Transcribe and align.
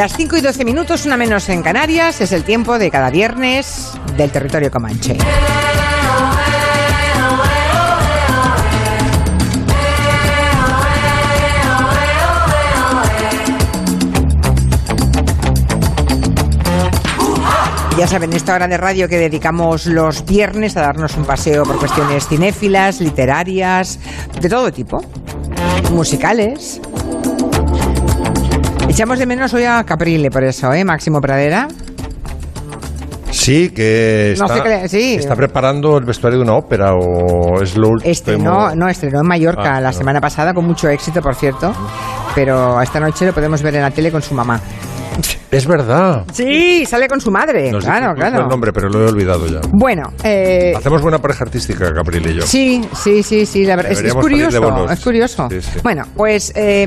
Las 0.00 0.16
5 0.16 0.38
y 0.38 0.40
12 0.40 0.64
minutos, 0.64 1.04
una 1.04 1.18
menos 1.18 1.46
en 1.50 1.62
Canarias, 1.62 2.22
es 2.22 2.32
el 2.32 2.42
tiempo 2.42 2.78
de 2.78 2.90
cada 2.90 3.10
viernes 3.10 3.90
del 4.16 4.30
territorio 4.30 4.70
comanche. 4.70 5.18
Ya 17.98 18.06
saben, 18.06 18.32
esta 18.32 18.54
hora 18.54 18.68
de 18.68 18.78
radio 18.78 19.06
que 19.06 19.18
dedicamos 19.18 19.84
los 19.84 20.24
viernes 20.24 20.78
a 20.78 20.80
darnos 20.80 21.14
un 21.18 21.26
paseo 21.26 21.64
por 21.64 21.78
cuestiones 21.78 22.26
cinéfilas, 22.26 23.02
literarias, 23.02 23.98
de 24.40 24.48
todo 24.48 24.72
tipo, 24.72 25.04
musicales. 25.92 26.80
Echamos 28.90 29.18
de 29.20 29.26
menos 29.26 29.54
hoy 29.54 29.62
a 29.64 29.84
Caprile 29.84 30.30
por 30.30 30.42
eso, 30.42 30.72
¿eh? 30.72 30.84
Máximo 30.84 31.20
Pradera. 31.20 31.68
Sí, 33.30 33.70
que 33.70 34.34
No 34.36 34.46
está, 34.46 34.64
sé 34.82 34.88
sí. 34.88 35.14
está 35.14 35.36
preparando 35.36 35.96
el 35.96 36.04
vestuario 36.04 36.40
de 36.40 36.44
una 36.44 36.54
ópera 36.56 36.94
o 36.94 37.62
es 37.62 37.76
lo 37.76 37.88
último. 37.90 38.10
Estrenó, 38.10 38.74
no, 38.74 38.88
estrenó 38.88 39.20
en 39.20 39.26
Mallorca 39.28 39.76
Ah, 39.76 39.80
la 39.80 39.92
no. 39.92 39.96
semana 39.96 40.20
pasada 40.20 40.52
con 40.52 40.66
mucho 40.66 40.88
éxito, 40.88 41.22
por 41.22 41.36
cierto. 41.36 41.72
Pero 42.34 42.82
esta 42.82 42.98
noche 42.98 43.26
lo 43.26 43.32
podemos 43.32 43.62
ver 43.62 43.76
en 43.76 43.82
la 43.82 43.90
tele 43.92 44.10
con 44.10 44.22
su 44.22 44.34
mamá. 44.34 44.60
Es 45.50 45.66
verdad. 45.66 46.24
Sí, 46.32 46.86
sale 46.86 47.08
con 47.08 47.20
su 47.20 47.30
madre. 47.30 47.72
Nos 47.72 47.84
claro, 47.84 48.10
incluso 48.12 48.28
claro. 48.28 48.42
el 48.44 48.48
nombre, 48.48 48.72
pero 48.72 48.88
lo 48.88 49.04
he 49.04 49.08
olvidado 49.08 49.46
ya. 49.48 49.60
Bueno, 49.72 50.12
eh, 50.22 50.72
Hacemos 50.76 51.02
buena 51.02 51.18
pareja 51.18 51.44
artística, 51.44 51.90
Gabriel 51.90 52.30
y 52.30 52.34
yo. 52.34 52.42
Sí, 52.42 52.88
sí, 52.94 53.22
sí, 53.22 53.46
sí, 53.46 53.64
la 53.64 53.76
verdad. 53.76 53.92
Es, 53.92 54.00
es 54.02 54.14
curioso, 54.14 54.88
es 54.90 55.00
curioso. 55.00 55.48
Sí, 55.50 55.60
sí. 55.60 55.80
Bueno, 55.82 56.04
pues, 56.16 56.52
eh, 56.54 56.86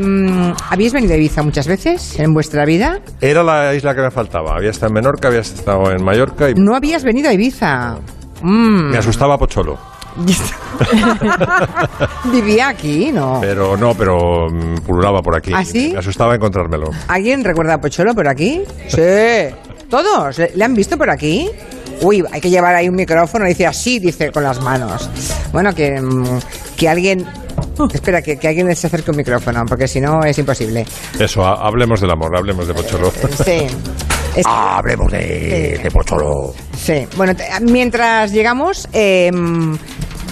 ¿habéis 0.69 0.93
venido 0.93 1.13
a 1.13 1.17
Ibiza 1.17 1.43
muchas 1.43 1.67
veces 1.67 2.19
en 2.19 2.33
vuestra 2.33 2.63
vida? 2.65 2.99
Era 3.19 3.43
la 3.43 3.75
isla 3.75 3.93
que 3.93 4.01
me 4.01 4.11
faltaba. 4.11 4.55
Había 4.55 4.69
estado 4.69 4.87
en 4.87 4.93
Menorca, 4.93 5.27
había 5.27 5.41
estado 5.41 5.91
en 5.91 6.03
Mallorca 6.03 6.49
y 6.49 6.53
No 6.55 6.75
habías 6.75 7.03
venido 7.03 7.29
a 7.29 7.33
Ibiza. 7.33 7.97
Mm. 8.41 8.91
me 8.91 8.97
asustaba 8.97 9.37
Pocholo. 9.37 9.92
Vivía 12.31 12.69
aquí, 12.69 13.11
¿no? 13.11 13.39
Pero 13.41 13.75
no, 13.77 13.93
pero 13.95 14.47
mm, 14.49 14.75
pululaba 14.85 15.21
por 15.21 15.35
aquí. 15.35 15.51
¿Ah, 15.53 15.63
sí? 15.65 15.91
Me 15.93 15.99
asustaba 15.99 16.35
encontrármelo. 16.35 16.89
¿Alguien 17.07 17.43
recuerda 17.43 17.75
a 17.75 17.81
Pocholo 17.81 18.13
por 18.13 18.27
aquí? 18.27 18.61
Sí. 18.87 19.53
¿Todos? 19.89 20.37
¿Le 20.39 20.51
le 20.55 20.63
han 20.63 20.73
visto 20.73 20.97
por 20.97 21.09
aquí? 21.09 21.49
Uy, 22.01 22.23
hay 22.31 22.41
que 22.41 22.49
llevar 22.49 22.75
ahí 22.75 22.89
un 22.89 22.95
micrófono. 22.95 23.45
Dice 23.45 23.67
así, 23.67 23.99
dice 23.99 24.31
con 24.31 24.43
las 24.43 24.61
manos. 24.61 25.09
Bueno, 25.51 25.73
que, 25.73 25.99
mm, 26.01 26.39
que 26.77 26.89
alguien... 26.89 27.25
Espera, 27.93 28.21
que, 28.21 28.37
que 28.37 28.47
alguien 28.47 28.73
se 28.75 28.87
acerque 28.87 29.11
un 29.11 29.17
micrófono, 29.17 29.63
porque 29.67 29.87
si 29.87 29.99
no 30.01 30.23
es 30.23 30.37
imposible. 30.37 30.85
Eso, 31.19 31.45
ha- 31.45 31.65
hablemos 31.67 32.01
del 32.01 32.11
amor, 32.11 32.35
hablemos 32.37 32.67
de 32.67 32.73
Pocholo. 32.73 33.11
Sí. 33.43 33.67
Es- 34.35 34.47
hablemos 34.47 35.11
de, 35.11 35.79
de 35.83 35.91
Pocholo. 35.91 36.55
Sí, 36.75 37.07
bueno, 37.15 37.35
te- 37.35 37.45
mientras 37.61 38.31
llegamos, 38.31 38.87
eh, 38.91 39.29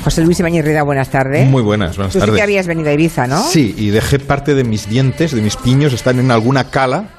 José 0.03 0.23
Luis 0.23 0.39
Ibañez 0.39 0.65
Rida, 0.65 0.83
buenas 0.83 1.09
tardes. 1.09 1.47
Muy 1.47 1.61
buenas, 1.61 1.95
buenas 1.95 2.13
Tú 2.13 2.19
sí 2.19 2.21
tardes. 2.21 2.35
que 2.37 2.41
habías 2.41 2.67
venido 2.67 2.89
a 2.89 2.93
Ibiza, 2.93 3.27
¿no? 3.27 3.41
Sí, 3.43 3.75
y 3.77 3.89
dejé 3.89 4.19
parte 4.19 4.55
de 4.55 4.63
mis 4.63 4.89
dientes, 4.89 5.31
de 5.31 5.41
mis 5.41 5.55
piños, 5.55 5.93
están 5.93 6.19
en 6.19 6.31
alguna 6.31 6.69
cala 6.69 7.09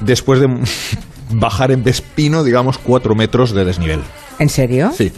después 0.00 0.40
de 0.40 0.48
bajar 1.30 1.70
en 1.72 1.84
Vespino, 1.84 2.42
digamos, 2.44 2.78
cuatro 2.78 3.14
metros 3.14 3.52
de 3.52 3.64
desnivel. 3.64 4.00
¿En 4.38 4.48
serio? 4.48 4.92
Sí. 4.96 5.12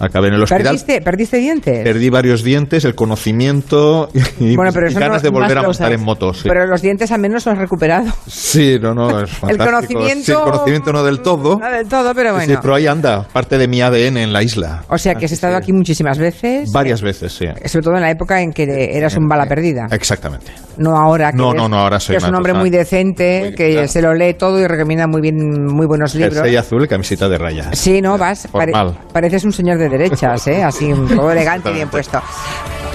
Acabé 0.00 0.28
en 0.28 0.34
el 0.34 0.42
hospital. 0.42 0.62
¿Perdiste, 0.64 1.00
¿Perdiste 1.00 1.36
dientes? 1.38 1.82
Perdí 1.84 2.08
varios 2.10 2.42
dientes, 2.44 2.84
el 2.84 2.94
conocimiento 2.94 4.08
y, 4.40 4.56
Bueno, 4.56 4.70
pero 4.72 4.90
y 4.90 4.94
ganas 4.94 5.22
no- 5.22 5.22
de 5.22 5.28
volver 5.30 5.58
a 5.58 5.62
montar 5.62 5.92
en 5.92 6.02
moto. 6.02 6.32
Sí. 6.34 6.48
Pero 6.48 6.66
los 6.66 6.80
dientes 6.82 7.10
al 7.12 7.20
menos 7.20 7.44
los 7.46 7.52
has 7.54 7.58
recuperado. 7.58 8.12
Sí, 8.26 8.78
no, 8.80 8.94
no, 8.94 9.20
es 9.22 9.30
fantástico. 9.38 9.64
conocimiento- 9.98 10.24
Sí, 10.24 10.32
el 10.32 10.38
conocimiento 10.38 10.92
no 10.92 11.02
del 11.04 11.20
todo. 11.20 11.58
No 11.58 11.70
del 11.70 11.86
todo, 11.88 12.14
pero 12.14 12.30
Sí, 12.30 12.46
bueno. 12.46 12.58
pero 12.62 12.74
ahí 12.74 12.86
anda, 12.86 13.26
parte 13.32 13.58
de 13.58 13.68
mi 13.68 13.80
ADN 13.80 14.16
en 14.22 14.32
la 14.32 14.42
isla. 14.42 14.84
O 14.88 14.98
sea, 14.98 15.14
que 15.14 15.26
has 15.26 15.32
estado 15.32 15.56
aquí 15.56 15.72
muchísimas 15.72 16.18
veces. 16.18 16.70
Varias 16.72 17.02
veces, 17.02 17.32
sí. 17.32 17.46
Sobre 17.66 17.84
todo 17.84 17.94
en 17.96 18.02
la 18.02 18.10
época 18.10 18.40
en 18.40 18.52
que 18.52 18.64
eras 18.96 19.16
un 19.16 19.26
bala 19.28 19.46
perdida. 19.46 19.86
Exactamente. 19.90 20.52
No 20.76 20.96
ahora. 20.96 21.32
Que 21.32 21.36
No, 21.38 21.50
eres- 21.50 21.62
no, 21.62 21.68
no, 21.68 21.78
ahora 21.78 21.98
soy 22.00 22.14
que 22.14 22.18
es 22.18 22.28
un 22.28 22.34
hombre 22.34 22.54
muy 22.54 22.70
decente, 22.70 23.40
muy- 23.46 23.54
que 23.54 23.72
claro. 23.72 23.88
se 23.88 24.02
lo 24.02 24.14
lee 24.14 24.34
todo 24.34 24.60
y 24.60 24.66
recomienda 24.66 25.06
muy 25.06 25.20
bien, 25.20 25.36
muy 25.66 25.86
buenos 25.86 26.14
libros. 26.14 26.34
Jersey 26.34 26.56
azul 26.56 26.84
y 26.84 26.88
camiseta 26.88 27.28
de 27.28 27.38
rayas. 27.38 27.78
Sí, 27.78 28.00
no, 28.00 28.16
vas. 28.16 28.46
pare- 28.52 28.72
pareces 29.12 29.44
un 29.44 29.52
señor 29.52 29.78
de 29.78 29.87
derechas, 29.88 30.46
¿eh? 30.46 30.62
Así, 30.62 30.92
todo 31.14 31.30
elegante 31.32 31.70
y 31.70 31.74
bien 31.74 31.88
puesto. 31.88 32.20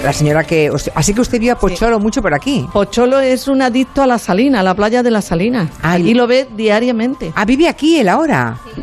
La 0.02 0.12
señora 0.12 0.44
que. 0.44 0.70
Así 0.94 1.14
que 1.14 1.20
usted 1.20 1.40
vio 1.40 1.54
a 1.54 1.56
Pocholo 1.56 1.98
mucho 1.98 2.20
por 2.20 2.34
aquí. 2.34 2.68
Pocholo 2.72 3.20
es 3.20 3.48
un 3.48 3.62
adicto 3.62 4.02
a 4.02 4.06
la 4.06 4.18
salina, 4.18 4.60
a 4.60 4.62
la 4.62 4.74
playa 4.74 5.02
de 5.02 5.10
la 5.10 5.22
salina. 5.22 5.70
Ay. 5.80 6.02
Allí 6.02 6.14
lo 6.14 6.26
ve 6.26 6.46
diariamente. 6.54 7.32
Ah, 7.34 7.44
vive 7.46 7.68
aquí 7.68 7.98
él 7.98 8.08
ahora. 8.10 8.58
Sí, 8.74 8.82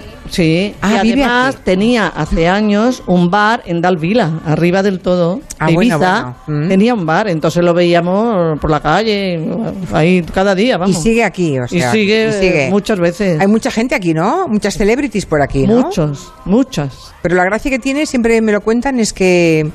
Ah, 0.81 1.01
y 1.03 1.09
vive 1.09 1.23
además 1.23 1.57
tenía 1.63 2.07
hace 2.07 2.47
años 2.47 3.03
un 3.07 3.29
bar 3.29 3.63
en 3.65 3.81
Dalvila, 3.81 4.39
arriba 4.45 4.81
del 4.81 4.99
todo. 4.99 5.41
Ah, 5.59 5.67
de 5.67 5.73
Ibiza, 5.73 5.97
bueno. 5.97 6.65
Mm. 6.65 6.69
tenía 6.69 6.93
un 6.93 7.05
bar, 7.05 7.27
entonces 7.27 7.63
lo 7.63 7.73
veíamos 7.73 8.57
por 8.59 8.69
la 8.71 8.79
calle, 8.79 9.45
ahí 9.93 10.21
cada 10.33 10.55
día, 10.55 10.77
vamos. 10.77 10.97
Y 10.97 11.01
sigue 11.01 11.23
aquí, 11.23 11.59
o 11.59 11.65
Y 11.65 11.79
sea. 11.79 11.91
sigue, 11.91 12.29
y 12.29 12.31
sigue. 12.33 12.67
muchas 12.71 12.99
veces. 12.99 13.39
Hay 13.41 13.47
mucha 13.47 13.69
gente 13.71 13.93
aquí, 13.93 14.13
¿no? 14.13 14.47
Muchas 14.47 14.75
celebrities 14.75 15.25
por 15.25 15.41
aquí, 15.41 15.67
¿no? 15.67 15.81
Muchos, 15.81 16.31
muchas. 16.45 17.13
Pero 17.21 17.35
la 17.35 17.43
gracia 17.45 17.69
que 17.69 17.79
tiene, 17.79 18.05
siempre 18.05 18.41
me 18.41 18.51
lo 18.51 18.61
cuentan, 18.61 18.99
es 18.99 19.11
que 19.13 19.69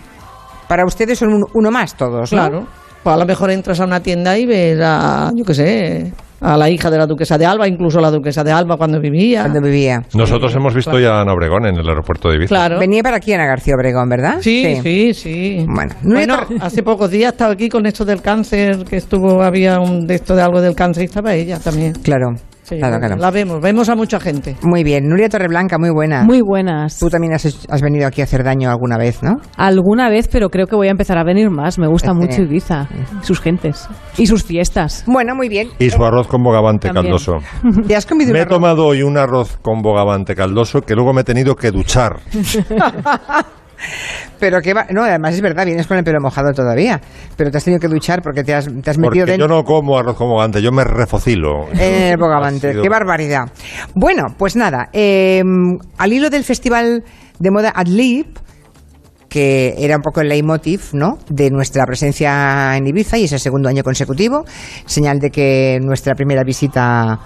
para 0.69 0.85
ustedes 0.87 1.19
son 1.19 1.33
un- 1.35 1.47
uno 1.53 1.71
más 1.71 1.97
todos, 1.97 2.33
¿no? 2.33 2.39
Claro. 2.39 2.67
Pues 3.03 3.15
a 3.15 3.19
lo 3.19 3.27
mejor 3.27 3.51
entras 3.53 3.79
a 3.81 3.85
una 3.85 4.01
tienda 4.01 4.37
y 4.37 4.47
ves 4.47 4.81
a, 4.83 5.31
yo 5.35 5.45
qué 5.45 5.55
sé, 5.55 6.13
a 6.41 6.57
la 6.57 6.69
hija 6.71 6.91
de 6.91 6.99
la 6.99 7.07
duquesa 7.07 7.39
de 7.39 7.47
Alba, 7.47 7.67
incluso 7.67 8.01
la 8.01 8.11
duquesa 8.11 8.45
de 8.45 8.53
Alba 8.53 8.77
cuando 8.77 9.01
vivía. 9.01 9.43
Cuando 9.43 9.61
vivía. 9.61 10.03
Nosotros 10.15 10.55
hemos 10.55 10.75
visto 10.75 10.99
ya 10.99 11.19
a 11.19 11.23
Ana 11.23 11.33
Obregón 11.33 11.67
en 11.67 11.77
el 11.77 11.89
aeropuerto 11.89 12.29
de 12.29 12.37
Ibiza. 12.37 12.49
Claro. 12.49 12.79
Venía 12.79 13.03
para 13.03 13.17
aquí 13.17 13.33
Ana 13.33 13.47
García 13.47 13.75
Obregón, 13.75 14.09
¿verdad? 14.09 14.39
Sí, 14.41 14.79
sí, 14.83 15.15
sí. 15.15 15.67
Bueno, 16.03 16.37
hace 16.61 16.83
pocos 16.83 17.11
días 17.11 17.33
estaba 17.33 17.53
aquí 17.53 17.69
con 17.69 17.87
esto 17.87 18.05
del 18.05 18.23
cáncer, 18.23 18.85
que 18.85 18.97
estuvo, 18.97 19.43
había 19.43 19.81
un 19.81 20.07
de 20.07 20.17
esto 20.17 20.35
de 20.35 20.43
algo 20.43 20.61
del 20.61 20.75
cáncer 20.75 21.05
y 21.05 21.07
estaba 21.07 21.35
ella 21.35 21.59
también. 21.59 21.93
Claro, 22.03 22.35
Sí, 22.69 22.79
claro, 22.79 22.99
claro. 22.99 23.17
La 23.17 23.31
vemos, 23.31 23.61
vemos 23.61 23.89
a 23.89 23.95
mucha 23.95 24.19
gente. 24.19 24.57
Muy 24.63 24.83
bien. 24.83 25.07
Nuria 25.09 25.29
Torreblanca, 25.29 25.79
muy 25.79 25.91
buena. 25.91 26.25
Muy 26.25 26.41
buenas. 26.41 26.99
Tú 26.99 27.09
también 27.09 27.33
has, 27.33 27.45
has 27.71 27.81
venido 27.81 28.09
aquí 28.09 28.23
a 28.23 28.25
hacer 28.25 28.43
daño 28.43 28.69
alguna 28.71 28.99
vez, 28.99 29.23
¿no? 29.23 29.37
Alguna 29.57 30.09
vez, 30.11 30.27
pero 30.27 30.49
creo 30.51 30.67
que 30.67 30.75
voy 30.75 30.89
a 30.89 30.91
empezar 30.91 31.17
a 31.17 31.23
venir 31.23 31.49
más. 31.49 31.79
Me 31.79 31.87
gusta 31.87 32.11
Este. 32.11 32.21
mucho 32.21 32.43
Ibiza, 32.43 32.89
sus 33.23 33.41
gentes 33.41 33.89
y 34.19 34.27
sus 34.27 34.43
fiestas. 34.43 35.05
Bueno, 35.07 35.37
muy 35.37 35.49
bien. 35.49 35.69
Y 35.79 35.91
su 35.91 36.05
arroz 36.05 36.27
con 36.27 36.43
bogavante 36.43 36.89
También. 36.89 37.05
caldoso. 37.17 37.37
¿Te 37.87 37.95
has 37.95 38.05
comido 38.05 38.33
Me 38.33 38.41
he 38.41 38.43
arroz? 38.43 38.55
tomado 38.57 38.87
hoy 38.87 39.03
un 39.03 39.17
arroz 39.17 39.59
con 39.63 39.81
bogavante 39.81 40.35
caldoso 40.35 40.81
que 40.83 40.95
luego 40.97 41.13
me 41.13 41.21
he 41.21 41.25
tenido 41.25 41.55
que 41.55 41.71
duchar. 41.71 42.17
Pero 44.39 44.61
que 44.61 44.75
va... 44.75 44.87
No, 44.91 45.03
además 45.05 45.35
es 45.35 45.41
verdad, 45.41 45.65
vienes 45.67 45.87
con 45.87 45.97
el 45.97 46.05
pelo 46.05 46.21
mojado 46.21 46.53
todavía. 46.53 47.01
Pero 47.37 47.51
te 47.51 47.59
has 47.59 47.65
tenido 47.65 47.81
que 47.81 47.89
duchar 47.89 48.23
porque 48.23 48.45
te 48.45 48.55
has, 48.55 48.67
te 48.67 48.91
has 48.91 48.99
metido 48.99 49.25
Porque 49.25 49.33
dentro 49.33 49.47
yo 49.49 49.55
no 49.55 49.65
como 49.65 49.99
arroz 49.99 50.17
con 50.17 50.29
bogavante, 50.29 50.61
yo 50.63 50.73
me 50.73 50.85
refocilo. 50.85 51.69
en 51.73 51.81
el 52.03 52.17
bogavante. 52.17 52.69
Ha 52.69 52.71
sido- 52.73 52.83
¡Qué 52.83 52.89
barbaridad! 52.89 53.45
Bueno, 53.95 54.25
pues 54.39 54.57
nada. 54.57 54.89
eh, 54.93 55.43
al 55.99 56.13
hilo 56.13 56.31
del 56.31 56.45
festival 56.45 57.05
de 57.39 57.51
moda 57.51 57.71
Adlib, 57.75 58.27
que 59.29 59.75
era 59.79 59.97
un 59.97 60.03
poco 60.03 60.21
el 60.21 60.29
leitmotiv 60.29 60.91
¿no? 60.93 61.19
de 61.29 61.51
nuestra 61.51 61.85
presencia 61.85 62.77
en 62.77 62.87
Ibiza 62.87 63.19
y 63.19 63.25
es 63.25 63.33
el 63.33 63.41
segundo 63.41 63.69
año 63.69 63.83
consecutivo, 63.83 64.45
señal 64.87 65.19
de 65.19 65.31
que 65.31 65.79
nuestra 65.83 66.15
primera 66.15 66.43
visita 66.45 67.19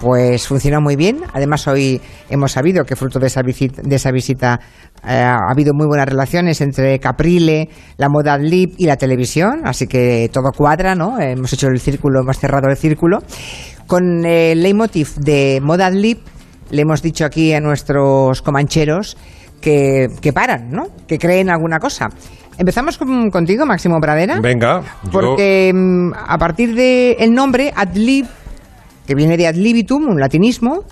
pues 0.00 0.46
funcionó 0.46 0.80
muy 0.80 0.96
bien. 0.96 1.20
Además, 1.32 1.66
hoy 1.68 2.00
hemos 2.28 2.52
sabido 2.52 2.84
que 2.84 2.96
fruto 2.96 3.18
de 3.18 3.28
esa 3.28 3.42
visita, 3.42 3.82
de 3.82 3.96
esa 3.96 4.10
visita 4.10 4.60
eh, 5.06 5.12
ha 5.14 5.50
habido 5.50 5.72
muy 5.74 5.86
buenas 5.86 6.06
relaciones 6.08 6.60
entre 6.60 6.98
Caprile, 6.98 7.68
la 7.96 8.08
moda 8.08 8.34
Adlib 8.34 8.74
y 8.76 8.86
la 8.86 8.96
televisión, 8.96 9.62
así 9.64 9.86
que 9.86 10.28
todo 10.32 10.50
cuadra, 10.56 10.94
¿no? 10.94 11.18
Hemos 11.20 11.52
hecho 11.52 11.68
el 11.68 11.80
círculo, 11.80 12.20
hemos 12.20 12.38
cerrado 12.38 12.68
el 12.68 12.76
círculo. 12.76 13.18
Con 13.86 14.24
el 14.24 14.62
leitmotiv 14.62 15.14
de 15.16 15.60
moda 15.62 15.86
Adlib, 15.86 16.18
le 16.70 16.82
hemos 16.82 17.00
dicho 17.02 17.24
aquí 17.24 17.52
a 17.52 17.60
nuestros 17.60 18.42
comancheros 18.42 19.16
que, 19.60 20.08
que 20.20 20.32
paran, 20.32 20.70
¿no? 20.70 20.88
Que 21.06 21.18
creen 21.18 21.48
alguna 21.50 21.78
cosa. 21.78 22.08
Empezamos 22.58 22.98
con- 22.98 23.30
contigo, 23.30 23.64
Máximo 23.66 24.00
Pradera. 24.00 24.40
Venga, 24.40 24.82
Porque 25.12 25.70
mm, 25.74 26.12
a 26.26 26.38
partir 26.38 26.74
del 26.74 27.32
nombre 27.34 27.72
Adlib, 27.76 28.26
que 29.06 29.14
viene 29.14 29.36
de 29.36 29.46
ad 29.46 29.54
libitum, 29.54 30.08
un 30.08 30.18
latinismo, 30.20 30.84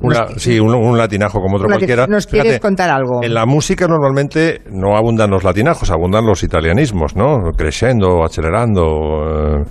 Una- 0.00 0.26
sí, 0.36 0.58
un, 0.58 0.74
un 0.74 0.98
latinajo 0.98 1.40
como 1.40 1.56
otro 1.56 1.68
cualquiera. 1.68 2.06
¿nos 2.06 2.26
quieres 2.26 2.60
contar 2.60 2.90
algo? 2.90 3.22
En 3.22 3.32
la 3.32 3.46
música 3.46 3.86
normalmente 3.86 4.60
no 4.70 4.96
abundan 4.96 5.30
los 5.30 5.44
latinajos, 5.44 5.90
abundan 5.90 6.26
los 6.26 6.42
italianismos, 6.42 7.14
¿no? 7.16 7.52
Crescendo, 7.56 8.22
acelerando, 8.24 9.60
eh, 9.60 9.64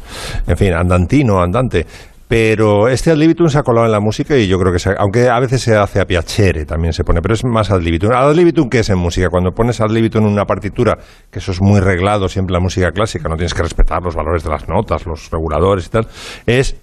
en 0.48 0.58
fin, 0.58 0.74
andantino, 0.74 1.42
andante. 1.42 1.86
Pero 2.26 2.88
este 2.88 3.12
ad 3.12 3.18
libitum 3.18 3.48
se 3.48 3.60
ha 3.60 3.64
colado 3.64 3.86
en 3.86 3.92
la 3.92 4.00
música 4.00 4.36
y 4.36 4.48
yo 4.48 4.58
creo 4.58 4.72
que, 4.74 4.80
se- 4.80 4.96
aunque 4.98 5.30
a 5.30 5.40
veces 5.40 5.62
se 5.62 5.76
hace 5.76 6.00
a 6.00 6.06
piacere, 6.06 6.66
también 6.66 6.92
se 6.94 7.04
pone, 7.04 7.22
pero 7.22 7.36
es 7.36 7.44
más 7.44 7.70
ad 7.70 7.82
libitum. 7.82 8.12
¿Ad 8.12 8.34
libitum 8.34 8.70
qué 8.70 8.80
es 8.80 8.90
en 8.90 8.98
música? 8.98 9.28
Cuando 9.30 9.52
pones 9.52 9.80
ad 9.82 9.92
libitum 9.92 10.26
en 10.26 10.32
una 10.32 10.46
partitura, 10.46 10.98
que 11.30 11.38
eso 11.40 11.52
es 11.52 11.62
muy 11.62 11.80
reglado 11.80 12.28
siempre 12.30 12.54
en 12.54 12.56
la 12.56 12.64
música 12.64 12.92
clásica, 12.92 13.30
no 13.30 13.36
tienes 13.36 13.54
que 13.54 13.62
respetar 13.62 14.02
los 14.02 14.16
valores 14.16 14.44
de 14.44 14.50
las 14.50 14.68
notas, 14.68 15.06
los 15.06 15.30
reguladores 15.30 15.86
y 15.86 15.90
tal, 15.90 16.08
es 16.48 16.76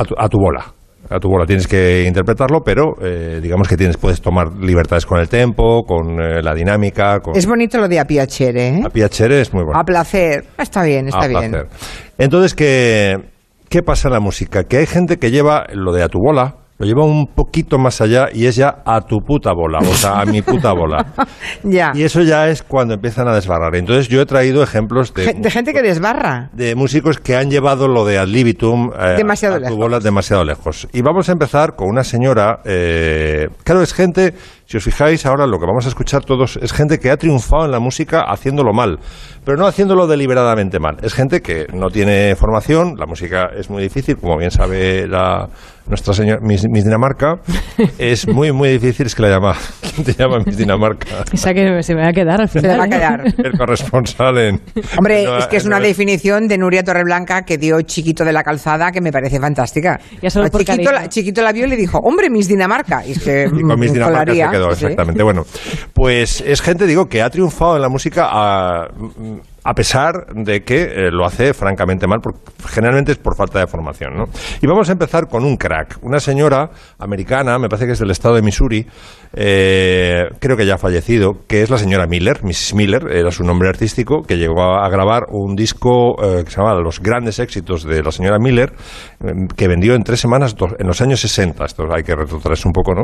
a 0.00 0.04
tu, 0.04 0.14
a 0.16 0.28
tu 0.28 0.38
bola. 0.38 0.64
a 1.08 1.18
tu 1.18 1.28
bola. 1.28 1.44
Tienes 1.46 1.66
que 1.66 2.04
interpretarlo, 2.06 2.60
pero 2.64 2.94
eh, 3.02 3.40
digamos 3.42 3.68
que 3.68 3.76
tienes 3.76 3.96
puedes 3.96 4.20
tomar 4.20 4.52
libertades 4.54 5.04
con 5.06 5.18
el 5.18 5.28
tempo, 5.28 5.82
con 5.82 6.20
eh, 6.20 6.42
la 6.42 6.54
dinámica, 6.54 7.20
con 7.20 7.36
Es 7.36 7.46
bonito 7.46 7.78
lo 7.78 7.88
de 7.88 7.98
a 8.00 8.04
piacere, 8.06 8.68
¿eh? 8.68 8.82
a 8.84 8.90
piacere 8.90 9.40
es 9.40 9.52
muy 9.52 9.64
bueno. 9.64 9.78
A 9.78 9.84
placer. 9.84 10.44
Está 10.58 10.82
bien, 10.84 11.08
está 11.08 11.24
A 11.24 11.28
bien. 11.28 11.50
placer. 11.50 11.68
Entonces, 12.18 12.54
¿qué, 12.54 13.16
¿qué 13.68 13.82
pasa 13.82 14.08
en 14.08 14.14
la 14.14 14.20
música? 14.20 14.64
Que 14.64 14.78
hay 14.78 14.86
gente 14.86 15.18
que 15.18 15.30
lleva 15.30 15.66
lo 15.72 15.92
de 15.92 16.02
a 16.02 16.08
tu 16.08 16.18
bola, 16.18 16.56
lo 16.80 16.86
lleva 16.86 17.04
un 17.04 17.26
poquito 17.26 17.78
más 17.78 18.00
allá 18.00 18.28
y 18.32 18.46
es 18.46 18.56
ya 18.56 18.82
a 18.86 19.02
tu 19.02 19.18
puta 19.20 19.52
bola, 19.52 19.80
o 19.80 19.94
sea, 19.94 20.18
a 20.18 20.24
mi 20.24 20.40
puta 20.42 20.72
bola. 20.72 21.06
Ya. 21.62 21.92
Y 21.94 22.02
eso 22.04 22.22
ya 22.22 22.48
es 22.48 22.62
cuando 22.62 22.94
empiezan 22.94 23.28
a 23.28 23.34
desbarrar. 23.34 23.74
Entonces, 23.76 24.08
yo 24.08 24.20
he 24.22 24.26
traído 24.26 24.62
ejemplos 24.62 25.12
de, 25.12 25.34
De 25.34 25.50
gente 25.50 25.72
que 25.74 25.82
desbarra. 25.82 26.48
de 26.54 26.74
músicos 26.74 27.18
que 27.18 27.36
han 27.36 27.50
llevado 27.50 27.86
lo 27.86 28.04
de 28.06 28.18
ad 28.18 28.26
libitum 28.28 28.90
eh, 28.98 29.14
Demasiado 29.18 29.56
a 29.56 29.58
tu 29.58 29.64
lejos. 29.64 29.76
bola 29.78 30.00
demasiado 30.00 30.44
lejos. 30.44 30.88
Y 30.92 31.02
vamos 31.02 31.28
a 31.28 31.32
empezar 31.32 31.76
con 31.76 31.88
una 31.88 32.02
señora, 32.02 32.60
eh, 32.64 33.48
claro, 33.62 33.82
es 33.82 33.92
gente, 33.92 34.34
si 34.70 34.76
os 34.76 34.84
fijáis 34.84 35.26
ahora 35.26 35.48
lo 35.48 35.58
que 35.58 35.66
vamos 35.66 35.84
a 35.86 35.88
escuchar 35.88 36.24
todos, 36.24 36.56
es 36.62 36.72
gente 36.72 37.00
que 37.00 37.10
ha 37.10 37.16
triunfado 37.16 37.64
en 37.64 37.72
la 37.72 37.80
música 37.80 38.20
haciéndolo 38.28 38.72
mal, 38.72 39.00
pero 39.44 39.56
no 39.56 39.66
haciéndolo 39.66 40.06
deliberadamente 40.06 40.78
mal. 40.78 40.96
Es 41.02 41.12
gente 41.12 41.40
que 41.40 41.66
no 41.74 41.88
tiene 41.88 42.36
formación, 42.36 42.94
la 42.96 43.06
música 43.06 43.48
es 43.58 43.68
muy 43.68 43.82
difícil, 43.82 44.16
como 44.18 44.36
bien 44.38 44.52
sabe 44.52 45.08
la, 45.08 45.48
nuestra 45.88 46.14
señora 46.14 46.38
Miss, 46.40 46.64
Miss 46.70 46.84
Dinamarca, 46.84 47.40
es 47.98 48.28
muy, 48.28 48.52
muy 48.52 48.68
difícil, 48.68 49.06
es 49.06 49.14
que 49.16 49.22
la 49.22 49.30
llama, 49.30 49.56
¿quién 49.92 50.04
te 50.06 50.12
llama 50.12 50.38
Miss 50.46 50.56
Dinamarca? 50.56 51.24
Esa 51.32 51.52
que 51.52 51.82
se 51.82 51.96
me 51.96 52.02
va 52.02 52.10
a 52.10 52.12
quedar 52.12 52.40
al 52.40 52.48
Se 52.48 52.60
final. 52.60 52.76
le 52.76 52.78
va 52.78 52.84
a 52.84 52.88
quedar. 52.88 53.34
El 53.44 53.58
corresponsal 53.58 54.38
en... 54.38 54.60
Hombre, 54.96 55.24
en- 55.24 55.36
es 55.36 55.46
que 55.48 55.56
es 55.56 55.64
en- 55.64 55.70
una 55.72 55.80
definición 55.80 56.46
de 56.46 56.58
Nuria 56.58 56.84
Torreblanca 56.84 57.42
que 57.42 57.58
dio 57.58 57.80
Chiquito 57.82 58.24
de 58.24 58.32
la 58.32 58.44
Calzada 58.44 58.92
que 58.92 59.00
me 59.00 59.10
parece 59.10 59.40
fantástica. 59.40 59.98
Ya 60.22 60.30
solo 60.30 60.46
A 60.46 60.50
por 60.50 60.64
Chiquito, 60.64 60.92
la, 60.92 61.08
Chiquito 61.08 61.42
la 61.42 61.50
vio 61.50 61.66
y 61.66 61.70
le 61.70 61.76
dijo, 61.76 61.98
hombre, 62.04 62.30
Miss 62.30 62.46
Dinamarca. 62.46 63.04
Y 63.04 63.12
es 63.12 63.18
que 63.24 63.46
Y 63.52 63.62
con 63.62 63.80
mis 63.80 63.90
mm, 63.90 63.94
Dinamarca 63.94 64.32
se 64.32 64.38
quedó, 64.50 64.59
sí. 64.64 64.84
exactamente. 64.84 65.22
Bueno, 65.22 65.44
pues 65.92 66.42
es 66.46 66.60
gente, 66.60 66.86
digo, 66.86 67.08
que 67.08 67.22
ha 67.22 67.30
triunfado 67.30 67.76
en 67.76 67.82
la 67.82 67.88
música 67.88 68.28
a, 68.30 68.88
a 69.64 69.74
pesar 69.74 70.26
de 70.34 70.62
que 70.62 70.82
eh, 70.82 71.10
lo 71.10 71.26
hace 71.26 71.52
francamente 71.54 72.06
mal, 72.06 72.20
generalmente 72.66 73.12
es 73.12 73.18
por 73.18 73.36
falta 73.36 73.58
de 73.60 73.66
formación, 73.66 74.14
¿no? 74.16 74.24
Y 74.62 74.66
vamos 74.66 74.88
a 74.88 74.92
empezar 74.92 75.28
con 75.28 75.44
un 75.44 75.56
crack, 75.56 75.98
una 76.02 76.20
señora 76.20 76.70
americana, 76.98 77.58
me 77.58 77.68
parece 77.68 77.86
que 77.86 77.92
es 77.92 77.98
del 77.98 78.10
estado 78.10 78.34
de 78.36 78.42
Missouri, 78.42 78.86
eh, 79.34 80.24
creo 80.40 80.56
que 80.56 80.66
ya 80.66 80.74
ha 80.74 80.78
fallecido, 80.78 81.32
que 81.46 81.62
es 81.62 81.70
la 81.70 81.78
señora 81.78 82.06
Miller, 82.06 82.42
Mrs. 82.42 82.74
Miller, 82.74 83.02
era 83.12 83.30
su 83.30 83.44
nombre 83.44 83.68
artístico, 83.68 84.22
que 84.22 84.36
llegó 84.38 84.62
a, 84.62 84.88
grabar 84.88 85.24
un 85.30 85.54
disco 85.54 86.16
eh, 86.22 86.42
que 86.44 86.50
se 86.50 86.56
llamaba 86.56 86.80
Los 86.80 87.00
grandes 87.00 87.38
éxitos 87.38 87.84
de 87.84 88.02
la 88.02 88.10
señora 88.10 88.38
Miller, 88.38 88.72
eh, 89.22 89.32
que 89.56 89.68
vendió 89.68 89.94
en 89.94 90.02
tres 90.02 90.20
semanas, 90.20 90.56
do- 90.56 90.74
en 90.78 90.86
los 90.86 91.00
años 91.00 91.20
60, 91.20 91.64
esto 91.64 91.84
hay 91.94 92.02
que 92.02 92.14
retrotraerse 92.16 92.66
un 92.66 92.72
poco, 92.72 92.94
¿no? 92.94 93.02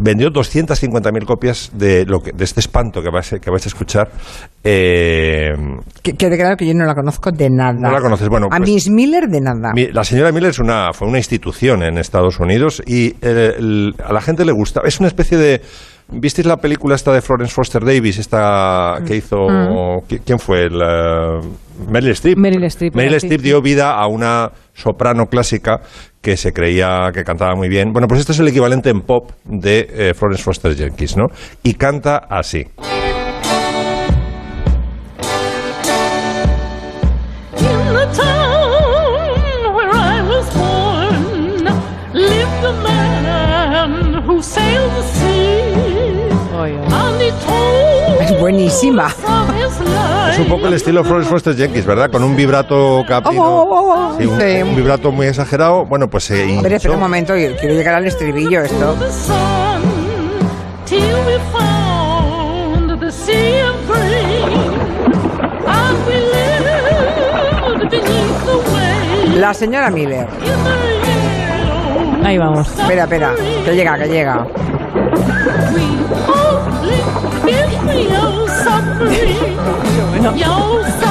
Vendió 0.00 0.28
250.000 0.30 1.24
copias 1.24 1.70
de, 1.74 2.04
lo 2.06 2.18
que, 2.20 2.32
de 2.32 2.44
este 2.44 2.60
espanto 2.60 3.00
que 3.02 3.10
vais, 3.10 3.30
que 3.40 3.50
vais 3.50 3.64
a 3.64 3.68
escuchar. 3.68 4.10
Que 6.02 6.14
quede 6.14 6.36
claro 6.36 6.56
que 6.56 6.66
yo 6.66 6.74
no 6.74 6.84
la 6.84 6.94
conozco 6.94 7.30
de 7.30 7.48
nada. 7.48 7.74
No 7.74 7.90
la 7.92 8.00
conoces, 8.00 8.28
bueno, 8.28 8.48
A 8.50 8.56
pues- 8.58 8.68
Miss 8.68 8.90
Miller 8.90 9.28
de 9.28 9.40
nada. 9.40 9.72
Mi- 9.72 9.86
La 9.92 10.02
señora 10.02 10.32
Miller 10.32 10.50
es 10.50 10.58
una, 10.58 10.92
fue 10.92 11.06
una 11.06 11.18
institución 11.18 11.82
en 11.84 11.96
Estados 11.96 12.40
Unidos 12.40 12.82
y 12.86 13.14
eh, 13.22 13.54
el- 13.58 13.94
a 14.04 14.12
la 14.12 14.20
gente 14.20 14.44
le 14.44 14.52
gusta. 14.52 14.80
Es 14.84 14.98
una 14.98 15.08
especie 15.08 15.38
de. 15.38 15.60
¿Visteis 16.14 16.46
la 16.46 16.56
película 16.56 16.96
esta 16.96 17.12
de 17.12 17.22
Florence 17.22 17.54
Foster 17.54 17.84
Davis? 17.84 18.18
Esta 18.18 18.96
que 19.06 19.16
hizo. 19.16 19.36
¿qui- 20.08 20.20
¿Quién 20.26 20.38
fue? 20.40 20.68
La- 20.68 21.40
Meryl 21.88 22.10
Streep. 22.10 22.36
Meryl 22.36 22.64
Streep, 22.64 22.94
Meryl 22.96 23.14
Streep 23.14 23.40
dio 23.40 23.62
vida 23.62 23.92
a 23.94 24.06
una 24.08 24.50
soprano 24.74 25.26
clásica 25.26 25.80
que 26.20 26.36
se 26.36 26.52
creía 26.52 27.10
que 27.14 27.22
cantaba 27.24 27.54
muy 27.54 27.68
bien. 27.68 27.92
Bueno, 27.92 28.08
pues 28.08 28.20
este 28.20 28.32
es 28.32 28.40
el 28.40 28.48
equivalente 28.48 28.90
en 28.90 29.00
pop 29.02 29.30
de 29.44 29.88
eh, 29.90 30.14
Florence 30.14 30.42
Foster 30.42 30.74
Jenkins, 30.76 31.16
¿no? 31.16 31.26
Y 31.62 31.74
canta 31.74 32.16
así. 32.28 32.66
His 48.82 48.94
Es 50.32 50.38
un 50.40 50.46
poco 50.48 50.66
el 50.66 50.74
estilo 50.74 51.04
Florence 51.04 51.30
Foster 51.30 51.54
Jenkins, 51.56 51.86
¿verdad? 51.86 52.10
Con 52.10 52.24
un 52.24 52.34
vibrato 52.34 53.04
caprino. 53.06 53.42
Oh, 53.42 53.62
oh, 53.62 53.68
oh, 53.70 54.10
oh. 54.14 54.18
Sí, 54.18 54.26
un, 54.26 54.40
Sí. 54.40 54.62
un 54.62 54.74
vibrato 54.76 55.12
muy 55.12 55.26
exagerado. 55.26 55.84
Bueno, 55.84 56.08
pues 56.08 56.24
se 56.24 56.34
A 56.34 56.38
ver, 56.38 56.48
hinchó. 56.50 56.68
espera 56.68 56.94
un 56.94 57.00
momento, 57.00 57.36
yo 57.36 57.56
quiero 57.56 57.74
llegar 57.74 57.94
al 57.94 58.06
estribillo 58.06 58.62
esto. 58.62 58.96
La 69.36 69.54
señora 69.54 69.90
Miller. 69.90 70.26
Ahí 72.24 72.38
vamos. 72.38 72.68
Espera, 72.78 73.04
espera, 73.04 73.34
que 73.64 73.74
llega, 73.74 73.98
que 73.98 74.08
llega. 74.08 74.46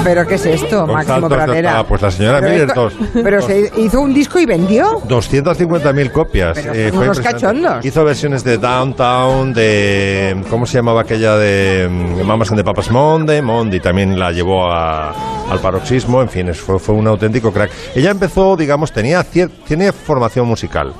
¿Pero 0.03 0.25
qué 0.27 0.35
es 0.35 0.45
esto, 0.45 0.87
Máximo 0.87 1.29
Pradera? 1.29 1.83
Pues 1.83 2.01
la 2.01 2.11
señora 2.11 2.39
Pero 2.39 2.51
Miller, 2.51 2.67
esto- 2.67 2.81
dos. 2.81 2.93
Pero 3.23 3.37
Dos. 3.37 3.45
se 3.45 3.71
hizo 3.77 4.01
un 4.01 4.13
disco 4.13 4.39
y 4.39 4.45
vendió. 4.45 5.01
250.000 5.07 6.11
copias. 6.11 6.57
Pero 6.57 6.73
Eh, 6.73 6.87
son 6.89 6.95
fue 6.97 7.03
unos 7.05 7.17
impresionante. 7.17 7.61
cachondos. 7.61 7.85
Hizo 7.85 8.03
versiones 8.03 8.43
de 8.43 8.57
Downtown, 8.57 9.53
de. 9.53 10.43
¿Cómo 10.49 10.65
se 10.65 10.77
llamaba 10.77 11.01
aquella 11.01 11.35
de 11.37 11.87
mm, 11.89 12.25
Mamas 12.25 12.49
and 12.51 12.59
the 12.59 12.63
Papas 12.63 12.89
Monday? 12.89 13.41
Monday 13.41 13.79
también 13.79 14.17
la 14.17 14.31
llevó 14.31 14.71
a- 14.71 15.13
al 15.51 15.59
paroxismo. 15.59 16.21
En 16.21 16.29
fin, 16.29 16.53
fue, 16.53 16.79
fue 16.79 16.95
un 16.95 17.07
auténtico 17.07 17.51
crack. 17.51 17.71
Ella 17.95 18.11
empezó, 18.11 18.55
digamos, 18.55 18.91
tenía, 18.91 19.21
cier- 19.23 19.51
tiene 19.65 19.91
formación 19.91 20.47
musical. 20.47 20.93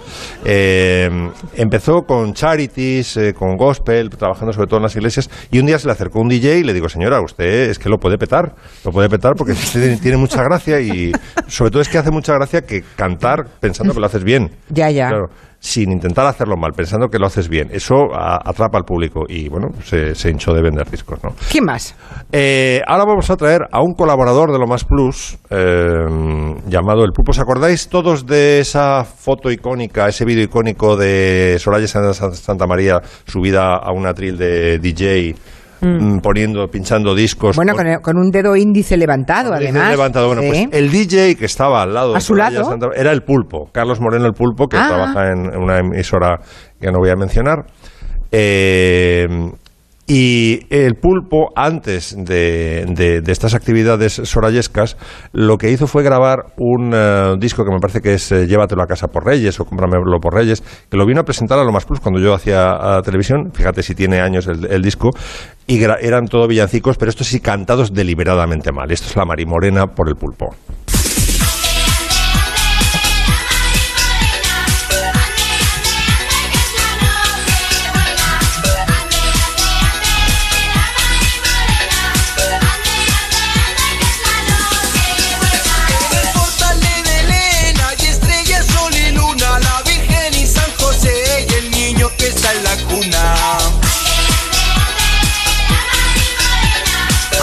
Eh, 0.44 1.10
empezó 1.56 2.04
con 2.04 2.34
charities, 2.34 3.18
eh, 3.18 3.34
con 3.34 3.56
gospel, 3.58 4.10
trabajando 4.10 4.54
sobre 4.54 4.68
todo 4.68 4.78
en 4.78 4.84
las 4.84 4.96
iglesias. 4.96 5.30
Y 5.52 5.60
un 5.60 5.66
día 5.66 5.80
se 5.80 5.88
le 5.88 5.94
acercó 5.94 6.20
un 6.20 6.30
DJ 6.30 6.60
y 6.60 6.64
le 6.64 6.74
digo, 6.74 6.90
señora, 6.90 7.22
usted 7.22 7.70
es 7.70 7.80
que 7.80 7.90
lo 7.90 7.98
puede 8.00 8.18
petar. 8.18 8.56
Lo 8.84 8.92
puede 8.92 9.10
petar 9.10 9.34
porque 9.38 9.52
usted 9.54 10.00
tiene 10.00 10.18
mucha 10.18 10.44
gracia 10.44 10.80
y 10.82 11.12
sobre 11.48 11.72
todo 11.72 11.82
es 11.82 11.90
que 11.90 11.98
hace 11.98 12.12
mucha 12.12 12.34
gracia 12.34 12.62
que 12.62 12.84
cantar 12.96 13.46
pensando 13.60 13.94
que 13.94 14.00
lo 14.00 14.06
haces 14.06 14.24
bien. 14.24 14.52
Ya, 14.70 14.90
ya. 14.90 15.10
Claro, 15.10 15.30
sin 15.64 15.92
intentar 15.92 16.26
hacerlo 16.26 16.58
mal, 16.58 16.72
pensando 16.76 17.08
que 17.10 17.20
lo 17.20 17.28
haces 17.28 17.48
bien. 17.48 17.70
Eso 17.72 18.14
a- 18.16 18.42
atrapa 18.44 18.80
al 18.80 18.84
público 18.84 19.22
y, 19.30 19.48
bueno, 19.48 19.68
se, 19.84 20.16
se 20.16 20.32
hinchó 20.32 20.54
de 20.56 20.62
vender 20.64 20.90
discos, 20.90 21.24
¿no? 21.24 21.36
¿Quién 21.52 21.66
más? 21.66 21.94
Eh, 22.32 22.82
ahora 22.88 23.06
vamos 23.06 23.30
a 23.30 23.38
traer 23.38 23.62
a 23.72 23.80
un 23.82 23.94
colaborador 23.94 24.52
de 24.52 24.58
Lo 24.58 24.66
Más 24.66 24.84
Plus 24.86 25.38
eh, 25.52 26.56
llamado 26.68 27.04
El 27.06 27.12
Pulpo. 27.12 27.30
¿Os 27.32 27.40
acordáis 27.40 27.90
todos 27.90 28.26
de 28.26 28.60
esa 28.60 29.04
foto 29.06 29.52
icónica, 29.52 30.08
ese 30.08 30.26
vídeo 30.26 30.44
icónico 30.44 30.98
de 30.98 31.58
Soraya 31.60 31.88
San- 31.88 32.14
San- 32.16 32.34
Santa 32.34 32.66
María 32.66 33.00
subida 33.28 33.76
a 33.76 33.92
un 33.92 34.08
atril 34.08 34.38
de 34.40 34.80
DJ, 34.80 35.36
mm, 35.82 36.20
poniendo, 36.20 36.68
pinchando 36.68 37.14
discos? 37.16 37.56
Bueno, 37.56 37.74
con- 37.76 38.02
con, 38.02 38.18
un 38.18 38.30
dedo 38.32 38.56
índice 38.56 38.98
levantado, 38.98 39.54
además. 39.54 39.90
levantado. 39.92 40.28
Bueno, 40.28 40.42
Sí. 40.44 40.48
pues 40.50 40.68
el 40.72 40.92
DJ 40.92 41.36
que 41.36 41.46
estaba 41.46 41.82
al 41.82 41.94
lado 41.94 42.16
¿A 42.16 42.22
su 42.22 42.36
lado? 42.36 42.64
Santa- 42.64 42.90
era 42.96 43.12
el 43.12 43.24
Pulpo, 43.24 43.70
Carlos 43.72 44.00
Moreno 44.00 44.26
el 44.26 44.34
Pulpo, 44.34 44.68
que 44.68 44.78
Ah. 44.78 44.88
trabaja 44.88 45.32
en 45.32 45.56
una 45.58 45.80
emisora 45.80 46.40
que 46.80 46.92
no 46.92 47.00
voy 47.00 47.10
a 47.10 47.16
mencionar. 47.16 47.66
Eh, 48.32 49.28
y 50.14 50.66
el 50.70 50.96
Pulpo, 50.96 51.52
antes 51.56 52.14
de, 52.18 52.86
de- 52.86 53.22
de 53.22 53.32
estas 53.32 53.54
actividades 53.54 54.14
sorayescas, 54.26 54.98
lo 55.32 55.58
que 55.58 55.72
hizo 55.72 55.88
fue 55.88 56.04
grabar 56.04 56.48
un 56.58 56.92
eh, 56.94 57.36
disco 57.40 57.64
que 57.64 57.72
me 57.72 57.80
parece 57.80 58.02
que 58.02 58.16
es 58.16 58.30
eh, 58.34 58.46
Llévatelo 58.46 58.84
a 58.84 58.88
casa 58.88 59.08
por 59.08 59.26
Reyes 59.26 59.58
o 59.62 59.64
Cómpramelo 59.66 60.20
por 60.20 60.34
Reyes, 60.34 60.62
que 60.90 60.98
lo 60.98 61.06
vino 61.06 61.22
a 61.22 61.24
presentar 61.24 61.60
a 61.60 61.64
lo 61.64 61.72
más 61.72 61.86
plus 61.86 62.02
cuando 62.02 62.20
yo 62.20 62.34
hacía 62.34 63.00
televisión. 63.06 63.52
Fíjate 63.54 63.84
si 63.84 63.96
tiene 63.96 64.20
años 64.20 64.48
el, 64.48 64.66
el 64.70 64.82
disco. 64.82 65.12
Y 65.66 65.82
eran 65.82 66.26
todo 66.26 66.46
villancicos, 66.48 66.98
pero 66.98 67.10
estos 67.10 67.28
sí 67.28 67.40
cantados 67.40 67.94
deliberadamente 67.94 68.74
mal. 68.74 68.92
Esto 68.92 69.08
es 69.08 69.16
La 69.16 69.24
Marimorena 69.24 69.88
por 69.88 70.10
el 70.10 70.16
Pulpo. 70.16 70.54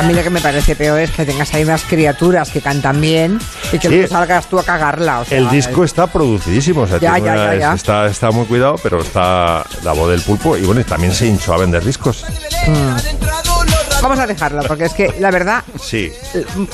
Mí 0.08 0.14
lo 0.14 0.22
que 0.22 0.30
me 0.30 0.40
parece 0.40 0.74
peor 0.74 0.98
es 1.00 1.10
que 1.10 1.24
tengas 1.26 1.52
ahí 1.54 1.62
unas 1.64 1.82
criaturas 1.82 2.50
que 2.50 2.60
cantan 2.60 3.00
bien 3.00 3.38
y 3.72 3.78
que 3.78 3.88
Sí. 3.88 3.94
luego 3.94 4.08
salgas 4.08 4.46
tú 4.48 4.58
a 4.58 4.64
cagarla. 4.64 5.20
o 5.20 5.24
sea, 5.24 5.36
El 5.38 5.48
disco 5.50 5.84
está 5.84 6.06
producidísimo, 6.06 6.82
o 6.82 6.86
sea, 6.86 6.98
Ya, 6.98 7.14
tiene 7.14 7.26
ya, 7.26 7.32
una- 7.34 7.54
ya, 7.54 7.60
ya. 7.60 7.72
Está, 7.74 8.06
está 8.06 8.30
muy 8.30 8.46
cuidado, 8.46 8.76
pero 8.82 9.00
está 9.00 9.64
la 9.84 9.92
voz 9.92 10.10
del 10.10 10.20
pulpo 10.22 10.56
y 10.56 10.62
bueno, 10.64 10.80
y 10.80 10.84
también 10.84 11.12
se 11.12 11.26
hinchó 11.26 11.52
a 11.54 11.58
vender 11.58 11.84
discos. 11.84 12.24
Vamos 14.02 14.18
a 14.20 14.26
dejarlo, 14.26 14.62
porque 14.66 14.84
es 14.84 14.94
que 14.94 15.14
la 15.20 15.30
verdad, 15.30 15.62
Sí, 15.80 16.10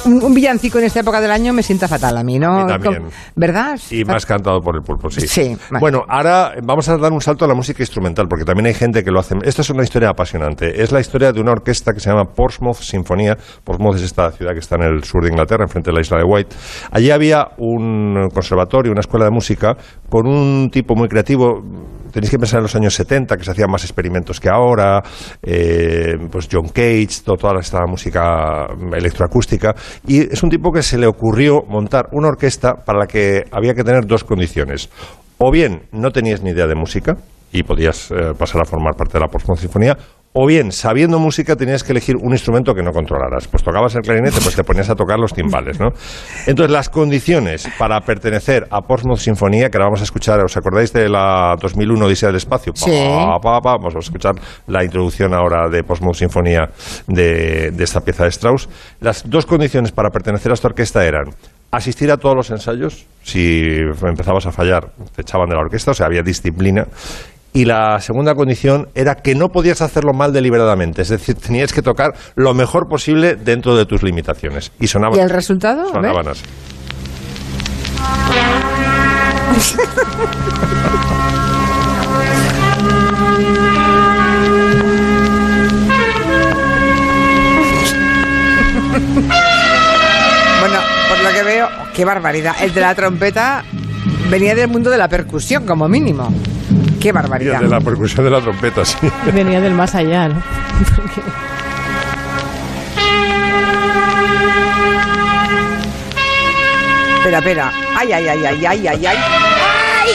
un, 0.05 0.23
un 0.23 0.35
villancico 0.35 0.79
en 0.79 0.85
esta 0.85 1.01
época 1.01 1.21
del 1.21 1.31
año 1.31 1.53
me 1.53 1.63
sienta 1.63 1.89
fatal 1.89 2.17
a 2.19 2.23
mí, 2.23 2.39
¿no? 2.39 2.59
A 2.61 2.65
mí 2.65 2.69
también. 2.83 3.05
¿Verdad? 3.35 3.79
y 3.91 4.05
más 4.05 4.27
cantado 4.27 4.61
por 4.61 4.77
el 4.77 4.83
pulpo, 4.83 5.09
sí. 5.11 5.27
Sí, 5.27 5.57
vale. 5.71 5.81
Bueno, 5.81 6.03
ahora 6.09 6.53
vamos 6.63 6.89
a 6.89 6.97
dar 6.99 7.13
un 7.13 7.21
salto 7.21 7.45
a 7.45 7.49
la 7.49 7.55
música 7.55 7.83
instrumental, 7.83 8.27
porque 8.29 8.45
también 8.45 8.67
hay 8.67 8.75
gente 8.75 9.03
que 9.03 9.11
lo 9.11 9.21
hace. 9.21 9.35
Esta 9.43 9.63
es 9.63 9.71
una 9.71 9.83
historia 9.83 10.11
apasionante. 10.11 10.83
Es 10.83 10.93
la 10.93 11.01
historia 11.01 11.33
de 11.33 11.41
una 11.41 11.53
orquesta 11.53 11.93
que 11.93 12.01
se 12.01 12.11
llama 12.11 12.25
Portsmouth 12.25 12.77
Sinfonía. 12.77 13.37
Portsmouth 13.65 13.97
es 13.97 14.03
esta 14.03 14.31
ciudad 14.33 14.53
que 14.53 14.61
está 14.61 14.77
en 14.77 14.83
el 14.83 15.05
sur 15.05 15.23
de 15.25 15.31
Inglaterra, 15.31 15.65
enfrente 15.65 15.91
de 15.91 15.95
la 15.95 16.01
isla 16.03 16.19
de 16.19 16.25
White. 16.25 16.55
Allí 16.91 17.11
había 17.11 17.49
un 17.59 18.29
conservatorio, 18.33 18.93
una 18.93 19.01
escuela 19.01 19.25
de 19.25 19.31
música, 19.31 19.77
con 20.09 20.27
un 20.29 20.69
tipo 20.71 20.95
muy 20.95 21.09
creativo. 21.09 21.63
Tenéis 22.13 22.31
que 22.31 22.39
pensar 22.39 22.59
en 22.59 22.63
los 22.65 22.77
años 22.77 22.95
70, 22.95 23.37
que 23.37 23.43
se 23.45 23.51
hacían 23.51 23.69
más 23.71 23.83
experimentos 23.83 24.39
que 24.39 24.49
ahora. 24.49 25.03
eh, 25.43 26.15
pues 26.31 26.49
John 26.51 26.69
Cage, 26.69 27.14
to- 27.23 27.37
toda 27.37 27.61
esta 27.61 27.81
música 27.87 28.67
electroacústica. 28.97 29.75
Y 30.07 30.33
es 30.33 30.43
un 30.43 30.51
tipo 30.51 30.73
que 30.73 30.83
se 30.83 30.99
le 30.99 31.07
ocurrió 31.07 31.63
montar 31.69 32.07
una 32.13 32.29
orquesta 32.29 32.75
para 32.85 32.99
la 33.01 33.07
que 33.07 33.45
había 33.53 33.75
que 33.75 33.85
tener 33.85 34.07
dos 34.07 34.25
condiciones. 34.25 34.89
O 35.39 35.51
bien 35.51 35.83
no 35.93 36.11
tenías 36.11 36.43
ni 36.43 36.51
idea 36.51 36.67
de 36.67 36.75
música 36.75 37.17
y 37.53 37.63
podías 37.63 38.11
eh, 38.11 38.33
pasar 38.39 38.63
a 38.63 38.65
formar 38.65 38.95
parte 38.97 39.15
de 39.15 39.21
la 39.21 39.29
Portsmouth 39.29 39.59
Sinfonía, 39.59 39.97
o 40.37 40.47
bien, 40.47 40.73
sabiendo 40.73 41.21
música, 41.21 41.55
tenías 41.55 41.85
que 41.85 41.93
elegir 41.93 42.17
un 42.17 42.33
instrumento 42.33 42.75
que 42.75 42.83
no 42.83 42.91
controlaras. 42.91 43.47
Pues 43.47 43.63
tocabas 43.63 43.95
el 43.95 44.03
clarinete, 44.03 44.41
pues 44.43 44.57
te 44.57 44.65
ponías 44.65 44.91
a 44.91 44.97
tocar 44.97 45.17
los 45.17 45.33
timbales, 45.33 45.79
¿no? 45.79 45.91
Entonces, 46.49 46.73
las 46.73 46.89
condiciones 46.89 47.69
para 47.79 48.01
pertenecer 48.01 48.67
a 48.69 48.81
Portsmouth 48.81 49.19
Sinfonía, 49.19 49.71
que 49.71 49.77
ahora 49.77 49.87
vamos 49.87 50.01
a 50.01 50.05
escuchar, 50.05 50.45
¿os 50.45 50.57
acordáis 50.57 50.93
de 50.93 51.09
la 51.09 51.55
2001 51.61 52.07
Odisea 52.07 52.31
del 52.31 52.37
Espacio? 52.37 52.73
Sí. 52.75 52.91
Pa, 52.91 53.39
pa, 53.39 53.61
pa, 53.61 53.77
vamos 53.77 53.95
a 53.95 54.01
escuchar 54.01 54.35
la 54.67 54.83
introducción 54.83 55.33
ahora 55.35 55.69
de 55.69 55.85
Portsmouth 55.85 56.17
Sinfonía 56.17 56.69
de, 57.07 57.71
de 57.71 57.85
esta 57.85 58.01
pieza 58.01 58.25
de 58.25 58.31
Strauss. 58.31 58.69
Las 59.01 59.31
dos 59.31 59.47
condiciones 59.47 59.93
para 59.93 60.11
pertenecer 60.11 60.51
a 60.51 60.55
esta 60.55 60.67
orquesta 60.67 61.07
eran 61.07 61.27
asistir 61.71 62.11
a 62.11 62.17
todos 62.17 62.37
los 62.37 62.51
ensayos, 62.51 63.07
si 63.23 63.63
empezabas 64.03 64.47
a 64.47 64.53
fallar, 64.53 64.91
te 65.15 65.23
echaban 65.23 65.49
de 65.49 65.55
la 65.55 65.61
orquesta, 65.61 65.91
o 65.91 65.95
sea, 65.95 66.07
había 66.07 66.23
disciplina. 66.23 66.87
Y 67.57 67.67
la 67.67 68.01
segunda 68.01 68.35
condición 68.35 68.89
era 68.97 69.15
que 69.15 69.37
no 69.37 69.51
podías 69.51 69.81
hacerlo 69.81 70.13
mal 70.13 70.33
deliberadamente, 70.33 71.03
es 71.03 71.09
decir, 71.09 71.37
tenías 71.37 71.73
que 71.73 71.83
tocar 71.83 72.13
lo 72.35 72.53
mejor 72.53 72.89
posible 72.89 73.37
dentro 73.37 73.77
de 73.77 73.87
tus 73.87 74.03
limitaciones. 74.03 74.73
Y 74.81 74.89
sonaban, 74.89 75.17
¿Y 75.17 75.23
el 75.23 75.31
resultado? 75.31 75.89
Sonaban 75.89 76.27
así. 76.27 76.43
Bueno, 90.59 90.79
por 91.09 91.23
lo 91.23 91.31
que 91.33 91.43
veo, 91.45 91.69
qué 91.95 92.05
barbaridad. 92.05 92.57
El 92.61 92.75
de 92.75 92.81
la 92.81 92.97
trompeta 92.97 93.63
venía 94.29 94.57
del 94.57 94.67
mundo 94.67 94.91
de 94.91 94.99
la 94.99 95.07
percusión, 95.07 95.65
como 95.65 95.89
mínimo. 95.89 96.33
Qué 97.05 97.13
barbaridad. 97.13 97.61
de 97.61 97.69
la 97.69 97.83
percusión 97.83 98.25
de 98.25 98.31
la 98.31 98.41
trompeta, 98.41 98.83
sí. 98.83 98.97
Venía 99.35 99.61
del 99.61 99.75
más 99.75 99.95
allá, 99.95 100.29
¿no? 100.29 100.43
Espera, 107.19 107.39
espera. 107.41 107.73
Ay, 107.95 108.11
ay, 108.11 108.27
ay, 108.29 108.45
ay, 108.47 108.65
ay, 108.65 108.87
ay, 108.87 109.07
ay. 109.07 109.17
¡Ay! 110.03 110.11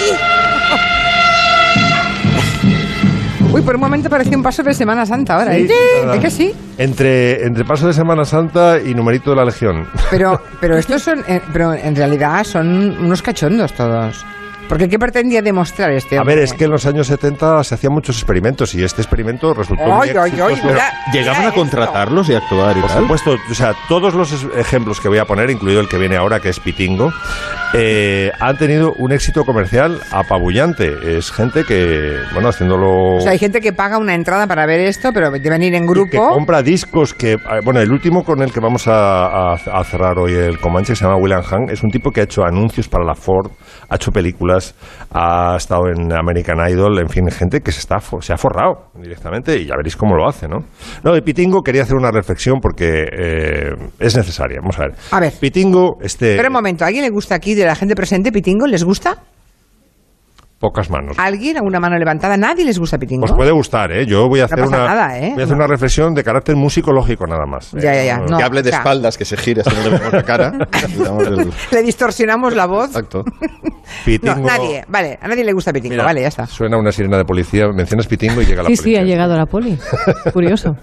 Uy, 3.54 3.62
por 3.62 3.76
un 3.76 3.82
momento 3.82 4.10
parecía 4.10 4.36
un 4.36 4.42
paso 4.42 4.64
de 4.64 4.74
Semana 4.74 5.06
Santa 5.06 5.36
ahora. 5.36 5.54
Sí, 5.54 5.68
¿eh? 5.70 6.12
¿Es 6.16 6.20
que 6.20 6.32
sí? 6.32 6.56
Entre, 6.80 7.46
entre 7.46 7.66
paso 7.66 7.86
de 7.86 7.94
Semana 7.94 8.26
Santa 8.26 8.80
y 8.84 8.96
numerito 8.96 9.30
de 9.30 9.36
la 9.36 9.46
Legión. 9.46 9.88
Pero, 10.10 10.42
pero 10.60 10.76
estos 10.76 11.04
son, 11.04 11.24
eh, 11.28 11.40
pero 11.54 11.72
en 11.72 11.96
realidad 11.96 12.44
son 12.46 12.98
unos 12.98 13.22
cachondos 13.22 13.74
todos. 13.74 14.26
Porque 14.70 14.88
¿qué 14.88 15.00
pretendía 15.00 15.42
demostrar 15.42 15.92
este 15.92 16.18
A 16.18 16.22
hombre? 16.22 16.36
ver, 16.36 16.44
es 16.46 16.54
que 16.54 16.66
en 16.66 16.72
los 16.72 16.86
años 16.86 17.08
70 17.08 17.64
se 17.64 17.74
hacían 17.76 17.92
muchos 17.92 18.16
experimentos 18.18 18.74
y 18.76 18.84
este 18.84 19.02
experimento 19.02 19.54
resultó 19.54 19.84
muy 19.84 20.10
Ay, 20.10 20.10
ay, 20.12 20.32
ay, 20.40 20.54
exitoso. 20.54 20.68
mira, 20.68 20.92
¿Llegaban 21.12 21.40
mira 21.42 21.52
a 21.52 21.56
contratarlos 21.56 22.30
y 22.30 22.36
actuar 22.36 22.78
y 22.78 22.82
Por 22.82 22.90
tal? 22.92 23.02
supuesto, 23.02 23.36
o 23.50 23.54
sea, 23.56 23.74
todos 23.90 24.14
los 24.14 24.32
ejemplos 24.56 25.00
que 25.02 25.10
voy 25.10 25.18
a 25.18 25.26
poner, 25.26 25.50
incluido 25.50 25.82
el 25.82 25.90
que 25.90 25.98
viene 25.98 26.16
ahora, 26.18 26.40
que 26.40 26.50
es 26.50 26.60
Pitingo, 26.60 27.12
eh, 27.74 28.32
han 28.40 28.58
tenido 28.58 28.94
un 29.00 29.12
éxito 29.12 29.44
comercial 29.44 30.00
apabullante. 30.12 31.18
Es 31.18 31.32
gente 31.32 31.64
que, 31.64 32.18
bueno, 32.34 32.50
haciéndolo... 32.50 33.18
O 33.18 33.22
sea, 33.22 33.32
hay 33.32 33.40
gente 33.40 33.62
que 33.62 33.74
paga 33.74 33.98
una 33.98 34.14
entrada 34.14 34.46
para 34.48 34.66
ver 34.66 34.80
esto, 34.82 35.12
pero 35.14 35.32
deben 35.32 35.64
ir 35.64 35.74
en 35.76 35.84
y 35.84 35.88
grupo. 35.88 36.10
que 36.12 36.18
compra 36.18 36.62
discos 36.62 37.14
que... 37.14 37.34
eh, 37.34 37.38
Bueno, 37.64 37.80
el 37.82 37.92
último 37.92 38.24
con 38.24 38.42
el 38.42 38.52
que 38.52 38.60
vamos 38.60 38.88
a, 38.88 39.54
a- 39.54 39.54
a 39.54 39.84
cerrar 39.84 40.18
hoy 40.20 40.34
el 40.34 40.60
Comanche, 40.60 40.94
que 40.94 40.96
se 40.98 41.06
llama 41.06 41.18
William 41.18 41.42
Hung, 41.44 41.70
es 41.72 41.84
un 41.84 41.90
tipo 41.92 42.12
que 42.12 42.22
ha 42.22 42.24
hecho 42.24 42.44
anuncios 42.44 42.88
para 42.88 43.04
la 43.06 43.16
Ford, 43.16 43.52
ha 43.90 43.96
hecho 43.96 44.12
películas, 44.12 44.59
ha 45.12 45.56
estado 45.58 45.88
en 45.88 46.12
American 46.14 46.58
Idol, 46.70 47.00
en 47.00 47.10
fin, 47.10 47.30
gente 47.32 47.62
que 47.62 47.72
se, 47.72 47.80
está, 47.80 48.00
se 48.00 48.34
ha 48.34 48.38
forrado 48.38 48.92
directamente 48.96 49.58
y 49.58 49.66
ya 49.66 49.76
veréis 49.76 49.96
cómo 49.96 50.16
lo 50.16 50.28
hace, 50.28 50.48
¿no? 50.48 50.60
No, 51.04 51.14
de 51.14 51.22
Pitingo 51.22 51.62
quería 51.62 51.84
hacer 51.84 51.96
una 51.96 52.12
reflexión 52.12 52.60
porque 52.62 53.04
eh, 53.12 53.74
es 54.00 54.16
necesaria. 54.16 54.60
Vamos 54.62 54.78
a 54.80 54.84
ver. 54.84 54.96
A 55.12 55.20
ver. 55.20 55.34
Pitingo, 55.40 55.98
este... 56.02 56.36
Pero 56.36 56.50
un 56.50 56.54
momento, 56.54 56.84
¿a 56.84 56.88
alguien 56.88 57.04
le 57.04 57.10
gusta 57.10 57.36
aquí 57.36 57.56
de 57.56 57.66
la 57.66 57.76
gente 57.76 57.96
presente 57.96 58.32
Pitingo? 58.32 58.68
¿Les 58.68 58.84
gusta? 58.84 59.18
Pocas 60.60 60.90
manos. 60.90 61.16
¿Alguien? 61.18 61.58
¿A 61.58 61.62
una 61.62 61.80
mano 61.80 61.98
levantada? 61.98 62.36
¿Nadie 62.36 62.66
les 62.66 62.78
gusta 62.78 62.98
Pitingo? 62.98 63.24
Os 63.24 63.32
puede 63.32 63.52
gustar, 63.52 63.94
¿eh? 63.94 64.06
Yo 64.06 64.28
voy 64.28 64.42
a 64.42 64.46
hacer, 64.46 64.60
una, 64.62 64.86
nada, 64.86 65.18
¿eh? 65.18 65.32
voy 65.34 65.42
a 65.42 65.46
hacer 65.46 65.56
No. 65.58 65.64
una 65.64 65.68
reflexión 65.68 66.14
de 66.14 66.22
carácter 66.24 66.58
musicológico 66.58 67.26
nada 67.26 67.46
más. 67.46 67.72
Ya, 67.72 67.94
ya, 67.94 68.04
ya. 68.04 68.18
No, 68.18 68.26
No. 68.32 68.38
que 68.38 68.44
hable 68.44 68.62
de 68.62 68.70
o 68.70 68.72
sea- 68.72 68.80
espaldas, 68.80 69.18
que 69.18 69.24
se 69.24 69.38
gire, 69.38 69.62
así 69.66 69.74
no 69.74 69.84
le 69.90 69.98
vemos 69.98 70.12
la 70.14 70.24
cara. 70.24 70.52
Le 70.98 71.04
damos 71.06 71.28
el- 71.28 71.50
Le 71.72 71.82
distorsionamos 71.84 72.56
la 72.58 72.66
voz. 72.66 72.88
Exacto. 72.90 73.24
Pitingo- 74.06 74.36
No, 74.36 74.48
nadie. 74.48 74.84
Vale, 74.90 75.18
a 75.22 75.28
nadie 75.30 75.46
le 75.46 75.54
gusta 75.54 75.72
Pitingo. 75.72 75.94
Mira, 75.94 76.04
vale, 76.04 76.22
ya 76.22 76.28
está. 76.28 76.46
Suena 76.46 76.78
una 76.78 76.92
sirena 76.92 77.18
de 77.18 77.24
policía, 77.24 77.68
mencionas 77.74 78.08
Pitingo 78.08 78.42
y 78.42 78.46
llega 78.46 78.62
la 78.64 78.70
Sí, 78.70 78.76
policía. 78.76 78.98
sí, 79.00 79.02
ha 79.02 79.06
llegado 79.06 79.38
la 79.38 79.46
poli. 79.46 79.78
Curioso. 80.34 80.74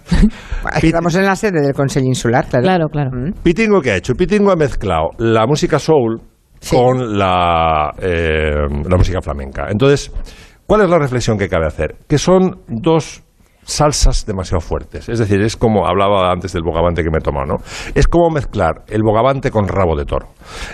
Estamos 0.83 1.15
en 1.17 1.25
la 1.27 1.37
sede 1.37 1.61
del 1.61 1.75
Consejo 1.75 2.07
Insular, 2.07 2.47
claro. 2.47 2.65
Claro, 2.65 2.89
claro. 2.89 3.11
Mm. 3.13 3.33
Pitingo, 3.43 3.81
¿qué 3.83 3.91
ha 3.93 3.97
hecho? 3.97 4.15
Pitingo 4.15 4.51
ha 4.51 4.57
mezclado 4.57 5.11
la 5.19 5.47
música 5.47 5.79
soul 5.79 6.21
Con 6.71 7.19
la, 7.19 7.93
eh, 8.01 8.67
la 8.89 8.97
música 8.97 9.21
flamenca. 9.21 9.67
Entonces, 9.71 10.13
¿cuál 10.67 10.83
es 10.83 10.91
la 10.91 10.99
reflexión 10.99 11.39
que 11.39 11.49
cabe 11.49 11.67
hacer? 11.67 11.97
Que 12.09 12.19
son 12.19 12.63
dos 12.67 13.23
salsas 13.67 14.25
demasiado 14.25 14.61
fuertes. 14.61 15.09
Es 15.09 15.19
decir, 15.19 15.43
es 15.43 15.57
como 15.57 15.87
hablaba 15.87 16.31
antes 16.31 16.53
del 16.53 16.63
bogavante 16.63 17.03
que 17.03 17.11
me 17.11 17.19
he 17.19 17.21
tomado, 17.21 17.47
¿no? 17.47 17.57
Es 17.95 18.07
como 18.07 18.31
mezclar 18.31 18.85
el 18.87 19.03
bogavante 19.03 19.51
con 19.51 19.69
rabo 19.69 19.97
de 19.97 20.05
toro. 20.05 20.29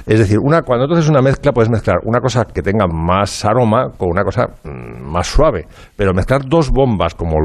Es 0.06 0.18
decir, 0.18 0.38
una, 0.40 0.62
cuando 0.62 0.86
tú 0.86 0.94
haces 0.94 1.08
una 1.08 1.22
mezcla, 1.22 1.52
puedes 1.52 1.70
mezclar 1.70 1.96
una 2.04 2.20
cosa 2.20 2.44
que 2.44 2.62
tenga 2.62 2.86
más 2.86 3.44
aroma 3.44 3.90
con 3.96 4.10
una 4.10 4.22
cosa 4.22 4.46
mm, 4.62 5.10
más 5.10 5.26
suave. 5.26 5.66
Pero 5.96 6.12
mezclar 6.12 6.42
dos 6.46 6.70
bombas 6.70 7.14
como 7.14 7.38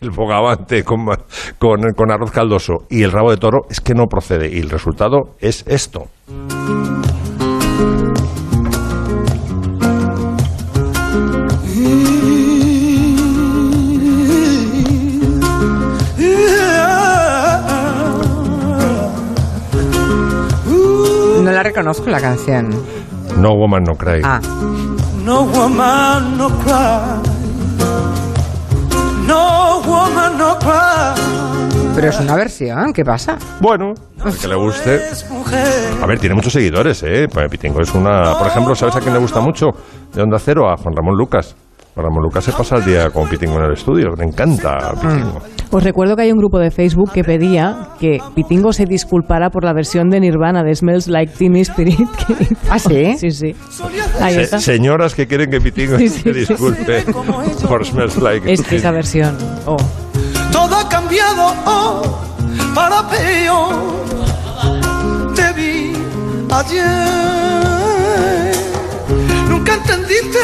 el, 0.00 0.10
bogavante 0.14 0.84
con, 0.84 1.06
con, 1.58 1.80
con 1.96 2.12
arroz 2.12 2.30
caldoso 2.30 2.84
y 2.90 3.02
el 3.02 3.10
rabo 3.10 3.30
de 3.30 3.38
toro 3.38 3.62
es 3.70 3.80
que 3.80 3.94
no 3.94 4.06
procede. 4.06 4.48
Y 4.52 4.60
el 4.60 4.70
resultado 4.70 5.34
es 5.40 5.64
esto. 5.66 6.06
La 21.62 21.68
reconozco 21.68 22.10
la 22.10 22.20
canción. 22.20 22.70
No 23.38 23.54
Woman 23.54 23.84
No 23.84 23.94
Cry. 23.94 24.20
Ah, 24.24 24.40
No 25.24 25.44
woman, 25.44 26.36
no 26.36 26.48
cry. 26.48 27.22
No 29.28 29.80
woman, 29.86 30.36
no 30.36 30.58
cry. 30.58 31.94
pero 31.94 32.08
es 32.08 32.18
una 32.18 32.34
versión. 32.34 32.92
¿Qué 32.92 33.04
pasa? 33.04 33.36
Bueno, 33.60 33.94
al 34.24 34.36
que 34.36 34.48
le 34.48 34.56
guste. 34.56 35.00
A 36.02 36.06
ver, 36.06 36.18
tiene 36.18 36.34
muchos 36.34 36.52
seguidores, 36.52 37.00
¿eh? 37.04 37.28
Pues 37.32 37.48
Pitingo 37.48 37.80
es 37.80 37.94
una... 37.94 38.36
Por 38.36 38.48
ejemplo, 38.48 38.74
¿sabes 38.74 38.96
a 38.96 39.00
quién 39.00 39.14
le 39.14 39.20
gusta 39.20 39.38
mucho 39.40 39.70
de 40.12 40.22
Onda 40.22 40.40
Cero? 40.40 40.68
A 40.68 40.76
Juan 40.76 40.96
Ramón 40.96 41.16
Lucas. 41.16 41.54
Ramón 41.94 42.22
Lucas 42.22 42.44
se 42.44 42.52
pasa 42.52 42.76
el 42.76 42.84
día 42.86 43.10
con 43.10 43.28
Pitingo 43.28 43.58
en 43.58 43.66
el 43.66 43.72
estudio. 43.74 44.08
Le 44.16 44.24
encanta 44.24 44.92
Pitingo. 44.94 45.40
Os 45.70 45.84
recuerdo 45.84 46.16
que 46.16 46.22
hay 46.22 46.32
un 46.32 46.38
grupo 46.38 46.58
de 46.58 46.70
Facebook 46.70 47.12
que 47.12 47.22
pedía 47.22 47.88
que 48.00 48.18
Pitingo 48.34 48.72
se 48.72 48.86
disculpara 48.86 49.50
por 49.50 49.64
la 49.64 49.74
versión 49.74 50.08
de 50.08 50.20
Nirvana 50.20 50.62
de 50.62 50.74
Smells 50.74 51.08
Like 51.08 51.34
Teen 51.36 51.56
Spirit. 51.56 52.08
que. 52.26 52.56
¿Ah, 52.70 52.78
sí? 52.78 53.16
Sí, 53.18 53.30
sí. 53.30 53.54
Ahí 54.20 54.34
Se- 54.34 54.42
está. 54.42 54.58
señoras 54.60 55.14
que 55.14 55.26
quieren 55.26 55.50
que 55.50 55.60
Pitingo 55.60 55.98
Sí, 55.98 56.08
se 56.08 56.18
sí, 56.18 56.22
sí. 56.24 56.32
disculpe 56.32 57.04
por 57.68 57.84
Smells 57.84 58.16
Like 58.18 58.50
Es 58.52 58.72
esa 58.72 58.90
versión. 58.90 59.36
Oh. 59.66 59.76
Todo 60.50 60.76
ha 60.76 60.88
cambiado, 60.88 61.52
oh. 61.66 62.18
para 62.74 63.06
peor. 63.08 63.92
Te 65.34 65.52
vi 65.52 65.92
ayer, 66.50 66.84
nunca 69.48 69.74
entendiste 69.74 70.38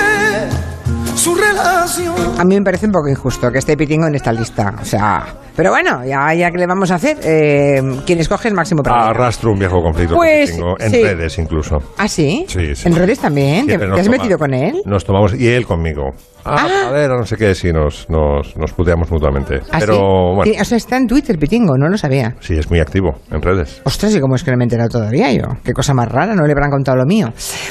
su 1.19 1.35
relación. 1.35 2.15
A 2.39 2.45
mí 2.45 2.55
me 2.57 2.63
parece 2.63 2.87
un 2.87 2.93
poco 2.93 3.09
injusto 3.09 3.51
que 3.51 3.59
esté 3.59 3.77
Pitingo 3.77 4.07
en 4.07 4.15
esta 4.15 4.33
lista. 4.33 4.75
O 4.81 4.85
sea, 4.85 5.27
pero 5.57 5.71
bueno, 5.71 6.05
ya, 6.05 6.33
ya 6.35 6.51
que 6.51 6.59
le 6.59 6.67
vamos 6.67 6.91
a 6.91 6.95
hacer, 6.97 7.19
eh, 7.25 7.81
quien 8.07 8.21
escoge 8.21 8.49
es 8.49 8.55
Máximo 8.55 8.83
Pradera. 8.83 9.11
Arrastro 9.11 9.53
un 9.53 9.59
viejo 9.59 9.81
conflicto 9.83 10.15
Pues, 10.15 10.51
que 10.53 10.57
tengo 10.57 10.75
en 10.79 10.91
sí. 10.91 11.03
redes 11.03 11.39
incluso. 11.39 11.79
¿Ah, 11.99 12.09
sí? 12.09 12.45
Sí, 12.49 12.75
sí. 12.75 12.89
¿En 12.89 12.95
redes 12.95 13.19
también? 13.19 13.67
¿Te, 13.67 13.77
te 13.79 13.85
has 13.85 14.05
toma- 14.05 14.17
metido 14.19 14.39
con 14.39 14.55
él? 14.55 14.81
Nos 14.85 15.05
tomamos, 15.05 15.35
y 15.35 15.49
él 15.49 15.67
conmigo. 15.67 16.11
Ah, 16.45 16.67
Ah. 16.69 16.89
a 16.89 16.93
ver, 16.93 17.11
no 17.11 17.27
sé 17.27 17.37
qué, 17.37 17.55
sí, 17.55 17.73
nos, 17.73 18.09
nos, 18.09 18.57
nos 18.57 18.73
puteamos 18.73 19.11
mutuamente. 19.11 19.61
¿Ah, 19.71 19.79
Pero 19.81 19.95
sí? 19.95 20.01
bueno, 20.37 20.53
O 20.61 20.65
sea, 20.65 20.77
está 20.79 20.97
en 20.97 21.07
Twitter 21.07 21.37
Pitingo, 21.39 21.77
no 21.77 21.89
lo 21.89 21.99
sabía. 21.99 22.35
sí, 22.41 22.55
es 22.57 22.71
muy 22.71 22.79
activo 22.81 23.11
en 23.31 23.43
redes. 23.43 23.83
Ostras, 23.85 24.15
¿y 24.15 24.21
cómo 24.21 24.37
es 24.37 24.45
que 24.45 24.53
no 24.53 24.57
me 24.57 24.63
he 24.65 24.67
enterado 24.67 24.89
todavía 24.89 25.33
yo? 25.33 25.43
Qué 25.65 25.73
cosa 25.73 25.93
más 25.95 26.09
rara, 26.09 26.35
no 26.35 26.47
le 26.47 26.53
habrán 26.53 26.71
contado 26.71 26.97
lo 26.97 27.05
mío. 27.05 27.29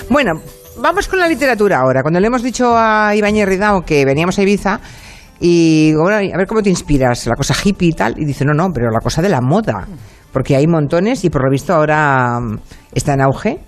Bueno, 0.09 0.33
vamos 0.81 1.07
con 1.07 1.19
la 1.19 1.27
literatura 1.27 1.79
ahora. 1.79 2.01
Cuando 2.01 2.19
le 2.19 2.27
hemos 2.27 2.43
dicho 2.43 2.73
a 2.75 3.15
Ibáñez 3.15 3.47
Ridao 3.47 3.81
que 3.83 4.05
veníamos 4.05 4.37
a 4.39 4.43
Ibiza 4.43 4.79
y 5.39 5.93
bueno, 5.93 6.17
a 6.33 6.37
ver 6.37 6.47
cómo 6.47 6.61
te 6.63 6.69
inspiras, 6.69 7.27
la 7.27 7.35
cosa 7.35 7.53
hippie 7.63 7.89
y 7.89 7.93
tal, 7.93 8.15
y 8.17 8.25
dice, 8.25 8.43
no, 8.45 8.53
no, 8.53 8.69
pero 8.73 8.89
la 8.89 8.99
cosa 8.99 9.21
de 9.21 9.29
la 9.29 9.39
moda, 9.41 9.87
porque 10.31 10.55
hay 10.55 10.65
montones 10.67 11.23
y 11.23 11.29
por 11.29 11.43
lo 11.43 11.51
visto 11.51 11.73
ahora 11.73 12.39
mm, 12.39 12.59
está 12.93 13.13
en 13.13 13.21
auge. 13.21 13.59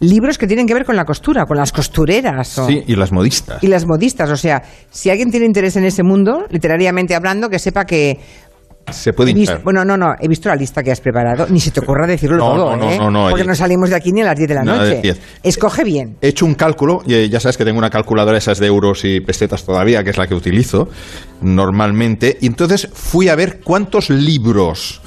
Libros 0.00 0.38
que 0.38 0.46
tienen 0.46 0.64
que 0.64 0.74
ver 0.74 0.84
con 0.84 0.94
la 0.94 1.04
costura, 1.04 1.44
con 1.44 1.56
las 1.56 1.72
costureras. 1.72 2.56
o- 2.58 2.66
Sí, 2.68 2.84
y 2.86 2.94
las 2.94 3.10
modistas. 3.10 3.60
y 3.64 3.66
las 3.66 3.84
modistas. 3.84 4.30
O 4.30 4.36
sea, 4.36 4.62
si 4.90 5.10
alguien 5.10 5.30
tiene 5.32 5.44
interés 5.44 5.74
en 5.76 5.84
ese 5.84 6.04
mundo, 6.04 6.46
literariamente 6.50 7.16
hablando, 7.16 7.48
que 7.50 7.58
sepa 7.58 7.84
que 7.84 8.16
Se 8.90 9.12
puede 9.12 9.30
hinchar. 9.32 9.62
bueno, 9.62 9.84
no, 9.84 9.96
no, 9.96 10.14
he 10.18 10.28
visto 10.28 10.48
la 10.48 10.56
lista 10.56 10.82
que 10.82 10.90
has 10.90 11.00
preparado. 11.00 11.46
Ni 11.48 11.60
se 11.60 11.70
te 11.70 11.80
ocurra 11.80 12.06
decirlo 12.06 12.36
No, 12.38 12.54
todo, 12.54 12.76
no, 12.76 12.84
no, 12.84 12.90
¿eh? 12.90 12.98
no, 12.98 13.10
no, 13.10 13.28
Porque 13.30 13.42
eh. 13.42 13.46
no 13.46 13.54
salimos 13.54 13.90
de 13.90 13.96
aquí 13.96 14.12
ni 14.12 14.22
a 14.22 14.26
las 14.26 14.36
10 14.36 14.48
de 14.48 14.54
la 14.54 14.60
de 14.60 14.66
noche. 14.66 15.00
10. 15.02 15.20
Escoge 15.42 15.84
bien. 15.84 16.16
He 16.20 16.28
hecho 16.28 16.46
un 16.46 16.54
cálculo, 16.54 17.02
y 17.06 17.14
eh, 17.14 17.28
ya 17.28 17.40
sabes 17.40 17.56
que 17.56 17.64
tengo 17.64 17.78
una 17.78 17.90
calculadora 17.90 18.38
esas 18.38 18.58
de 18.58 18.66
euros 18.66 19.04
y 19.04 19.20
pesetas 19.20 19.64
todavía, 19.64 20.02
que 20.04 20.10
es 20.10 20.18
la 20.18 20.26
que 20.26 20.34
utilizo 20.34 20.88
normalmente, 21.40 22.38
y 22.40 22.46
entonces 22.46 22.88
fui 22.92 23.28
a 23.28 23.34
ver 23.34 23.60
cuántos 23.60 24.10
libros 24.10 25.00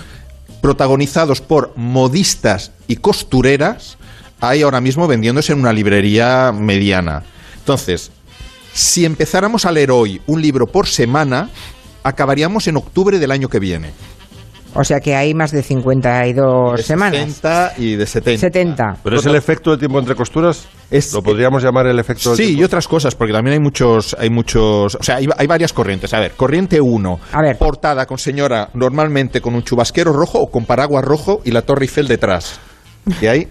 protagonizados 0.61 1.41
por 1.41 1.73
modistas 1.75 2.71
y 2.87 2.97
costureras 2.97 3.97
hay 4.41 4.63
ahora 4.63 4.81
mismo 4.81 5.07
vendiéndose 5.07 5.53
en 5.53 5.59
una 5.59 5.71
librería 5.71 6.51
mediana. 6.51 7.23
Entonces, 7.59 8.11
si 8.73 9.05
empezáramos 9.05 9.65
a 9.65 9.71
leer 9.71 9.91
hoy 9.91 10.21
un 10.25 10.41
libro 10.41 10.65
por 10.65 10.87
semana, 10.87 11.49
acabaríamos 12.03 12.67
en 12.67 12.77
octubre 12.77 13.19
del 13.19 13.31
año 13.31 13.49
que 13.49 13.59
viene. 13.59 13.91
O 14.73 14.85
sea 14.85 15.01
que 15.01 15.15
hay 15.17 15.33
más 15.33 15.51
de 15.51 15.63
52 15.63 16.77
De 16.77 16.83
semanas. 16.83 17.19
60 17.19 17.73
y 17.77 17.95
de 17.95 18.05
70. 18.05 18.39
70. 18.39 18.97
¿Pero 19.03 19.19
es 19.19 19.25
el 19.25 19.35
efecto 19.35 19.71
del 19.71 19.79
tiempo 19.79 19.99
entre 19.99 20.15
costuras? 20.15 20.65
Es- 20.89 21.11
¿Lo 21.11 21.21
podríamos 21.21 21.61
llamar 21.61 21.87
el 21.87 21.99
efecto 21.99 22.29
del 22.29 22.37
Sí, 22.37 22.43
tiempo? 22.45 22.61
y 22.61 22.63
otras 22.63 22.87
cosas, 22.87 23.13
porque 23.15 23.33
también 23.33 23.55
hay 23.55 23.59
muchos, 23.59 24.15
hay 24.17 24.29
muchos, 24.29 24.95
o 24.95 25.03
sea, 25.03 25.17
hay, 25.17 25.27
hay 25.37 25.45
varias 25.47 25.73
corrientes. 25.73 26.13
A 26.13 26.21
ver, 26.21 26.31
corriente 26.37 26.79
1, 26.79 27.19
A 27.33 27.41
ver. 27.41 27.57
portada 27.57 28.05
con 28.05 28.17
señora 28.17 28.69
normalmente 28.73 29.41
con 29.41 29.55
un 29.55 29.63
chubasquero 29.63 30.13
rojo 30.13 30.39
o 30.39 30.49
con 30.49 30.63
paraguas 30.65 31.03
rojo 31.03 31.41
y 31.43 31.51
la 31.51 31.63
Torre 31.63 31.83
Eiffel 31.83 32.07
detrás. 32.07 32.57
Y 33.21 33.25
hay 33.25 33.49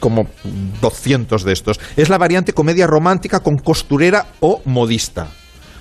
como 0.00 0.26
200 0.80 1.44
de 1.44 1.52
estos. 1.52 1.78
Es 1.96 2.08
la 2.08 2.18
variante 2.18 2.52
comedia 2.52 2.88
romántica 2.88 3.40
con 3.40 3.58
costurera 3.58 4.26
o 4.40 4.60
modista. 4.64 5.28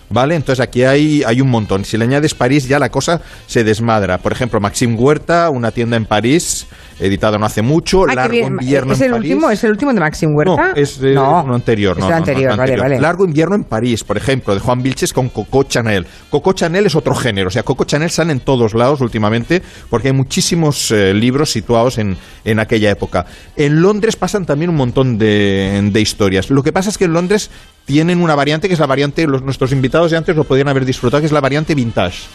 ¿Vale? 0.10 0.36
Entonces 0.36 0.64
aquí 0.64 0.84
hay, 0.84 1.22
hay 1.24 1.42
un 1.42 1.50
montón. 1.50 1.84
Si 1.84 1.98
le 1.98 2.06
añades 2.06 2.34
París 2.34 2.66
ya 2.68 2.80
la 2.80 2.90
cosa 2.90 3.22
se 3.46 3.66
desmadra. 3.66 4.18
Por 4.20 4.32
ejemplo, 4.32 4.62
Maxim 4.62 4.96
Huerta, 4.98 5.50
una 5.50 5.72
tienda 5.72 5.98
en 5.98 6.06
París, 6.06 6.66
editado 6.98 7.38
no 7.38 7.46
hace 7.46 7.62
mucho, 7.62 8.06
Ah, 8.08 8.16
Largo 8.16 8.32
bien. 8.32 8.48
Invierno 8.62 8.94
¿Es 8.94 9.02
en 9.02 9.08
el 9.08 9.12
París. 9.12 9.32
último? 9.34 9.52
¿Es 9.52 9.64
el 9.66 9.72
último 9.72 9.94
de 9.94 10.00
Maxim 10.00 10.34
Huerta? 10.34 10.56
No, 10.70 10.76
es 10.76 11.00
de 11.02 11.14
No, 11.14 11.44
uno 11.44 11.56
anterior. 11.56 11.98
Es 11.98 12.00
no, 12.00 12.06
el 12.06 12.10
no, 12.12 12.16
no, 12.16 12.18
anterior, 12.20 12.52
no, 12.52 12.58
vale, 12.58 12.72
anterior. 12.72 12.90
vale. 12.90 13.02
Largo 13.02 13.26
invierno 13.26 13.56
en 13.56 13.64
París, 13.66 14.06
por 14.06 14.16
ejemplo, 14.16 14.54
de 14.54 14.62
Juan 14.62 14.82
Vilches 14.82 15.12
con 15.12 15.28
Coco 15.28 15.64
Chanel. 15.64 16.08
Coco 16.30 16.54
Chanel 16.54 16.86
es 16.86 16.96
otro 16.96 17.14
género, 17.14 17.50
o 17.50 17.52
sea, 17.52 17.64
Coco 17.64 17.84
Chanel 17.84 18.10
sale 18.10 18.32
en 18.32 18.40
todos 18.40 18.74
lados 18.76 19.02
últimamente 19.02 19.62
porque 19.90 20.08
hay 20.08 20.14
muchísimos 20.14 20.90
eh, 20.92 21.14
libros 21.14 21.52
situados 21.52 21.98
en, 21.98 22.16
en 22.46 22.60
aquella 22.60 22.90
época. 22.92 23.26
En 23.58 23.82
Londres 23.82 24.16
pasan 24.16 24.46
también 24.46 24.70
un 24.70 24.78
montón 24.78 25.18
de, 25.18 25.82
de 25.92 26.00
historias. 26.02 26.50
Lo 26.50 26.64
que 26.64 26.72
pasa 26.72 26.90
es 26.90 26.98
que 26.98 27.06
en 27.06 27.14
Londres 27.14 27.50
tienen 27.88 28.22
una 28.22 28.36
variante 28.36 28.68
que 28.68 28.74
es 28.74 28.80
la 28.80 28.86
variante, 28.86 29.26
los, 29.26 29.42
nuestros 29.42 29.72
invitados 29.72 30.12
de 30.12 30.18
antes 30.18 30.36
lo 30.36 30.44
podían 30.44 30.68
haber 30.68 30.86
disfrutado, 30.86 31.22
que 31.22 31.26
es 31.26 31.32
la 31.32 31.40
variante 31.40 31.74
vintage. 31.74 32.28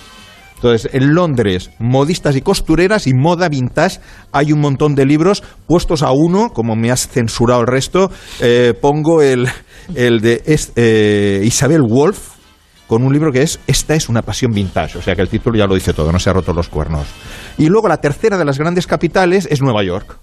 Entonces, 0.56 0.90
en 0.94 1.14
Londres, 1.14 1.70
modistas 1.78 2.36
y 2.36 2.40
costureras 2.40 3.06
y 3.06 3.12
moda 3.12 3.48
vintage, 3.48 4.00
hay 4.32 4.52
un 4.52 4.60
montón 4.60 4.94
de 4.94 5.04
libros 5.04 5.42
puestos 5.66 6.02
a 6.02 6.12
uno, 6.12 6.50
como 6.54 6.74
me 6.74 6.90
has 6.90 7.06
censurado 7.06 7.60
el 7.60 7.66
resto, 7.66 8.10
eh, 8.40 8.72
pongo 8.80 9.20
el, 9.20 9.46
el 9.94 10.20
de 10.20 10.42
eh, 10.46 11.42
Isabel 11.44 11.82
Wolf, 11.82 12.30
con 12.86 13.02
un 13.02 13.12
libro 13.12 13.30
que 13.30 13.42
es 13.42 13.60
Esta 13.66 13.94
es 13.94 14.08
una 14.08 14.22
pasión 14.22 14.52
vintage, 14.52 14.98
o 14.98 15.02
sea 15.02 15.14
que 15.14 15.22
el 15.22 15.28
título 15.28 15.58
ya 15.58 15.66
lo 15.66 15.74
dice 15.74 15.92
todo, 15.92 16.10
no 16.12 16.18
se 16.18 16.30
ha 16.30 16.32
roto 16.32 16.54
los 16.54 16.68
cuernos. 16.68 17.06
Y 17.58 17.68
luego 17.68 17.88
la 17.88 18.00
tercera 18.00 18.38
de 18.38 18.44
las 18.46 18.58
grandes 18.58 18.86
capitales 18.86 19.46
es 19.50 19.60
Nueva 19.60 19.84
York. 19.84 20.16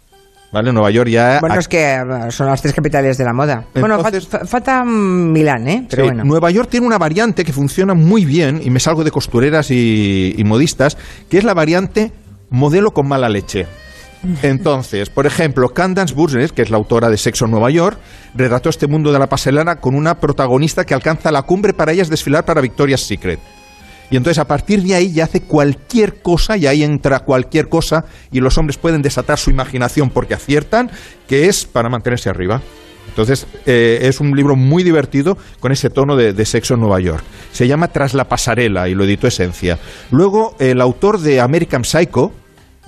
¿Vale? 0.52 0.74
Nueva 0.74 0.90
York 0.90 1.10
ya... 1.10 1.38
Bueno, 1.42 1.60
es 1.60 1.68
que 1.68 1.94
eh, 1.94 2.32
son 2.32 2.48
las 2.48 2.62
tres 2.62 2.74
capitales 2.74 3.18
de 3.20 3.24
la 3.24 3.34
moda. 3.34 3.66
bueno, 3.76 3.98
Entonces- 3.98 4.28
falta 4.50 4.84
Milán, 4.84 5.68
¿eh? 5.68 5.86
Pero 5.90 6.04
Sí, 6.04 6.08
bueno. 6.10 6.24
Nueva 6.24 6.50
York 6.50 6.70
tiene 6.72 6.88
una 6.88 6.98
variante 6.98 7.46
que 7.46 7.54
funciona 7.54 7.94
muy 7.94 8.26
bien, 8.26 8.60
y 8.64 8.70
me 8.72 8.80
salgo 8.80 9.04
de 9.04 9.12
costureras 9.12 9.70
y, 9.70 10.34
y 10.36 10.44
modistas, 10.44 10.98
que 11.30 11.38
es 11.38 11.44
la 11.44 11.54
variante 11.54 12.12
modelo 12.50 12.92
con 12.92 13.08
mala 13.08 13.30
leche. 13.30 13.68
Entonces, 14.42 15.10
por 15.10 15.26
ejemplo, 15.26 15.70
Candace 15.70 16.14
Burgess, 16.14 16.52
que 16.52 16.62
es 16.62 16.70
la 16.70 16.78
autora 16.78 17.10
de 17.10 17.18
Sexo 17.18 17.46
en 17.46 17.52
Nueva 17.52 17.70
York, 17.70 17.98
retrató 18.36 18.70
este 18.70 18.88
mundo 18.88 19.14
de 19.14 19.20
la 19.20 19.28
pasarela 19.30 19.78
con 19.78 19.96
una 19.96 20.20
protagonista 20.20 20.86
que 20.86 20.94
alcanza 20.94 21.32
la 21.32 21.44
cumbre 21.44 21.74
para 21.74 21.92
ellas 21.94 22.10
desfilar 22.10 22.44
para 22.44 22.60
Victoria's 22.60 23.02
Secret. 23.02 23.40
Y 24.12 24.18
entonces 24.18 24.40
a 24.40 24.48
partir 24.48 24.82
de 24.82 24.96
ahí 24.96 25.12
ya 25.12 25.26
hace 25.26 25.42
cualquier 25.42 26.22
cosa 26.22 26.58
y 26.58 26.66
ahí 26.68 26.84
entra 26.84 27.20
cualquier 27.20 27.70
cosa 27.70 28.06
y 28.32 28.40
los 28.40 28.58
hombres 28.58 28.78
pueden 28.78 29.02
desatar 29.02 29.38
su 29.38 29.52
imaginación 29.52 30.10
porque 30.10 30.34
aciertan, 30.34 30.90
que 31.28 31.48
es 31.48 31.66
para 31.66 31.90
mantenerse 31.90 32.30
arriba. 32.30 32.62
Entonces 33.08 33.48
eh, 33.66 34.00
es 34.04 34.20
un 34.20 34.36
libro 34.36 34.56
muy 34.56 34.84
divertido 34.84 35.38
con 35.60 35.72
ese 35.72 35.90
tono 35.90 36.16
de, 36.16 36.46
sexo 36.46 36.76
en 36.76 36.80
Nueva 36.80 37.00
York. 37.00 37.24
Se 37.52 37.68
llama 37.68 37.90
Tras 37.90 38.14
la 38.14 38.30
pasarela 38.30 38.88
y 38.88 38.96
lo 38.96 39.04
editó 39.04 39.28
Esencia. 39.28 39.78
Luego 40.12 40.56
el 40.60 40.82
autor 40.82 41.20
de 41.20 41.40
American 41.42 41.84
Psycho, 41.84 42.32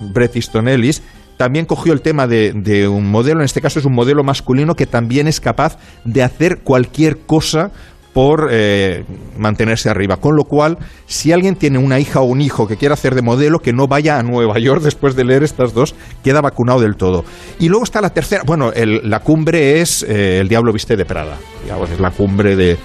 Bret 0.00 0.34
Easton 0.34 0.68
Ellis, 0.68 1.02
también 1.36 1.66
cogió 1.66 1.92
el 1.92 2.02
tema 2.02 2.28
de 2.28 2.88
un 2.88 3.10
modelo, 3.10 3.40
en 3.40 3.44
este 3.44 3.60
caso 3.60 3.80
es 3.80 3.84
un 3.84 3.94
modelo 3.94 4.22
masculino 4.22 4.76
que 4.76 4.86
también 4.86 5.26
es 5.26 5.40
capaz 5.40 5.76
de 6.04 6.22
hacer 6.22 6.58
cualquier 6.58 7.18
cosa 7.18 7.72
por 8.12 8.48
eh, 8.50 9.04
mantenerse 9.38 9.88
arriba. 9.88 10.18
Con 10.18 10.36
lo 10.36 10.44
cual, 10.44 10.76
si 11.06 11.32
alguien 11.32 11.56
tiene 11.56 11.78
una 11.78 11.98
hija 11.98 12.20
o 12.20 12.24
un 12.24 12.40
hijo 12.40 12.66
que 12.68 12.76
quiera 12.76 12.92
hacer 12.94 13.14
de 13.14 13.22
modelo, 13.22 13.60
que 13.60 13.72
no 13.72 13.88
vaya 13.88 14.18
a 14.18 14.22
Nueva 14.22 14.58
York 14.58 14.80
después 14.84 15.16
de 15.16 15.24
leer 15.24 15.42
estas 15.42 15.72
dos, 15.72 15.94
queda 16.22 16.40
vacunado 16.40 16.80
del 16.80 16.96
todo. 16.96 17.24
Y 17.58 17.68
luego 17.68 17.84
está 17.84 18.00
la 18.00 18.10
tercera, 18.10 18.42
bueno, 18.44 18.72
el- 18.72 19.08
la 19.08 19.20
cumbre 19.20 19.80
es 19.80 20.02
eh, 20.08 20.40
El 20.40 20.48
Diablo 20.48 20.72
Viste 20.72 20.96
de 20.96 21.04
Prada, 21.06 21.38
digamos, 21.64 21.90
es 21.90 22.00
la 22.00 22.10
cumbre 22.10 22.54
de, 22.56 22.76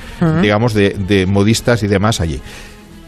digamos, 0.42 0.74
de, 0.74 0.92
de 0.92 1.26
modistas 1.26 1.84
y 1.84 1.88
demás 1.88 2.22
allí. 2.22 2.40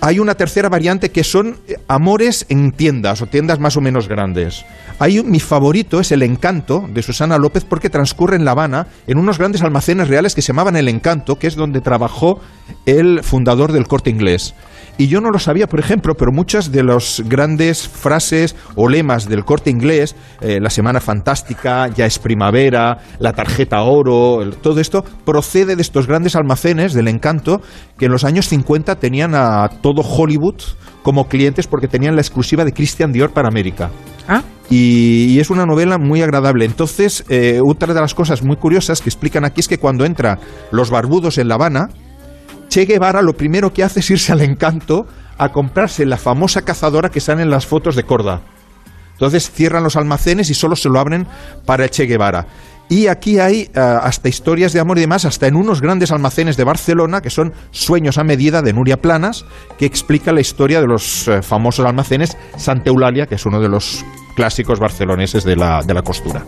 Hay 0.02 0.20
una 0.20 0.36
tercera 0.36 0.70
variante 0.70 1.12
que 1.12 1.26
son 1.26 1.58
eh, 1.68 1.76
amores 1.90 2.46
en 2.48 2.72
tiendas 2.72 3.22
o 3.22 3.26
tiendas 3.26 3.60
más 3.60 3.76
o 3.76 3.82
menos 3.82 4.08
grandes. 4.08 4.66
Hay 4.98 5.22
mi 5.24 5.40
favorito 5.40 6.00
es 6.00 6.12
El 6.12 6.24
Encanto 6.24 6.88
de 6.90 7.02
Susana 7.02 7.38
López 7.38 7.66
porque 7.66 7.90
transcurre 7.90 8.38
en 8.38 8.46
La 8.46 8.52
Habana 8.52 8.88
en 9.08 9.18
unos 9.18 9.38
grandes 9.38 9.62
almacenes 9.62 10.08
reales 10.08 10.36
que 10.36 10.42
se 10.42 10.48
llamaban 10.48 10.78
El 10.78 10.88
Encanto, 10.88 11.38
que 11.38 11.48
es 11.48 11.56
donde 11.56 11.82
trabajó 11.82 12.40
el 12.86 13.24
fundador 13.24 13.74
del 13.74 13.88
Corte 13.88 14.10
Inglés. 14.10 14.56
Y 15.00 15.08
yo 15.08 15.22
no 15.22 15.30
lo 15.32 15.40
sabía, 15.40 15.66
por 15.68 15.80
ejemplo, 15.80 16.14
pero 16.16 16.34
muchas 16.34 16.74
de 16.74 16.84
las 16.84 17.24
grandes 17.26 17.88
frases 17.88 18.54
o 18.76 18.90
lemas 18.90 19.30
del 19.30 19.46
corte 19.46 19.70
inglés, 19.70 20.14
eh, 20.42 20.60
la 20.62 20.70
semana 20.70 21.00
fantástica, 21.00 21.88
ya 21.88 22.06
es 22.06 22.20
primavera, 22.20 22.98
la 23.18 23.32
tarjeta 23.32 23.82
oro, 23.84 24.42
el- 24.42 24.58
todo 24.58 24.82
esto 24.82 25.06
procede 25.26 25.78
de 25.78 25.82
estos 25.82 26.06
grandes 26.06 26.36
almacenes 26.36 26.94
del 26.94 27.08
encanto 27.08 27.62
que 27.98 28.08
en 28.08 28.12
los 28.12 28.26
años 28.26 28.50
50 28.50 28.98
tenían 29.00 29.36
a 29.36 29.70
todo 29.82 30.02
Hollywood 30.02 30.56
como 31.02 31.30
clientes 31.30 31.66
porque 31.66 31.88
tenían 31.88 32.16
la 32.16 32.22
exclusiva 32.22 32.66
de 32.66 32.74
Christian 32.74 33.14
Dior 33.14 33.32
para 33.32 33.48
América. 33.48 33.90
Ah, 34.28 34.44
Y, 34.70 35.28
y 35.30 35.40
es 35.40 35.50
una 35.50 35.66
novela 35.66 35.98
muy 35.98 36.22
agradable. 36.22 36.66
Entonces, 36.66 37.24
eh, 37.30 37.60
otra 37.66 37.94
de 37.94 38.02
las 38.02 38.14
cosas 38.14 38.44
muy 38.44 38.58
curiosas 38.58 39.02
que 39.02 39.10
explican 39.10 39.44
aquí 39.46 39.62
es 39.62 39.68
que 39.70 39.80
cuando 39.80 40.04
entran 40.06 40.40
los 40.72 40.92
barbudos 40.92 41.38
en 41.40 41.48
La 41.48 41.56
Habana, 41.56 41.88
Che 42.70 42.86
Guevara 42.86 43.22
lo 43.22 43.34
primero 43.34 43.74
que 43.74 43.84
hace 43.84 44.00
es 44.00 44.10
irse 44.12 44.32
al 44.32 44.42
encanto 44.42 45.08
a 45.38 45.50
comprarse 45.50 46.06
la 46.06 46.18
famosa 46.18 46.62
cazadora 46.62 47.10
que 47.10 47.20
sale 47.20 47.42
en 47.42 47.50
las 47.50 47.66
fotos 47.66 47.96
de 47.96 48.04
Corda. 48.04 48.42
Entonces 49.14 49.52
cierran 49.52 49.84
los 49.84 49.96
almacenes 49.96 50.50
y 50.50 50.54
solo 50.54 50.76
se 50.76 50.88
lo 50.88 51.00
abren 51.00 51.28
para 51.66 51.84
el 51.84 51.90
Che 51.90 52.06
Guevara. 52.06 52.46
Y 52.88 53.08
aquí 53.08 53.38
hay 53.40 53.70
eh, 53.74 53.80
hasta 53.80 54.30
historias 54.30 54.74
de 54.74 54.80
amor 54.80 54.98
y 54.98 55.02
demás, 55.02 55.26
hasta 55.26 55.48
en 55.48 55.56
unos 55.56 55.82
grandes 55.82 56.12
almacenes 56.12 56.58
de 56.58 56.64
Barcelona, 56.64 57.22
que 57.22 57.30
son 57.30 57.54
Sueños 57.72 58.18
a 58.18 58.24
medida 58.24 58.62
de 58.62 58.74
Nuria 58.74 58.98
Planas, 58.98 59.46
que 59.78 59.86
explica 59.86 60.32
la 60.32 60.42
historia 60.42 60.82
de 60.82 60.88
los 60.88 61.28
eh, 61.28 61.42
famosos 61.42 61.86
almacenes 61.86 62.36
Santa 62.58 62.90
Eulalia, 62.90 63.28
que 63.28 63.36
es 63.36 63.46
uno 63.46 63.60
de 63.60 63.70
los 63.70 64.04
clásicos 64.36 64.80
barceloneses 64.80 65.44
de 65.44 65.56
la, 65.56 65.82
de 65.84 65.94
la 65.94 66.02
costura. 66.02 66.46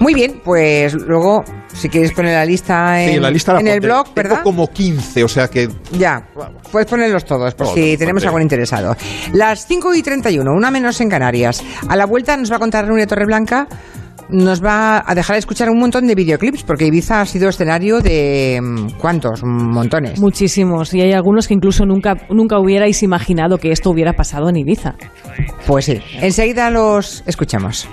Muy 0.00 0.14
bien, 0.14 0.40
pues 0.44 0.94
luego, 0.94 1.44
si 1.74 1.88
quieres 1.88 2.12
poner 2.12 2.32
la 2.34 2.46
lista 2.46 3.02
en, 3.02 3.14
Sí, 3.14 3.20
la 3.20 3.30
lista 3.30 3.52
la 3.54 3.60
en 3.60 3.68
el 3.68 3.80
blog, 3.80 4.04
Tengo 4.14 4.14
¿verdad? 4.14 4.42
como 4.42 4.68
15, 4.68 5.24
o 5.24 5.28
sea 5.28 5.48
que 5.48 5.68
Ya, 5.92 6.26
puedes 6.72 6.88
ponerlos 6.88 7.24
todos, 7.24 7.54
por 7.54 7.66
si 7.68 7.96
tenemos 7.96 8.24
algún 8.24 8.42
interesado. 8.42 8.96
Las 9.32 9.66
5 9.66 9.94
y 9.94 10.02
31, 10.02 10.50
una 10.52 10.70
menos 10.70 11.00
en 11.00 11.08
Canarias. 11.10 11.62
A 11.88 11.96
la 11.96 12.06
vuelta 12.06 12.36
nos 12.36 12.50
va 12.50 12.56
a 12.56 12.58
contar 12.60 12.86
Nuria 12.86 13.06
Torreblanca, 13.06 13.66
nos 14.30 14.64
va 14.64 15.04
a 15.06 15.14
dejar 15.14 15.36
escuchar 15.36 15.68
un 15.68 15.78
montón 15.78 16.06
de 16.06 16.14
videoclips, 16.14 16.62
porque 16.62 16.86
Ibiza 16.86 17.20
ha 17.20 17.26
sido 17.26 17.48
escenario 17.48 18.00
de... 18.00 18.58
mm, 18.62 18.98
¿Cuántos? 18.98 19.42
Montones. 19.44 20.18
Muchísimos. 20.18 20.94
Y 20.94 21.02
hay 21.02 21.12
algunos 21.12 21.46
que 21.46 21.54
incluso 21.54 21.84
nunca, 21.84 22.14
nunca 22.30 22.58
hubierais 22.58 23.02
imaginado 23.02 23.58
que 23.58 23.70
esto 23.70 23.90
hubiera 23.90 24.14
pasado 24.14 24.48
en 24.48 24.56
Ibiza. 24.56 24.94
Pues 25.66 25.84
sí, 25.84 26.00
enseguida 26.20 26.70
los 26.70 27.22
escuchamos. 27.26 27.86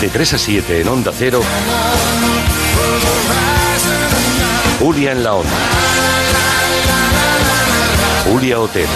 De 0.00 0.10
3 0.10 0.34
a 0.34 0.38
7 0.38 0.80
en 0.82 0.88
Onda 0.88 1.10
Cero. 1.16 1.40
Julia 4.78 5.12
en 5.12 5.24
la 5.24 5.34
Onda. 5.34 5.50
Julia 8.24 8.60
Otero. 8.60 8.88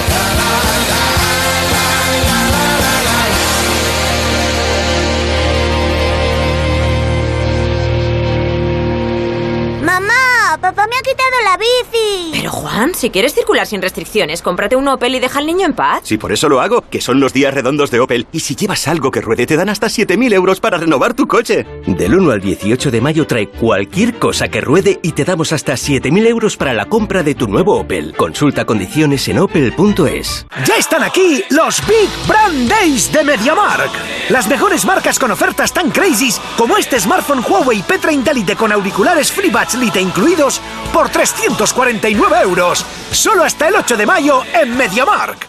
Si 12.94 13.10
quieres 13.10 13.34
circular 13.34 13.66
sin 13.66 13.82
restricciones, 13.82 14.40
cómprate 14.42 14.74
un 14.74 14.88
Opel 14.88 15.14
y 15.14 15.20
deja 15.20 15.38
al 15.38 15.46
niño 15.46 15.66
en 15.66 15.74
paz. 15.74 16.00
Si 16.04 16.16
por 16.16 16.32
eso 16.32 16.48
lo 16.48 16.60
hago, 16.60 16.82
que 16.88 17.00
son 17.00 17.20
los 17.20 17.32
días 17.32 17.52
redondos 17.52 17.90
de 17.90 18.00
Opel. 18.00 18.26
Y 18.32 18.40
si 18.40 18.56
llevas 18.56 18.88
algo 18.88 19.10
que 19.10 19.20
ruede, 19.20 19.46
te 19.46 19.56
dan 19.56 19.68
hasta 19.68 19.88
7.000 19.88 20.32
euros 20.32 20.60
para 20.60 20.78
renovar 20.78 21.14
tu 21.14 21.26
coche. 21.26 21.66
Del 21.86 22.14
1 22.14 22.30
al 22.30 22.40
18 22.40 22.90
de 22.90 23.00
mayo 23.00 23.26
trae 23.26 23.48
cualquier 23.48 24.18
cosa 24.18 24.48
que 24.48 24.62
ruede 24.62 24.98
y 25.02 25.12
te 25.12 25.24
damos 25.24 25.52
hasta 25.52 25.74
7.000 25.74 26.26
euros 26.26 26.56
para 26.56 26.72
la 26.72 26.86
compra 26.86 27.22
de 27.22 27.34
tu 27.34 27.48
nuevo 27.48 27.78
Opel. 27.78 28.14
Consulta 28.16 28.64
condiciones 28.64 29.28
en 29.28 29.40
opel.es. 29.40 30.46
Ya 30.64 30.76
están 30.76 31.02
aquí 31.02 31.44
los 31.50 31.86
Big 31.86 32.08
Brand 32.26 32.68
Days 32.68 33.12
de 33.12 33.24
MediaMark. 33.24 33.90
Las 34.30 34.48
mejores 34.48 34.84
marcas 34.86 35.18
con 35.18 35.30
ofertas 35.30 35.72
tan 35.72 35.90
crazy 35.90 36.30
como 36.56 36.76
este 36.76 37.00
smartphone 37.00 37.44
Huawei 37.46 37.82
P30 37.82 38.32
Lite 38.32 38.56
con 38.56 38.72
auriculares 38.72 39.32
FreeBuds 39.32 39.74
Lite 39.74 40.00
incluidos 40.00 40.60
por 40.92 41.08
349 41.08 42.36
euros. 42.42 42.69
Solo 42.78 43.44
hasta 43.44 43.68
el 43.68 43.74
8 43.74 43.96
de 43.96 44.06
mayo 44.06 44.42
en 44.54 44.76
MediaMark. 44.76 45.48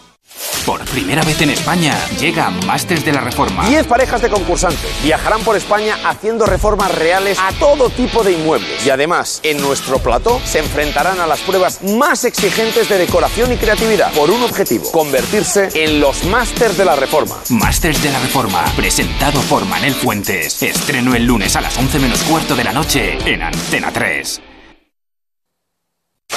Por 0.66 0.80
primera 0.86 1.22
vez 1.22 1.40
en 1.40 1.50
España 1.50 1.96
llega 2.18 2.50
Masters 2.50 3.04
de 3.04 3.12
la 3.12 3.20
Reforma. 3.20 3.68
10 3.68 3.86
parejas 3.86 4.22
de 4.22 4.30
concursantes 4.30 5.02
viajarán 5.02 5.42
por 5.42 5.56
España 5.56 5.96
haciendo 6.04 6.46
reformas 6.46 6.94
reales 6.94 7.38
a 7.40 7.52
todo 7.58 7.90
tipo 7.90 8.22
de 8.22 8.32
inmuebles. 8.32 8.84
Y 8.86 8.90
además, 8.90 9.40
en 9.42 9.60
nuestro 9.60 9.98
plató 9.98 10.40
se 10.44 10.60
enfrentarán 10.60 11.20
a 11.20 11.26
las 11.26 11.40
pruebas 11.40 11.82
más 11.82 12.24
exigentes 12.24 12.88
de 12.88 12.98
decoración 12.98 13.52
y 13.52 13.56
creatividad 13.56 14.12
por 14.12 14.30
un 14.30 14.42
objetivo, 14.42 14.90
convertirse 14.92 15.68
en 15.74 16.00
los 16.00 16.24
másters 16.24 16.76
de 16.76 16.84
la 16.84 16.96
reforma. 16.96 17.36
Masters 17.48 18.02
de 18.02 18.10
la 18.10 18.20
Reforma, 18.20 18.64
presentado 18.76 19.40
por 19.42 19.64
Manel 19.64 19.94
Fuentes. 19.94 20.62
Estreno 20.62 21.14
el 21.14 21.24
lunes 21.24 21.56
a 21.56 21.60
las 21.60 21.76
11 21.76 21.98
menos 21.98 22.22
cuarto 22.22 22.54
de 22.54 22.64
la 22.64 22.72
noche 22.72 23.18
en 23.26 23.42
Antena 23.42 23.92
3. 23.92 24.51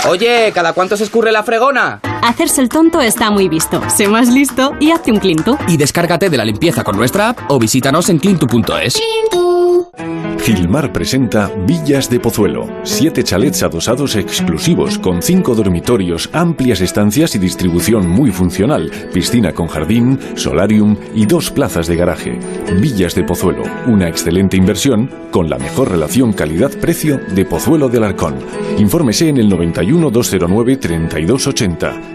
Oye, 0.08 0.52
¿cada 0.54 0.74
cuánto 0.74 0.98
se 0.98 1.04
escurre 1.04 1.32
la 1.32 1.44
fregona? 1.44 2.00
Hacerse 2.26 2.60
el 2.60 2.70
tonto 2.70 3.02
está 3.02 3.30
muy 3.30 3.48
visto. 3.48 3.88
Sé 3.88 4.08
más 4.08 4.30
listo 4.30 4.74
y 4.80 4.90
hazte 4.90 5.12
un 5.12 5.20
Clintu. 5.20 5.60
Y 5.68 5.78
descárgate 5.78 6.28
de 6.28 6.38
la 6.38 6.44
limpieza 6.44 6.84
con 6.84 6.98
nuestra 6.98 7.30
app 7.30 7.52
o 7.52 7.60
visítanos 7.60 8.10
en 8.10 8.18
clintu.es. 8.18 9.00
Gilmar 10.46 10.94
presenta 10.94 11.52
Villas 11.66 12.08
de 12.08 12.20
Pozuelo. 12.20 12.68
Siete 12.84 13.24
chalets 13.24 13.64
adosados 13.64 14.16
exclusivos 14.16 15.00
con 15.00 15.24
cinco 15.24 15.56
dormitorios, 15.56 16.30
amplias 16.34 16.82
estancias 16.82 17.34
y 17.34 17.40
distribución 17.40 18.08
muy 18.08 18.32
funcional, 18.32 18.92
piscina 19.12 19.54
con 19.54 19.66
jardín, 19.66 20.20
solarium 20.36 20.98
y 21.16 21.26
dos 21.26 21.50
plazas 21.50 21.88
de 21.88 21.96
garaje. 21.96 22.38
Villas 22.80 23.16
de 23.16 23.24
Pozuelo, 23.24 23.64
una 23.88 24.08
excelente 24.08 24.56
inversión 24.56 25.10
con 25.32 25.50
la 25.50 25.58
mejor 25.58 25.90
relación 25.90 26.32
calidad-precio 26.32 27.20
de 27.34 27.46
Pozuelo 27.46 27.90
del 27.90 28.04
Arcón. 28.04 28.36
Infórmese 28.78 29.30
en 29.30 29.38
el 29.38 29.50
91 29.50 30.12
209 30.12 30.78
3280. 30.78 32.15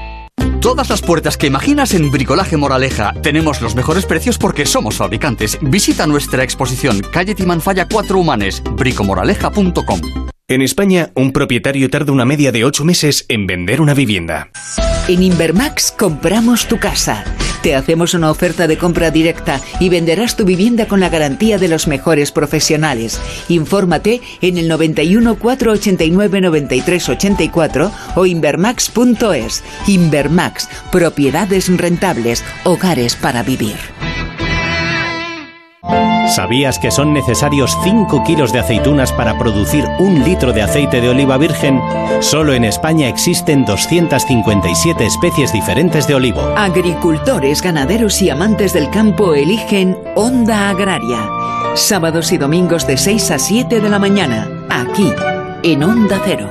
Todas 0.61 0.91
las 0.91 1.01
puertas 1.01 1.37
que 1.37 1.47
imaginas 1.47 1.95
en 1.95 2.11
Bricolaje 2.11 2.55
Moraleja. 2.55 3.13
Tenemos 3.23 3.61
los 3.61 3.73
mejores 3.73 4.05
precios 4.05 4.37
porque 4.37 4.67
somos 4.67 4.95
fabricantes. 4.95 5.57
Visita 5.59 6.05
nuestra 6.05 6.43
exposición 6.43 7.01
Calle 7.11 7.33
Timanfaya 7.33 7.87
4 7.87 8.19
Humanes, 8.19 8.61
bricomoraleja.com. 8.77 10.01
En 10.51 10.61
España, 10.61 11.13
un 11.15 11.31
propietario 11.31 11.89
tarda 11.89 12.11
una 12.11 12.25
media 12.25 12.51
de 12.51 12.65
8 12.65 12.83
meses 12.83 13.23
en 13.29 13.47
vender 13.47 13.79
una 13.79 13.93
vivienda. 13.93 14.49
En 15.07 15.23
Invermax 15.23 15.93
compramos 15.93 16.67
tu 16.67 16.77
casa. 16.77 17.23
Te 17.63 17.73
hacemos 17.73 18.13
una 18.15 18.29
oferta 18.29 18.67
de 18.67 18.77
compra 18.77 19.11
directa 19.11 19.61
y 19.79 19.87
venderás 19.87 20.35
tu 20.35 20.43
vivienda 20.43 20.89
con 20.89 20.99
la 20.99 21.07
garantía 21.07 21.57
de 21.57 21.69
los 21.69 21.87
mejores 21.87 22.33
profesionales. 22.33 23.21
Infórmate 23.47 24.19
en 24.41 24.57
el 24.57 24.67
91 24.67 25.39
489 25.39 26.41
93 26.41 27.07
84 27.07 27.91
o 28.15 28.25
invermax.es. 28.25 29.63
Invermax, 29.87 30.67
propiedades 30.91 31.69
rentables, 31.77 32.43
hogares 32.65 33.15
para 33.15 33.41
vivir. 33.41 33.77
¿Sabías 36.27 36.77
que 36.77 36.91
son 36.91 37.13
necesarios 37.13 37.75
5 37.83 38.23
kilos 38.23 38.53
de 38.53 38.59
aceitunas 38.59 39.11
para 39.11 39.37
producir 39.37 39.83
un 39.99 40.23
litro 40.23 40.53
de 40.53 40.61
aceite 40.61 41.01
de 41.01 41.09
oliva 41.09 41.37
virgen? 41.37 41.81
Solo 42.19 42.53
en 42.53 42.63
España 42.63 43.07
existen 43.07 43.65
257 43.65 45.05
especies 45.05 45.51
diferentes 45.51 46.07
de 46.07 46.15
olivo. 46.15 46.41
Agricultores, 46.55 47.61
ganaderos 47.61 48.21
y 48.21 48.29
amantes 48.29 48.73
del 48.73 48.89
campo 48.91 49.33
eligen 49.33 49.97
Onda 50.15 50.69
Agraria. 50.69 51.27
Sábados 51.73 52.31
y 52.31 52.37
domingos 52.37 52.85
de 52.85 52.97
6 52.97 53.31
a 53.31 53.39
7 53.39 53.81
de 53.81 53.89
la 53.89 53.97
mañana, 53.97 54.47
aquí, 54.69 55.11
en 55.63 55.83
Onda 55.83 56.21
Cero. 56.23 56.47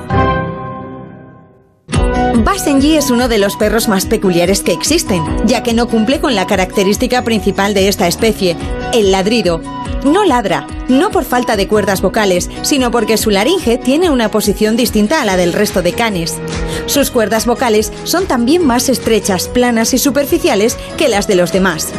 Basenji 2.43 2.95
es 2.95 3.11
uno 3.11 3.27
de 3.27 3.37
los 3.37 3.55
perros 3.55 3.87
más 3.87 4.05
peculiares 4.05 4.61
que 4.61 4.73
existen, 4.73 5.23
ya 5.45 5.63
que 5.63 5.73
no 5.73 5.87
cumple 5.87 6.19
con 6.19 6.35
la 6.35 6.47
característica 6.47 7.23
principal 7.23 7.73
de 7.73 7.87
esta 7.87 8.07
especie, 8.07 8.57
el 8.93 9.11
ladrido. 9.11 9.61
No 10.03 10.25
ladra, 10.25 10.65
no 10.89 11.11
por 11.11 11.25
falta 11.25 11.55
de 11.55 11.67
cuerdas 11.67 12.01
vocales, 12.01 12.49
sino 12.63 12.91
porque 12.91 13.17
su 13.17 13.29
laringe 13.29 13.77
tiene 13.77 14.09
una 14.09 14.31
posición 14.31 14.75
distinta 14.75 15.21
a 15.21 15.25
la 15.25 15.37
del 15.37 15.53
resto 15.53 15.81
de 15.81 15.93
canes. 15.93 16.39
Sus 16.87 17.11
cuerdas 17.11 17.45
vocales 17.45 17.91
son 18.03 18.25
también 18.25 18.65
más 18.65 18.89
estrechas, 18.89 19.47
planas 19.47 19.93
y 19.93 19.97
superficiales 19.97 20.77
que 20.97 21.07
las 21.07 21.27
de 21.27 21.35
los 21.35 21.51
demás. 21.51 21.89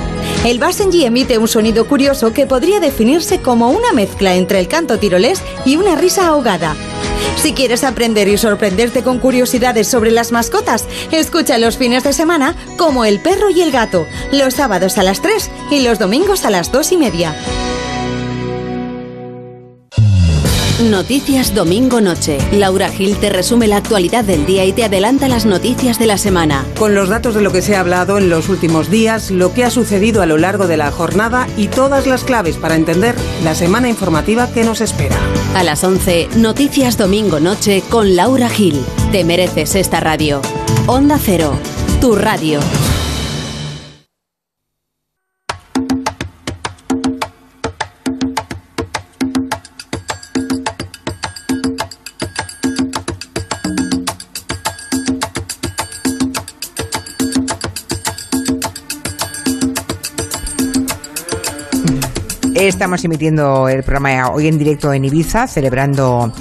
El 0.44 0.58
Basenji 0.58 1.04
emite 1.04 1.38
un 1.38 1.48
sonido 1.48 1.86
curioso 1.86 2.32
que 2.32 2.46
podría 2.46 2.80
definirse 2.80 3.40
como 3.40 3.70
una 3.70 3.92
mezcla 3.92 4.34
entre 4.34 4.58
el 4.58 4.68
canto 4.68 4.98
tirolés 4.98 5.40
y 5.64 5.76
una 5.76 5.94
risa 5.94 6.26
ahogada. 6.26 6.74
Si 7.36 7.52
quieres 7.54 7.84
aprender 7.84 8.28
y 8.28 8.38
sorprenderte 8.38 9.02
con 9.02 9.18
curiosidades 9.18 9.88
sobre 9.88 10.10
las 10.10 10.32
mascotas, 10.32 10.86
escucha 11.10 11.58
los 11.58 11.76
fines 11.76 12.04
de 12.04 12.12
semana 12.12 12.54
como 12.78 13.04
El 13.04 13.20
perro 13.20 13.50
y 13.50 13.62
el 13.62 13.72
gato, 13.72 14.06
los 14.30 14.54
sábados 14.54 14.96
a 14.98 15.02
las 15.02 15.20
3 15.22 15.50
y 15.70 15.80
los 15.80 15.98
domingos 15.98 16.44
a 16.44 16.50
las 16.50 16.70
2 16.70 16.92
y 16.92 16.96
media. 16.96 17.34
Noticias 20.90 21.54
Domingo 21.54 22.00
Noche. 22.00 22.38
Laura 22.52 22.88
Gil 22.88 23.16
te 23.16 23.30
resume 23.30 23.68
la 23.68 23.76
actualidad 23.76 24.24
del 24.24 24.46
día 24.46 24.64
y 24.64 24.72
te 24.72 24.84
adelanta 24.84 25.28
las 25.28 25.46
noticias 25.46 25.98
de 25.98 26.06
la 26.06 26.18
semana. 26.18 26.64
Con 26.78 26.94
los 26.94 27.08
datos 27.08 27.34
de 27.34 27.40
lo 27.40 27.52
que 27.52 27.62
se 27.62 27.76
ha 27.76 27.80
hablado 27.80 28.18
en 28.18 28.28
los 28.28 28.48
últimos 28.48 28.90
días, 28.90 29.30
lo 29.30 29.54
que 29.54 29.64
ha 29.64 29.70
sucedido 29.70 30.22
a 30.22 30.26
lo 30.26 30.38
largo 30.38 30.66
de 30.66 30.76
la 30.76 30.90
jornada 30.90 31.46
y 31.56 31.68
todas 31.68 32.06
las 32.06 32.24
claves 32.24 32.56
para 32.56 32.74
entender 32.74 33.14
la 33.44 33.54
semana 33.54 33.88
informativa 33.88 34.52
que 34.52 34.64
nos 34.64 34.80
espera. 34.80 35.16
A 35.54 35.62
las 35.62 35.84
11, 35.84 36.28
Noticias 36.36 36.98
Domingo 36.98 37.38
Noche 37.38 37.82
con 37.88 38.16
Laura 38.16 38.48
Gil. 38.48 38.84
Te 39.12 39.24
mereces 39.24 39.74
esta 39.76 40.00
radio. 40.00 40.42
Onda 40.86 41.18
Cero, 41.18 41.54
tu 42.00 42.14
radio. 42.16 42.60
Estamos 62.72 63.04
emitiendo 63.04 63.68
el 63.68 63.82
programa 63.82 64.30
hoy 64.30 64.48
en 64.48 64.56
directo 64.56 64.94
en 64.94 65.04
Ibiza, 65.04 65.46
celebrando 65.46 66.32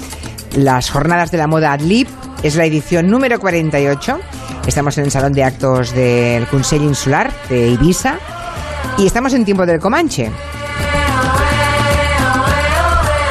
las 0.56 0.90
jornadas 0.90 1.30
de 1.30 1.36
la 1.36 1.46
moda 1.46 1.74
Adlib. 1.74 2.08
Es 2.42 2.56
la 2.56 2.64
edición 2.64 3.06
número 3.08 3.38
48. 3.38 4.18
Estamos 4.66 4.96
en 4.96 5.04
el 5.04 5.10
salón 5.10 5.34
de 5.34 5.44
actos 5.44 5.94
del 5.94 6.46
Consell 6.46 6.82
Insular 6.84 7.30
de 7.50 7.68
Ibiza 7.68 8.16
y 8.96 9.06
estamos 9.06 9.34
en 9.34 9.44
tiempo 9.44 9.66
del 9.66 9.78
Comanche. 9.78 10.30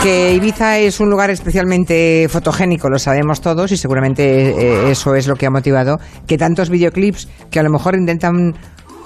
Que 0.04 0.36
Ibiza 0.36 0.78
es 0.78 1.00
un 1.00 1.10
lugar 1.10 1.32
especialmente 1.32 2.28
fotogénico, 2.30 2.88
lo 2.88 3.00
sabemos 3.00 3.42
todos, 3.42 3.72
y 3.72 3.78
seguramente 3.78 4.52
eh, 4.52 4.92
eso 4.92 5.16
es 5.16 5.28
lo 5.28 5.36
que 5.36 5.48
ha 5.48 5.52
motivado 5.52 6.00
que 6.28 6.38
tantos 6.38 6.70
videoclips 6.70 7.28
que 7.50 7.60
a 7.60 7.64
lo 7.64 7.72
mejor 7.72 7.96
intentan 7.96 8.54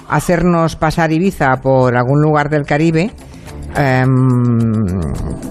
hacernos 0.09 0.75
pasar 0.75 1.13
Ibiza 1.13 1.55
por 1.63 1.95
algún 1.95 2.21
lugar 2.21 2.49
del 2.49 2.65
Caribe, 2.65 3.11
em, 3.75 4.07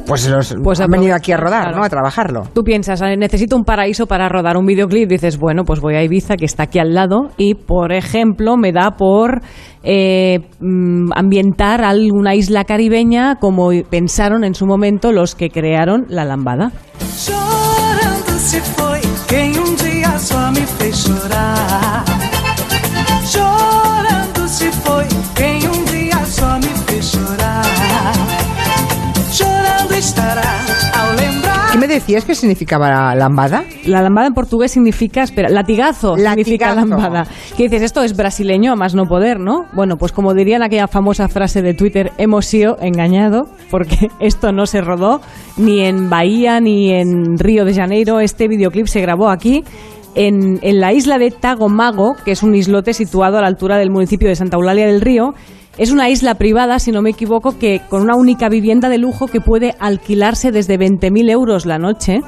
pues 0.06 0.28
los 0.28 0.56
Pues 0.62 0.80
han 0.80 0.90
venido 0.90 1.14
aquí 1.14 1.32
a 1.32 1.36
rodar, 1.36 1.62
claro. 1.62 1.78
¿no? 1.78 1.84
A 1.84 1.88
trabajarlo. 1.88 2.42
Tú 2.54 2.62
piensas, 2.62 3.02
"Ah, 3.02 3.14
necesito 3.16 3.56
un 3.56 3.64
paraíso 3.64 4.06
para 4.06 4.28
rodar 4.28 4.56
un 4.56 4.66
videoclip. 4.66 5.08
Dices, 5.08 5.38
bueno, 5.38 5.64
pues 5.64 5.80
voy 5.80 5.96
a 5.96 6.02
Ibiza, 6.02 6.36
que 6.36 6.44
está 6.44 6.64
aquí 6.64 6.78
al 6.78 6.94
lado, 6.94 7.30
y 7.36 7.54
por 7.54 7.92
ejemplo, 7.92 8.56
me 8.56 8.72
da 8.72 8.92
por 8.92 9.42
eh, 9.82 10.40
mm, 10.60 11.10
ambientar 11.14 11.84
alguna 11.84 12.34
isla 12.34 12.64
caribeña 12.64 13.36
como 13.36 13.70
pensaron 13.90 14.44
en 14.44 14.54
su 14.54 14.66
momento 14.66 15.12
los 15.12 15.34
que 15.34 15.50
crearon 15.50 16.06
la 16.08 16.24
lambada. 16.24 16.72
Chorando 17.24 18.38
se 18.38 18.62
só 20.18 20.50
me 20.52 20.60
fez 20.60 21.04
se 24.54 24.70
foi 24.70 25.04
quem 25.34 25.53
decías 31.94 32.24
que 32.24 32.34
significaba 32.34 32.90
la 32.90 33.14
lambada? 33.14 33.64
La 33.86 34.02
lambada 34.02 34.26
en 34.26 34.34
portugués 34.34 34.72
significa, 34.72 35.22
espera, 35.22 35.48
latigazo, 35.48 36.16
significa 36.16 36.74
lambada. 36.74 37.26
Que 37.56 37.64
dices, 37.64 37.82
esto 37.82 38.02
es 38.02 38.16
brasileño, 38.16 38.72
a 38.72 38.76
más 38.76 38.94
no 38.94 39.04
poder, 39.04 39.40
¿no? 39.40 39.66
Bueno, 39.72 39.96
pues 39.96 40.12
como 40.12 40.34
dirían 40.34 40.62
aquella 40.62 40.88
famosa 40.88 41.28
frase 41.28 41.62
de 41.62 41.74
Twitter, 41.74 42.12
hemos 42.18 42.46
sido 42.46 42.76
engañado, 42.80 43.48
porque 43.70 44.08
esto 44.20 44.52
no 44.52 44.66
se 44.66 44.80
rodó 44.80 45.20
ni 45.56 45.80
en 45.80 46.10
Bahía 46.10 46.60
ni 46.60 46.90
en 46.90 47.38
Río 47.38 47.64
de 47.64 47.74
Janeiro. 47.74 48.20
Este 48.20 48.48
videoclip 48.48 48.86
se 48.86 49.00
grabó 49.00 49.30
aquí. 49.30 49.64
En, 50.16 50.60
en 50.62 50.78
la 50.78 50.92
isla 50.92 51.18
de 51.18 51.32
Tagomago, 51.32 52.14
que 52.24 52.30
es 52.30 52.44
un 52.44 52.54
islote 52.54 52.92
situado 52.92 53.38
a 53.38 53.40
la 53.40 53.48
altura 53.48 53.78
del 53.78 53.90
municipio 53.90 54.28
de 54.28 54.36
Santa 54.36 54.56
Eulalia 54.56 54.86
del 54.86 55.00
Río, 55.00 55.34
es 55.78 55.90
una 55.90 56.08
isla 56.08 56.34
privada, 56.34 56.78
si 56.78 56.92
no 56.92 57.02
me 57.02 57.10
equivoco, 57.10 57.58
que 57.58 57.80
con 57.88 58.02
una 58.02 58.14
única 58.16 58.48
vivienda 58.48 58.88
de 58.88 58.98
lujo 58.98 59.26
que 59.26 59.40
puede 59.40 59.74
alquilarse 59.80 60.52
desde 60.52 60.78
20.000 60.78 61.30
euros 61.30 61.66
la 61.66 61.78
noche. 61.78 62.20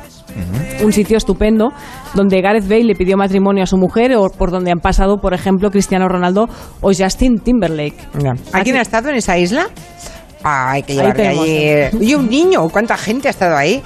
Un 0.84 0.92
sitio 0.92 1.16
estupendo 1.16 1.70
donde 2.14 2.42
Gareth 2.42 2.68
Bale 2.68 2.84
le 2.84 2.94
pidió 2.94 3.16
matrimonio 3.16 3.62
a 3.62 3.66
su 3.66 3.78
mujer 3.78 4.14
o 4.16 4.28
por 4.28 4.50
donde 4.50 4.70
han 4.70 4.80
pasado, 4.80 5.16
por 5.18 5.32
ejemplo, 5.32 5.70
Cristiano 5.70 6.08
Ronaldo 6.08 6.46
o 6.82 6.90
Justin 6.92 7.38
Timberlake. 7.38 7.96
¿Alguien 8.52 8.76
ha 8.76 8.82
estado 8.82 9.08
en 9.08 9.14
esa 9.14 9.38
isla? 9.38 9.68
Hay 10.42 10.82
que 10.82 10.94
tenemos, 10.94 11.44
allí. 11.44 11.96
Oye, 11.98 12.16
un 12.16 12.28
niño, 12.28 12.68
¿cuánta 12.68 12.96
gente 12.96 13.28
ha 13.28 13.30
estado 13.30 13.56
ahí? 13.56 13.82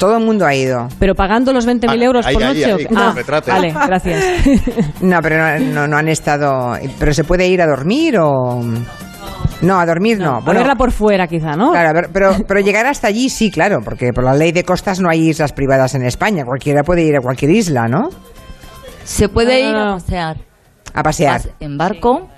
Todo 0.00 0.16
el 0.16 0.24
mundo 0.24 0.46
ha 0.46 0.54
ido. 0.54 0.88
¿Pero 0.98 1.14
pagando 1.14 1.52
los 1.52 1.66
20.000 1.68 1.88
Ah, 1.90 1.94
euros 2.04 2.26
ahí, 2.26 2.34
por 2.34 2.42
ahí, 2.42 2.48
noche? 2.60 2.72
ahí, 2.72 2.86
ah, 2.96 3.12
retrate. 3.14 3.50
vale, 3.52 3.72
gracias. 3.86 4.24
No, 5.02 5.18
pero 5.22 5.36
no, 5.36 5.58
no, 5.72 5.86
no 5.86 5.96
han 5.98 6.08
estado. 6.08 6.72
¿Pero 6.98 7.12
se 7.14 7.22
puede 7.22 7.46
ir 7.48 7.60
a 7.62 7.66
dormir 7.66 8.16
o.? 8.18 8.62
No, 9.62 9.78
a 9.78 9.84
dormir 9.84 10.18
no. 10.18 10.36
a 10.38 10.40
verla 10.40 10.74
por 10.74 10.90
fuera 10.90 11.26
quizá, 11.26 11.54
¿no? 11.54 11.70
Claro, 11.72 12.08
pero, 12.12 12.34
pero 12.48 12.60
llegar 12.60 12.86
hasta 12.86 13.08
allí 13.08 13.28
sí, 13.28 13.50
claro, 13.50 13.80
porque 13.84 14.10
por 14.14 14.24
la 14.24 14.32
ley 14.34 14.52
de 14.52 14.64
costas 14.64 15.00
no 15.00 15.10
hay 15.10 15.28
islas 15.28 15.52
privadas 15.52 15.94
en 15.94 16.02
España. 16.06 16.44
Cualquiera 16.46 16.82
puede 16.82 17.02
ir 17.02 17.14
a 17.16 17.20
cualquier 17.20 17.50
isla, 17.50 17.86
¿no? 17.86 18.08
Se 19.04 19.28
puede 19.28 19.62
No, 19.64 19.68
ir 19.68 19.74
no, 19.74 19.84
no. 19.84 19.90
a 19.92 19.94
pasear. 19.96 20.36
A 20.94 21.02
pasear. 21.02 21.40
Vas 21.44 21.48
en 21.60 21.76
barco, 21.76 22.28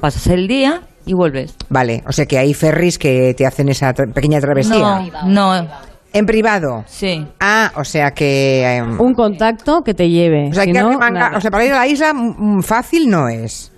pasas 0.00 0.26
el 0.28 0.48
día 0.48 0.80
y 1.04 1.12
vuelves. 1.12 1.54
Vale, 1.68 2.02
o 2.08 2.12
sea 2.12 2.24
que 2.24 2.38
hay 2.38 2.54
ferries 2.54 2.98
que 2.98 3.34
te 3.36 3.46
hacen 3.46 3.68
esa 3.68 3.92
tra- 3.94 4.10
pequeña 4.12 4.40
travesía. 4.40 5.00
No, 5.26 5.62
no. 5.62 5.68
¿En 6.12 6.26
privado? 6.26 6.84
Sí. 6.86 7.24
Ah, 7.38 7.70
o 7.76 7.84
sea 7.84 8.10
que. 8.10 8.64
em, 8.76 9.00
Un 9.00 9.14
contacto 9.14 9.82
que 9.84 9.94
te 9.94 10.08
lleve. 10.08 10.48
o 10.50 10.54
sea, 10.54 10.64
si 10.64 10.72
que 10.72 10.78
no, 10.80 10.90
o 10.90 11.40
sea, 11.40 11.50
para 11.50 11.64
ir 11.64 11.72
a 11.72 11.76
la 11.78 11.86
isla 11.86 12.12
mm, 12.12 12.62
fácil 12.62 13.08
no 13.08 13.28
es. 13.28 13.72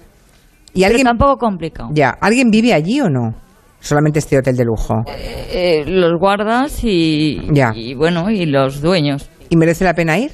¿Y 0.75 0.81
Pero 0.81 0.87
alguien, 0.87 1.05
tampoco 1.07 1.37
complicado. 1.37 1.90
ya, 1.92 2.16
¿alguien 2.21 2.51
vive 2.51 2.73
allí 2.73 3.01
o 3.03 3.11
no? 3.11 3.35
Solamente 3.81 4.21
este 4.21 4.38
hotel 4.38 4.57
de 4.57 4.64
lujo. 4.64 5.03
Eh, 5.09 5.85
los 5.87 6.18
guardas 6.18 6.79
y, 6.85 7.40
Ya. 7.53 7.73
y 7.75 7.95
bueno, 7.95 8.31
y 8.31 8.47
los 8.47 8.81
dueños. 8.81 9.29
¿Y 9.51 9.57
merece 9.57 9.85
la 9.85 9.92
pena 9.95 10.18
ir? 10.18 10.31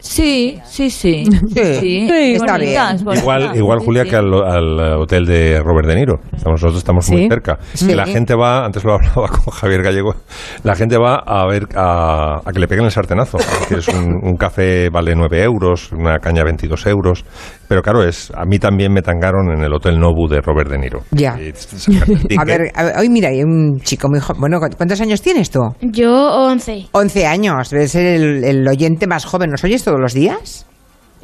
Sí, 0.00 0.58
sí, 0.64 0.90
sí. 0.90 1.24
Sí, 1.54 2.08
está 2.34 2.52
bonitas, 2.54 2.58
bien. 2.58 3.04
bonitas. 3.04 3.22
Igual, 3.22 3.56
igual 3.56 3.78
Sí, 3.80 3.84
Julia, 3.86 4.02
sí. 4.04 4.10
que 4.10 4.16
al, 4.16 4.34
al 4.34 4.80
hotel 5.00 5.26
de 5.26 5.60
Robert 5.62 5.86
De 5.88 5.94
Niro. 5.94 6.20
Estamos, 6.32 6.60
nosotros 6.62 6.78
estamos 6.78 7.06
Sí. 7.06 7.12
muy 7.12 7.28
cerca. 7.28 7.58
Sí. 7.74 7.86
Que 7.88 7.94
la 7.96 8.06
gente 8.06 8.34
va, 8.34 8.64
antes 8.64 8.82
lo 8.84 8.94
hablaba 8.94 9.28
con 9.28 9.52
Javier 9.52 9.82
Gallego, 9.82 10.14
la 10.62 10.74
gente 10.74 10.96
va 10.98 11.16
a 11.16 11.46
ver 11.46 11.66
a, 11.76 12.40
a 12.44 12.52
que 12.52 12.58
le 12.60 12.68
peguen 12.68 12.84
el 12.84 12.90
sartenazo. 12.90 13.38
Es 13.70 13.88
un, 13.88 14.20
un 14.22 14.36
café 14.36 14.88
vale 14.90 15.14
9 15.14 15.42
euros, 15.42 15.92
una 15.92 16.18
caña 16.18 16.44
22 16.44 16.86
euros. 16.86 17.24
Pero 17.70 17.82
claro, 17.82 18.02
es 18.02 18.32
a 18.36 18.44
mí 18.46 18.58
también 18.58 18.92
me 18.92 19.00
tangaron 19.00 19.48
en 19.52 19.62
el 19.62 19.72
Hotel 19.72 19.96
Nobu 19.96 20.26
de 20.26 20.40
Robert 20.40 20.68
De 20.68 20.76
Niro. 20.76 21.04
Ya. 21.12 21.34
A 22.36 22.44
ver, 22.44 22.72
a 22.74 22.82
ver, 22.82 22.92
hoy 22.98 23.08
mira, 23.08 23.28
hay 23.28 23.44
un 23.44 23.78
chico 23.80 24.08
muy 24.10 24.18
joven. 24.18 24.40
Bueno, 24.40 24.58
¿cu- 24.58 24.76
¿cuántos 24.76 25.00
años 25.00 25.22
tienes 25.22 25.50
tú? 25.50 25.60
Yo 25.80 26.10
11. 26.12 26.88
11 26.90 27.26
años. 27.26 27.70
Debes 27.70 27.92
ser 27.92 28.06
el, 28.20 28.42
el 28.42 28.66
oyente 28.66 29.06
más 29.06 29.24
joven. 29.24 29.50
¿Nos 29.50 29.62
oyes 29.62 29.84
todos 29.84 30.00
los 30.00 30.14
días? 30.14 30.66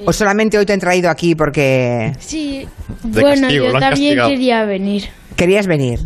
¿O 0.04 0.12
solamente 0.12 0.56
hoy 0.56 0.64
te 0.66 0.72
han 0.72 0.78
traído 0.78 1.10
aquí 1.10 1.34
porque 1.34 2.12
Sí. 2.20 2.64
De 3.02 3.20
bueno, 3.22 3.42
castigo, 3.48 3.64
yo 3.64 3.72
también 3.72 3.90
castigado. 3.90 4.28
quería 4.28 4.64
venir. 4.66 5.02
querías 5.34 5.66
venir? 5.66 5.98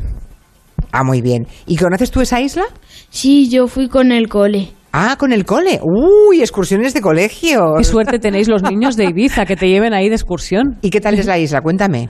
Ah, 0.90 1.04
muy 1.04 1.20
bien. 1.20 1.46
¿Y 1.66 1.76
conoces 1.76 2.10
tú 2.10 2.22
esa 2.22 2.40
isla? 2.40 2.64
Sí, 3.10 3.50
yo 3.50 3.66
fui 3.68 3.88
con 3.88 4.10
el 4.10 4.28
cole. 4.30 4.70
Ah, 4.92 5.16
con 5.18 5.32
el 5.32 5.44
cole. 5.44 5.80
Uy, 5.82 6.40
excursiones 6.40 6.94
de 6.94 7.00
colegio. 7.00 7.74
Qué 7.78 7.84
suerte 7.84 8.18
tenéis 8.18 8.48
los 8.48 8.62
niños 8.62 8.96
de 8.96 9.04
Ibiza 9.04 9.46
que 9.46 9.56
te 9.56 9.68
lleven 9.68 9.94
ahí 9.94 10.08
de 10.08 10.16
excursión. 10.16 10.78
¿Y 10.82 10.90
qué 10.90 11.00
tal 11.00 11.14
es 11.14 11.26
la 11.26 11.38
isla? 11.38 11.60
Cuéntame. 11.60 12.08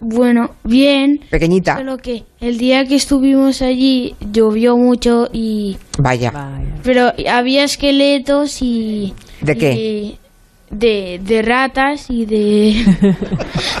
Bueno, 0.00 0.50
bien. 0.64 1.20
Pequeñita. 1.30 1.76
Solo 1.76 1.96
que 1.96 2.24
el 2.40 2.58
día 2.58 2.84
que 2.84 2.96
estuvimos 2.96 3.62
allí 3.62 4.14
llovió 4.32 4.76
mucho 4.76 5.28
y... 5.32 5.78
Vaya. 5.98 6.32
Pero 6.82 7.12
había 7.30 7.64
esqueletos 7.64 8.60
y... 8.60 9.14
¿De 9.40 9.56
qué? 9.56 9.72
y 9.72 10.18
de, 10.70 11.20
de 11.22 11.42
ratas 11.42 12.06
y 12.10 12.26
de... 12.26 12.84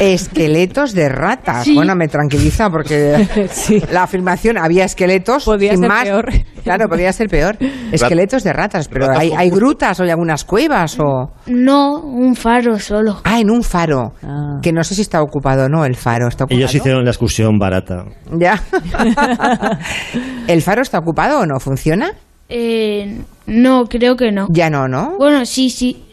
Esqueletos 0.00 0.94
de 0.94 1.08
ratas. 1.08 1.64
Sí. 1.64 1.74
Bueno, 1.74 1.94
me 1.96 2.08
tranquiliza 2.08 2.70
porque 2.70 3.26
la 3.92 4.04
afirmación 4.04 4.58
había 4.58 4.84
esqueletos. 4.84 5.44
Podía 5.44 5.72
sin 5.72 5.80
ser 5.80 5.88
más. 5.88 6.04
peor. 6.04 6.26
Claro, 6.62 6.88
podría 6.88 7.12
ser 7.12 7.28
peor. 7.28 7.56
Esqueletos 7.92 8.44
de 8.44 8.52
ratas, 8.52 8.88
pero 8.88 9.06
Ratas 9.06 9.20
hay, 9.20 9.32
hay 9.36 9.50
grutas 9.50 9.98
o 10.00 10.04
hay 10.04 10.10
algunas 10.10 10.44
cuevas 10.44 10.98
o. 11.00 11.32
No, 11.46 12.00
un 12.00 12.34
faro 12.34 12.78
solo. 12.78 13.20
Ah, 13.24 13.40
en 13.40 13.50
un 13.50 13.62
faro. 13.62 14.12
Que 14.62 14.72
no 14.72 14.84
sé 14.84 14.94
si 14.94 15.02
está 15.02 15.22
ocupado 15.22 15.64
o 15.64 15.68
no 15.68 15.84
el 15.84 15.96
faro. 15.96 16.28
¿Está 16.28 16.44
ocupado? 16.44 16.58
Ellos 16.58 16.74
hicieron 16.74 17.04
la 17.04 17.10
excursión 17.10 17.58
barata. 17.58 18.04
Ya. 18.32 18.62
¿El 20.46 20.62
faro 20.62 20.82
está 20.82 20.98
ocupado 20.98 21.40
o 21.40 21.46
no? 21.46 21.58
¿Funciona? 21.60 22.12
Eh, 22.48 23.20
no, 23.46 23.84
creo 23.86 24.16
que 24.16 24.30
no. 24.30 24.46
Ya 24.50 24.70
no, 24.70 24.86
¿no? 24.88 25.16
Bueno, 25.18 25.44
sí, 25.46 25.70
sí. 25.70 26.05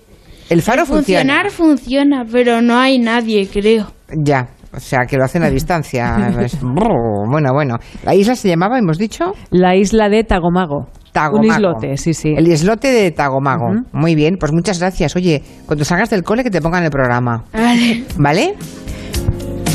El 0.54 0.62
faro 0.62 0.86
funciona. 0.86 1.22
Funcionar 1.22 1.50
funciona, 1.52 2.26
pero 2.32 2.62
no 2.62 2.78
hay 2.78 3.00
nadie, 3.00 3.48
creo. 3.52 3.88
Ya. 4.16 4.50
O 4.72 4.80
sea, 4.80 5.06
que 5.08 5.18
lo 5.18 5.24
hacen 5.24 5.42
a 5.44 5.50
distancia. 5.50 6.16
Es- 6.42 6.62
brr, 6.62 7.28
bueno, 7.28 7.52
bueno. 7.54 7.78
¿La 8.04 8.13
isla 8.13 8.36
se 8.36 8.50
llamaba, 8.50 8.78
hemos 8.78 9.00
dicho? 9.00 9.34
La 9.50 9.76
isla 9.76 10.10
de 10.10 10.24
Tagomago. 10.24 10.89
Tagomago. 11.12 11.39
Un 11.39 11.46
islote, 11.56 11.98
sí, 11.98 12.13
sí. 12.13 12.36
El 12.38 12.48
islote 12.48 12.89
de 12.89 13.10
Tagomago. 13.10 13.82
Muy 13.94 14.13
bien, 14.13 14.38
pues 14.39 14.52
muchas 14.52 14.80
gracias. 14.80 15.16
Oye, 15.16 15.42
cuando 15.66 15.86
salgas 15.86 16.12
del 16.12 16.22
cole 16.24 16.44
que 16.44 16.52
te 16.52 16.62
pongan 16.62 16.84
el 16.84 16.92
programa. 16.92 17.44
Vale. 17.52 18.04
¿Vale? 18.18 18.54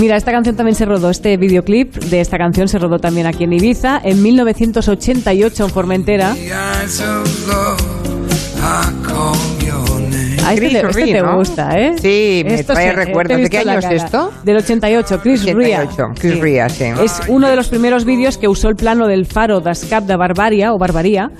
Mira, 0.00 0.16
esta 0.16 0.30
canción 0.30 0.54
también 0.54 0.76
se 0.76 0.84
rodó, 0.84 1.10
este 1.10 1.36
videoclip 1.36 1.92
de 1.96 2.20
esta 2.20 2.38
canción 2.38 2.68
se 2.68 2.78
rodó 2.78 3.00
también 3.00 3.26
aquí 3.26 3.42
en 3.42 3.52
Ibiza 3.52 4.00
en 4.04 4.22
1988 4.22 5.64
en 5.64 5.70
Formentera. 5.70 6.34
A 10.48 10.54
este, 10.54 10.60
Chris 10.68 10.72
te, 10.80 10.86
este 10.88 11.04
Rea, 11.04 11.14
te 11.14 11.22
¿no? 11.22 11.36
gusta, 11.36 11.70
¿eh? 11.78 11.92
Sí, 11.98 12.42
me 12.46 12.54
Esto 12.54 12.72
trae 12.72 12.90
sí, 12.90 12.96
recuerdos. 12.96 13.36
te 13.36 13.40
he 13.40 13.44
¿De 13.44 13.50
qué 13.50 13.56
visto 13.58 13.66
la 13.66 13.72
año 13.72 13.78
es 13.80 13.84
cara. 13.84 13.96
esto? 13.96 14.32
Del 14.44 14.56
88, 14.56 15.20
Chris 15.22 15.44
Rea. 15.44 15.80
88, 15.82 16.20
Chris 16.20 16.40
Rea, 16.40 16.68
sí. 16.68 16.84
Es 17.02 17.20
uno 17.28 17.48
de 17.48 17.56
los 17.56 17.68
primeros 17.68 18.04
vídeos 18.04 18.38
que 18.38 18.48
usó 18.48 18.68
el 18.68 18.76
plano 18.76 19.06
del 19.06 19.26
faro 19.26 19.60
das 19.60 19.84
Cap 19.84 20.04
de 20.04 20.16
Barbaria 20.16 20.72
o 20.72 20.78
Barbaría, 20.78 21.30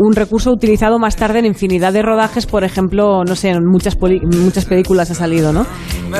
un 0.00 0.14
recurso 0.14 0.52
utilizado 0.52 0.98
más 1.00 1.16
tarde 1.16 1.40
en 1.40 1.46
infinidad 1.46 1.92
de 1.92 2.02
rodajes, 2.02 2.46
por 2.46 2.62
ejemplo, 2.62 3.24
no 3.24 3.34
sé, 3.34 3.48
en 3.50 3.64
muchas, 3.66 3.96
poli- 3.96 4.20
muchas 4.20 4.64
películas 4.64 5.10
ha 5.10 5.14
salido, 5.14 5.52
¿no? 5.52 5.66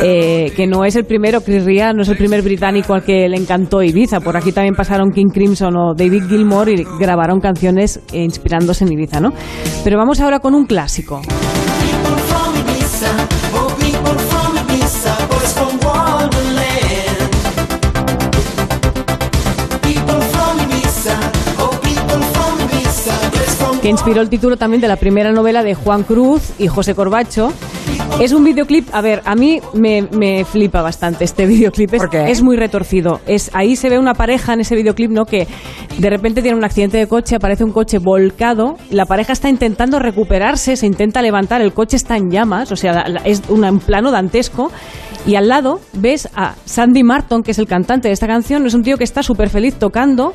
Eh, 0.02 0.52
que 0.56 0.66
no 0.66 0.84
es 0.84 0.96
el 0.96 1.04
primero, 1.04 1.40
Chris 1.42 1.64
Rea 1.64 1.92
no 1.92 2.02
es 2.02 2.08
el 2.08 2.16
primer 2.16 2.42
británico 2.42 2.92
al 2.94 3.04
que 3.04 3.28
le 3.28 3.36
encantó 3.36 3.80
Ibiza. 3.82 4.20
Por 4.20 4.36
aquí 4.36 4.50
también 4.50 4.74
pasaron 4.74 5.10
King 5.12 5.28
Crimson 5.32 5.76
o 5.76 5.94
David 5.94 6.24
Gilmour 6.28 6.68
y 6.70 6.84
grabaron 6.98 7.38
canciones 7.40 8.00
eh, 8.12 8.22
inspirándose 8.24 8.84
en 8.84 8.92
Ibiza, 8.92 9.20
¿no? 9.20 9.30
Pero 9.84 9.96
vamos 9.96 10.18
ahora 10.20 10.40
con 10.40 10.54
un 10.54 10.66
clásico. 10.66 11.20
Que 23.80 23.88
inspiró 23.88 24.20
el 24.20 24.28
título 24.28 24.56
también 24.56 24.80
de 24.80 24.88
la 24.88 24.96
primera 24.96 25.32
novela 25.32 25.62
de 25.62 25.74
Juan 25.74 26.02
Cruz 26.02 26.42
y 26.58 26.66
José 26.66 26.94
Corbacho. 26.94 27.52
Es 28.20 28.32
un 28.32 28.42
videoclip, 28.42 28.88
a 28.92 29.00
ver, 29.00 29.22
a 29.24 29.36
mí 29.36 29.60
me, 29.74 30.02
me 30.02 30.44
flipa 30.44 30.82
bastante 30.82 31.24
este 31.24 31.46
videoclip, 31.46 31.94
es, 31.94 32.02
es 32.26 32.42
muy 32.42 32.56
retorcido. 32.56 33.20
Es, 33.26 33.50
ahí 33.54 33.76
se 33.76 33.88
ve 33.88 33.98
una 33.98 34.14
pareja 34.14 34.54
en 34.54 34.60
ese 34.60 34.74
videoclip, 34.74 35.10
¿no? 35.10 35.24
Que 35.24 35.46
de 35.98 36.10
repente 36.10 36.42
tiene 36.42 36.56
un 36.58 36.64
accidente 36.64 36.96
de 36.98 37.06
coche, 37.06 37.36
aparece 37.36 37.62
un 37.62 37.70
coche 37.72 37.98
volcado, 37.98 38.76
la 38.90 39.06
pareja 39.06 39.32
está 39.32 39.48
intentando 39.48 39.98
recuperarse, 40.00 40.76
se 40.76 40.86
intenta 40.86 41.22
levantar, 41.22 41.60
el 41.60 41.72
coche 41.72 41.96
está 41.96 42.16
en 42.16 42.30
llamas, 42.30 42.72
o 42.72 42.76
sea, 42.76 43.04
es 43.24 43.42
una- 43.48 43.70
un 43.70 43.78
plano 43.78 44.10
dantesco. 44.10 44.70
Y 45.26 45.34
al 45.36 45.48
lado 45.48 45.80
ves 45.92 46.28
a 46.34 46.54
Sandy 46.64 47.02
Martin, 47.02 47.42
que 47.42 47.50
es 47.50 47.58
el 47.58 47.66
cantante 47.66 48.08
de 48.08 48.14
esta 48.14 48.26
canción, 48.26 48.66
es 48.66 48.74
un 48.74 48.82
tío 48.82 48.96
que 48.96 49.04
está 49.04 49.22
súper 49.22 49.48
feliz 49.50 49.74
tocando 49.74 50.32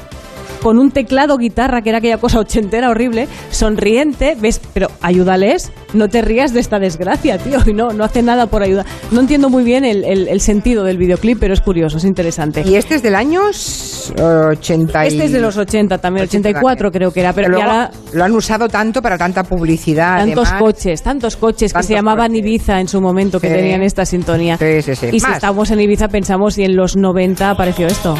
con 0.63 0.79
un 0.79 0.89
teclado 0.91 1.37
guitarra, 1.37 1.81
que 1.81 1.89
era 1.89 1.97
aquella 1.99 2.17
cosa 2.17 2.39
ochentera 2.39 2.89
horrible, 2.89 3.27
sonriente, 3.51 4.35
ves, 4.39 4.59
pero 4.73 4.87
ayúdales, 5.01 5.71
no 5.93 6.07
te 6.07 6.21
rías 6.21 6.53
de 6.53 6.61
esta 6.61 6.79
desgracia, 6.79 7.37
tío, 7.37 7.59
y 7.65 7.73
no, 7.73 7.89
no 7.91 8.03
hace 8.03 8.23
nada 8.23 8.47
por 8.47 8.63
ayudar. 8.63 8.85
No 9.11 9.19
entiendo 9.19 9.49
muy 9.49 9.63
bien 9.63 9.83
el, 9.85 10.03
el- 10.05 10.27
el 10.29 10.39
sentido 10.39 10.83
del 10.83 10.97
videoclip, 10.97 11.37
pero 11.39 11.53
es 11.53 11.61
curioso, 11.61 11.97
es 11.97 12.05
interesante. 12.05 12.63
Y 12.65 12.75
este 12.75 12.95
es 12.95 13.03
del 13.03 13.15
año 13.15 13.41
80 13.43 15.05
y... 15.05 15.07
Este 15.09 15.25
es 15.25 15.31
de 15.31 15.39
los 15.39 15.57
80 15.57 15.97
también, 15.97 16.23
80 16.25 16.49
84 16.49 16.91
creo 16.91 17.11
que 17.11 17.19
era, 17.19 17.33
pero 17.33 17.57
y 17.57 17.61
ahora 17.61 17.91
lo 18.13 18.23
han 18.23 18.31
usado 18.33 18.67
tanto 18.69 19.01
para 19.01 19.17
tanta 19.17 19.43
publicidad. 19.43 20.19
tantos 20.19 20.47
además. 20.47 20.61
coches, 20.61 21.01
tantos 21.03 21.35
coches 21.35 21.73
que 21.73 21.83
se 21.83 21.93
llamaban 21.93 22.35
Ibiza 22.35 22.79
en 22.79 22.87
su 22.87 23.01
momento, 23.01 23.39
que 23.39 23.49
tenían 23.49 23.83
esta 23.83 24.05
sintonía. 24.05 24.57
Sí, 24.57 24.81
sí, 24.81 24.95
sí. 24.95 25.07
Y 25.11 25.19
si 25.19 25.31
estamos 25.31 25.71
en 25.71 25.81
Ibiza 25.81 26.07
pensamos 26.07 26.57
y 26.57 26.63
en 26.63 26.75
los 26.75 26.95
90 26.95 27.49
apareció 27.49 27.87
esto. 27.87 28.15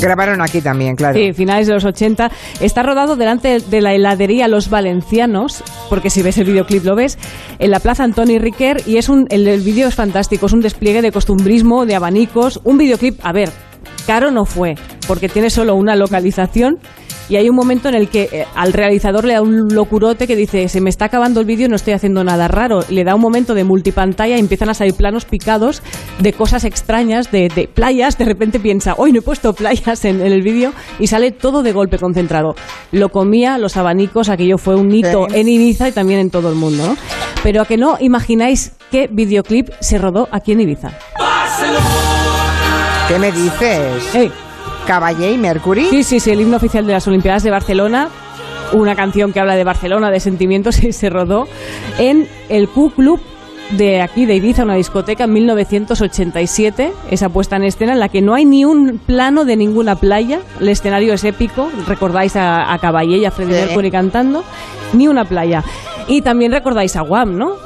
Grabaron 0.00 0.40
aquí 0.40 0.60
también, 0.60 0.96
claro. 0.96 1.18
Sí, 1.18 1.32
finales 1.32 1.66
de 1.66 1.74
los 1.74 1.84
80. 1.84 2.30
Está 2.60 2.82
rodado 2.82 3.16
delante 3.16 3.60
de 3.60 3.80
la 3.80 3.94
heladería 3.94 4.48
Los 4.48 4.70
Valencianos, 4.70 5.62
porque 5.88 6.10
si 6.10 6.22
ves 6.22 6.38
el 6.38 6.44
videoclip 6.44 6.84
lo 6.84 6.94
ves, 6.94 7.18
en 7.58 7.70
la 7.70 7.80
plaza 7.80 8.04
Antoni 8.04 8.38
Riquer, 8.38 8.82
y 8.86 8.96
es 8.96 9.08
un, 9.08 9.26
el, 9.30 9.46
el 9.46 9.60
vídeo 9.60 9.88
es 9.88 9.94
fantástico, 9.94 10.46
es 10.46 10.52
un 10.52 10.60
despliegue 10.60 11.02
de 11.02 11.12
costumbrismo, 11.12 11.86
de 11.86 11.94
abanicos, 11.94 12.60
un 12.64 12.78
videoclip, 12.78 13.18
a 13.22 13.32
ver, 13.32 13.50
caro 14.06 14.30
no 14.30 14.44
fue, 14.44 14.74
porque 15.06 15.28
tiene 15.28 15.50
solo 15.50 15.74
una 15.74 15.96
localización. 15.96 16.78
Y 17.28 17.36
hay 17.36 17.48
un 17.48 17.56
momento 17.56 17.88
en 17.88 17.94
el 17.94 18.08
que 18.08 18.28
eh, 18.32 18.46
al 18.54 18.72
realizador 18.72 19.24
le 19.24 19.34
da 19.34 19.42
un 19.42 19.68
locurote 19.74 20.26
que 20.26 20.34
dice, 20.36 20.68
se 20.68 20.80
me 20.80 20.88
está 20.90 21.06
acabando 21.06 21.40
el 21.40 21.46
vídeo 21.46 21.66
y 21.66 21.68
no 21.68 21.76
estoy 21.76 21.92
haciendo 21.92 22.24
nada 22.24 22.48
raro. 22.48 22.80
Le 22.88 23.04
da 23.04 23.14
un 23.14 23.20
momento 23.20 23.54
de 23.54 23.64
multipantalla 23.64 24.36
y 24.36 24.40
empiezan 24.40 24.70
a 24.70 24.74
salir 24.74 24.94
planos 24.94 25.24
picados 25.26 25.82
de 26.20 26.32
cosas 26.32 26.64
extrañas, 26.64 27.30
de, 27.30 27.48
de 27.54 27.68
playas. 27.68 28.16
De 28.16 28.24
repente 28.24 28.58
piensa, 28.60 28.94
hoy 28.96 29.12
no 29.12 29.18
he 29.18 29.22
puesto 29.22 29.52
playas 29.52 30.04
en, 30.04 30.20
en 30.20 30.32
el 30.32 30.42
vídeo 30.42 30.72
y 30.98 31.06
sale 31.08 31.30
todo 31.30 31.62
de 31.62 31.72
golpe 31.72 31.98
concentrado. 31.98 32.54
Lo 32.92 33.10
comía, 33.10 33.58
los 33.58 33.76
abanicos, 33.76 34.28
aquello 34.30 34.56
fue 34.58 34.74
un 34.76 34.90
hito 34.94 35.26
Sí. 35.28 35.38
en 35.40 35.48
Ibiza 35.48 35.88
y 35.88 35.92
también 35.92 36.20
en 36.20 36.30
todo 36.30 36.48
el 36.48 36.54
mundo. 36.54 36.86
¿no? 36.86 36.96
Pero 37.42 37.62
a 37.62 37.66
que 37.66 37.76
no 37.76 37.96
imagináis 38.00 38.72
qué 38.90 39.08
videoclip 39.10 39.68
se 39.80 39.98
rodó 39.98 40.28
aquí 40.32 40.52
en 40.52 40.60
Ibiza. 40.62 40.92
¿Qué 43.08 43.18
me 43.18 43.32
dices? 43.32 44.32
¿Caballé 44.88 45.32
y 45.32 45.36
Mercury? 45.36 45.84
Sí, 45.90 46.02
sí, 46.02 46.18
sí, 46.18 46.30
el 46.30 46.40
himno 46.40 46.56
oficial 46.56 46.86
de 46.86 46.94
las 46.94 47.06
Olimpiadas 47.06 47.42
de 47.42 47.50
Barcelona. 47.50 48.08
Una 48.72 48.96
canción 48.96 49.34
que 49.34 49.38
habla 49.40 49.54
de 49.54 49.62
Barcelona, 49.62 50.10
de 50.10 50.18
sentimientos, 50.18 50.82
y 50.82 50.94
se 50.94 51.10
rodó 51.10 51.46
en 51.98 52.26
el 52.48 52.70
Q 52.70 52.92
Club 52.96 53.20
de 53.72 54.00
aquí, 54.00 54.24
de 54.24 54.36
Ibiza, 54.36 54.62
una 54.64 54.76
discoteca 54.76 55.24
en 55.24 55.34
1987. 55.34 56.94
Esa 57.10 57.28
puesta 57.28 57.56
en 57.56 57.64
escena 57.64 57.92
en 57.92 58.00
la 58.00 58.08
que 58.08 58.22
no 58.22 58.32
hay 58.32 58.46
ni 58.46 58.64
un 58.64 58.98
plano 58.98 59.44
de 59.44 59.56
ninguna 59.56 59.94
playa. 59.96 60.40
El 60.58 60.70
escenario 60.70 61.12
es 61.12 61.22
épico. 61.22 61.70
Recordáis 61.86 62.34
a, 62.36 62.72
a 62.72 62.78
Caballé 62.78 63.18
y 63.18 63.26
a 63.26 63.30
Freddie 63.30 63.58
Sí. 63.60 63.66
Mercury 63.66 63.90
cantando. 63.90 64.42
Ni 64.94 65.06
una 65.06 65.26
playa. 65.26 65.62
Y 66.06 66.22
también 66.22 66.50
recordáis 66.50 66.96
a 66.96 67.02
Guam, 67.02 67.36
¿no? 67.36 67.56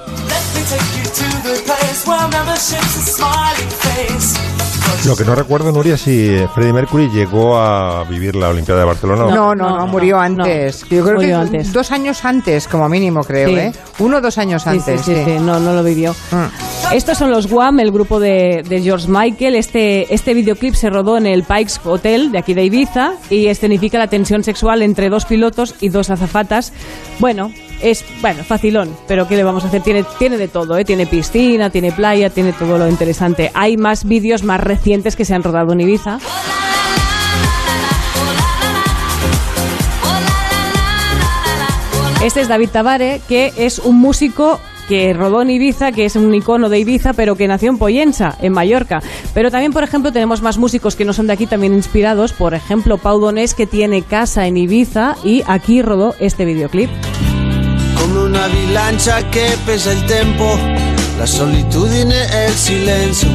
Lo 5.06 5.16
que 5.16 5.24
no 5.24 5.34
recuerdo, 5.34 5.72
Nuria, 5.72 5.94
es 5.94 6.02
si 6.02 6.36
Freddie 6.54 6.72
Mercury 6.72 7.08
llegó 7.10 7.58
a 7.58 8.04
vivir 8.04 8.36
la 8.36 8.50
Olimpiada 8.50 8.80
de 8.80 8.86
Barcelona. 8.86 9.24
o 9.24 9.30
No, 9.34 9.52
no, 9.54 9.76
no, 9.76 9.86
murió 9.88 10.16
antes. 10.20 10.82
Yo 10.88 11.02
creo 11.02 11.14
Murió 11.16 11.28
que 11.28 11.34
antes. 11.34 11.72
dos 11.72 11.90
años 11.90 12.24
antes, 12.24 12.68
como 12.68 12.88
mínimo, 12.88 13.24
creo, 13.24 13.48
Sí. 13.48 13.54
¿eh? 13.56 13.72
Uno 13.98 14.18
o 14.18 14.20
dos 14.20 14.38
años 14.38 14.62
Sí, 14.62 14.68
antes. 14.68 15.00
sí, 15.00 15.12
sí, 15.12 15.22
sí, 15.24 15.30
no, 15.40 15.58
no 15.58 15.72
lo 15.72 15.82
vivió. 15.82 16.14
Estos 16.92 17.18
son 17.18 17.32
los 17.32 17.48
Guam, 17.48 17.80
el 17.80 17.90
grupo 17.90 18.20
de, 18.20 18.62
de 18.68 18.80
George 18.80 19.08
Michael. 19.08 19.56
Este, 19.56 20.14
este 20.14 20.34
videoclip 20.34 20.74
se 20.74 20.88
rodó 20.88 21.16
en 21.18 21.26
el 21.26 21.42
Pikes 21.42 21.74
Hotel 21.84 22.30
de 22.30 22.38
aquí 22.38 22.54
de 22.54 22.64
Ibiza 22.64 23.14
y 23.28 23.46
escenifica 23.48 23.98
la 23.98 24.06
tensión 24.06 24.44
sexual 24.44 24.82
entre 24.82 25.08
dos 25.08 25.24
pilotos 25.24 25.74
y 25.80 25.88
dos 25.88 26.10
azafatas. 26.10 26.72
Bueno, 27.18 27.50
es 27.82 28.04
bueno, 28.20 28.44
facilón, 28.44 28.94
pero 29.06 29.28
¿qué 29.28 29.36
le 29.36 29.44
vamos 29.44 29.64
a 29.64 29.68
hacer? 29.68 29.82
Tiene, 29.82 30.04
tiene 30.18 30.38
de 30.38 30.48
todo, 30.48 30.78
¿eh? 30.78 30.84
tiene 30.84 31.06
piscina, 31.06 31.70
tiene 31.70 31.92
playa, 31.92 32.30
tiene 32.30 32.52
todo 32.52 32.78
lo 32.78 32.88
interesante. 32.88 33.50
Hay 33.54 33.76
más 33.76 34.04
vídeos 34.04 34.42
más 34.42 34.60
recientes 34.60 35.16
que 35.16 35.24
se 35.24 35.34
han 35.34 35.42
rodado 35.42 35.72
en 35.72 35.80
Ibiza. 35.80 36.18
Este 42.22 42.40
es 42.40 42.48
David 42.48 42.68
Tabare, 42.68 43.20
que 43.28 43.52
es 43.56 43.80
un 43.80 43.98
músico 43.98 44.60
que 44.88 45.12
rodó 45.12 45.42
en 45.42 45.50
Ibiza, 45.50 45.90
que 45.90 46.04
es 46.04 46.14
un 46.14 46.32
icono 46.32 46.68
de 46.68 46.78
Ibiza, 46.78 47.14
pero 47.14 47.34
que 47.34 47.48
nació 47.48 47.70
en 47.70 47.78
Poyensa, 47.78 48.36
en 48.40 48.52
Mallorca. 48.52 49.02
Pero 49.34 49.50
también, 49.50 49.72
por 49.72 49.82
ejemplo, 49.82 50.12
tenemos 50.12 50.40
más 50.40 50.56
músicos 50.56 50.94
que 50.94 51.04
no 51.04 51.12
son 51.12 51.26
de 51.26 51.32
aquí, 51.32 51.46
también 51.46 51.74
inspirados. 51.74 52.32
Por 52.32 52.54
ejemplo, 52.54 52.98
Pau 52.98 53.18
Donés, 53.18 53.54
que 53.54 53.66
tiene 53.66 54.02
casa 54.02 54.46
en 54.46 54.56
Ibiza 54.56 55.16
y 55.24 55.42
aquí 55.46 55.82
rodó 55.82 56.14
este 56.20 56.44
videoclip. 56.44 56.90
Una 58.32 58.48
bilancia 58.48 59.28
che 59.28 59.58
pesa 59.62 59.92
il 59.92 60.04
tempo, 60.04 60.58
la 61.18 61.26
solitudine 61.26 62.30
e 62.32 62.46
il 62.48 62.54
silenzio. 62.54 63.28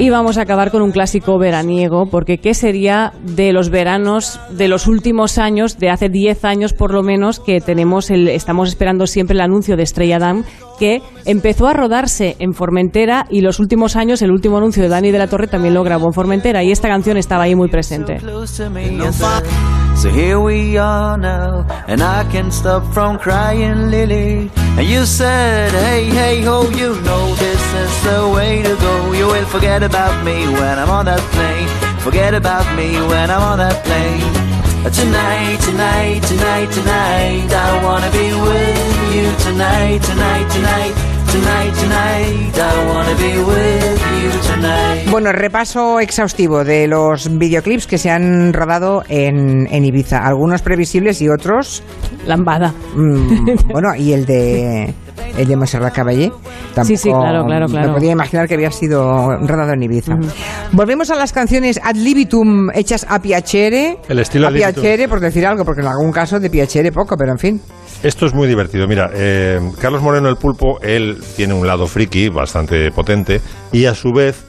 Y 0.00 0.10
vamos 0.10 0.38
a 0.38 0.42
acabar 0.42 0.72
con 0.72 0.82
un 0.82 0.90
clásico 0.90 1.38
veraniego, 1.38 2.06
porque 2.06 2.38
¿qué 2.38 2.54
sería 2.54 3.12
de 3.22 3.52
los 3.52 3.70
veranos 3.70 4.40
de 4.50 4.66
los 4.66 4.88
últimos 4.88 5.38
años, 5.38 5.78
de 5.78 5.88
hace 5.88 6.08
10 6.08 6.44
años 6.44 6.72
por 6.72 6.92
lo 6.92 7.04
menos, 7.04 7.38
que 7.38 7.60
tenemos 7.60 8.10
el, 8.10 8.26
estamos 8.26 8.68
esperando 8.68 9.06
siempre 9.06 9.34
el 9.34 9.42
anuncio 9.42 9.76
de 9.76 9.84
Estrella 9.84 10.18
Damm, 10.18 10.42
que 10.80 11.00
empezó 11.24 11.68
a 11.68 11.72
rodarse 11.74 12.34
en 12.40 12.54
Formentera 12.54 13.26
y 13.30 13.42
los 13.42 13.60
últimos 13.60 13.94
años 13.94 14.20
el 14.22 14.32
último 14.32 14.56
anuncio 14.56 14.82
de 14.82 14.88
Dani 14.88 15.12
de 15.12 15.18
la 15.18 15.28
Torre 15.28 15.46
también 15.46 15.74
lo 15.74 15.84
grabó 15.84 16.08
en 16.08 16.12
Formentera 16.14 16.64
y 16.64 16.72
esta 16.72 16.88
canción 16.88 17.16
estaba 17.16 17.44
ahí 17.44 17.54
muy 17.54 17.68
presente. 17.68 18.18
So 20.02 20.10
here 20.10 20.40
we 20.40 20.76
are 20.78 21.16
now, 21.16 21.64
and 21.86 22.02
I 22.02 22.24
can't 22.24 22.52
stop 22.52 22.82
from 22.92 23.20
crying, 23.20 23.88
Lily. 23.88 24.50
And 24.76 24.84
you 24.84 25.06
said, 25.06 25.70
hey, 25.70 26.06
hey, 26.06 26.42
ho, 26.42 26.68
you 26.70 27.00
know 27.02 27.32
this 27.36 27.62
is 27.74 28.02
the 28.02 28.28
way 28.34 28.62
to 28.64 28.74
go. 28.74 29.12
You 29.12 29.28
will 29.28 29.46
forget 29.46 29.84
about 29.84 30.24
me 30.24 30.46
when 30.58 30.80
I'm 30.80 30.90
on 30.90 31.04
that 31.04 31.20
plane. 31.30 31.68
Forget 32.00 32.34
about 32.34 32.66
me 32.76 32.94
when 33.06 33.30
I'm 33.30 33.42
on 33.42 33.58
that 33.58 33.84
plane. 33.84 34.26
Tonight, 34.92 35.60
tonight, 35.60 36.20
tonight, 36.24 36.72
tonight, 36.72 37.52
I 37.52 37.84
wanna 37.84 38.10
be 38.10 38.34
with 38.34 39.14
you 39.14 39.30
tonight, 39.46 40.02
tonight, 40.02 40.50
tonight. 40.50 41.11
Tonight, 41.32 41.72
tonight, 41.80 42.58
I 42.58 42.86
wanna 42.88 43.14
be 43.16 43.38
with 43.42 44.00
you 44.22 44.30
tonight. 44.54 45.10
Bueno, 45.10 45.32
repaso 45.32 45.98
exhaustivo 45.98 46.62
de 46.62 46.86
los 46.86 47.38
videoclips 47.38 47.86
que 47.86 47.96
se 47.96 48.10
han 48.10 48.52
rodado 48.52 49.02
en, 49.08 49.66
en 49.72 49.84
Ibiza. 49.84 50.18
Algunos 50.18 50.60
previsibles 50.60 51.22
y 51.22 51.30
otros. 51.30 51.82
Lambada. 52.26 52.74
mm, 52.94 53.46
bueno, 53.72 53.94
y 53.96 54.12
el 54.12 54.26
de. 54.26 54.92
El 55.36 55.48
de 55.48 55.56
Montserrat 55.56 55.94
Caballé. 55.94 56.30
Tampoco 56.74 56.84
Sí, 56.84 56.96
sí, 56.96 57.10
claro, 57.10 57.44
claro, 57.44 57.66
claro. 57.66 57.88
Me 57.88 57.94
podía 57.94 58.12
imaginar 58.12 58.48
que 58.48 58.54
había 58.54 58.70
sido 58.70 59.36
rodado 59.46 59.72
en 59.72 59.82
Ibiza. 59.82 60.16
Volvemos 60.72 61.10
a 61.10 61.16
las 61.16 61.32
canciones 61.32 61.80
ad 61.82 61.96
libitum 61.96 62.70
hechas 62.74 63.06
a 63.08 63.20
piacere. 63.20 63.98
El 64.08 64.18
estilo 64.18 64.46
a 64.46 64.48
ad 64.48 64.54
libitum. 64.54 64.74
piacere, 64.74 65.08
por 65.08 65.20
decir 65.20 65.46
algo, 65.46 65.64
porque 65.64 65.80
en 65.80 65.88
algún 65.88 66.12
caso 66.12 66.38
de 66.38 66.50
piacere 66.50 66.92
poco, 66.92 67.16
pero 67.16 67.32
en 67.32 67.38
fin. 67.38 67.60
Esto 68.02 68.26
es 68.26 68.34
muy 68.34 68.48
divertido. 68.48 68.86
Mira, 68.88 69.10
eh, 69.14 69.60
Carlos 69.80 70.02
Moreno 70.02 70.28
el 70.28 70.36
Pulpo, 70.36 70.80
él 70.82 71.18
tiene 71.36 71.54
un 71.54 71.66
lado 71.66 71.86
friki 71.86 72.28
bastante 72.28 72.90
potente 72.90 73.40
y 73.70 73.84
a 73.84 73.94
su 73.94 74.10
vez 74.12 74.44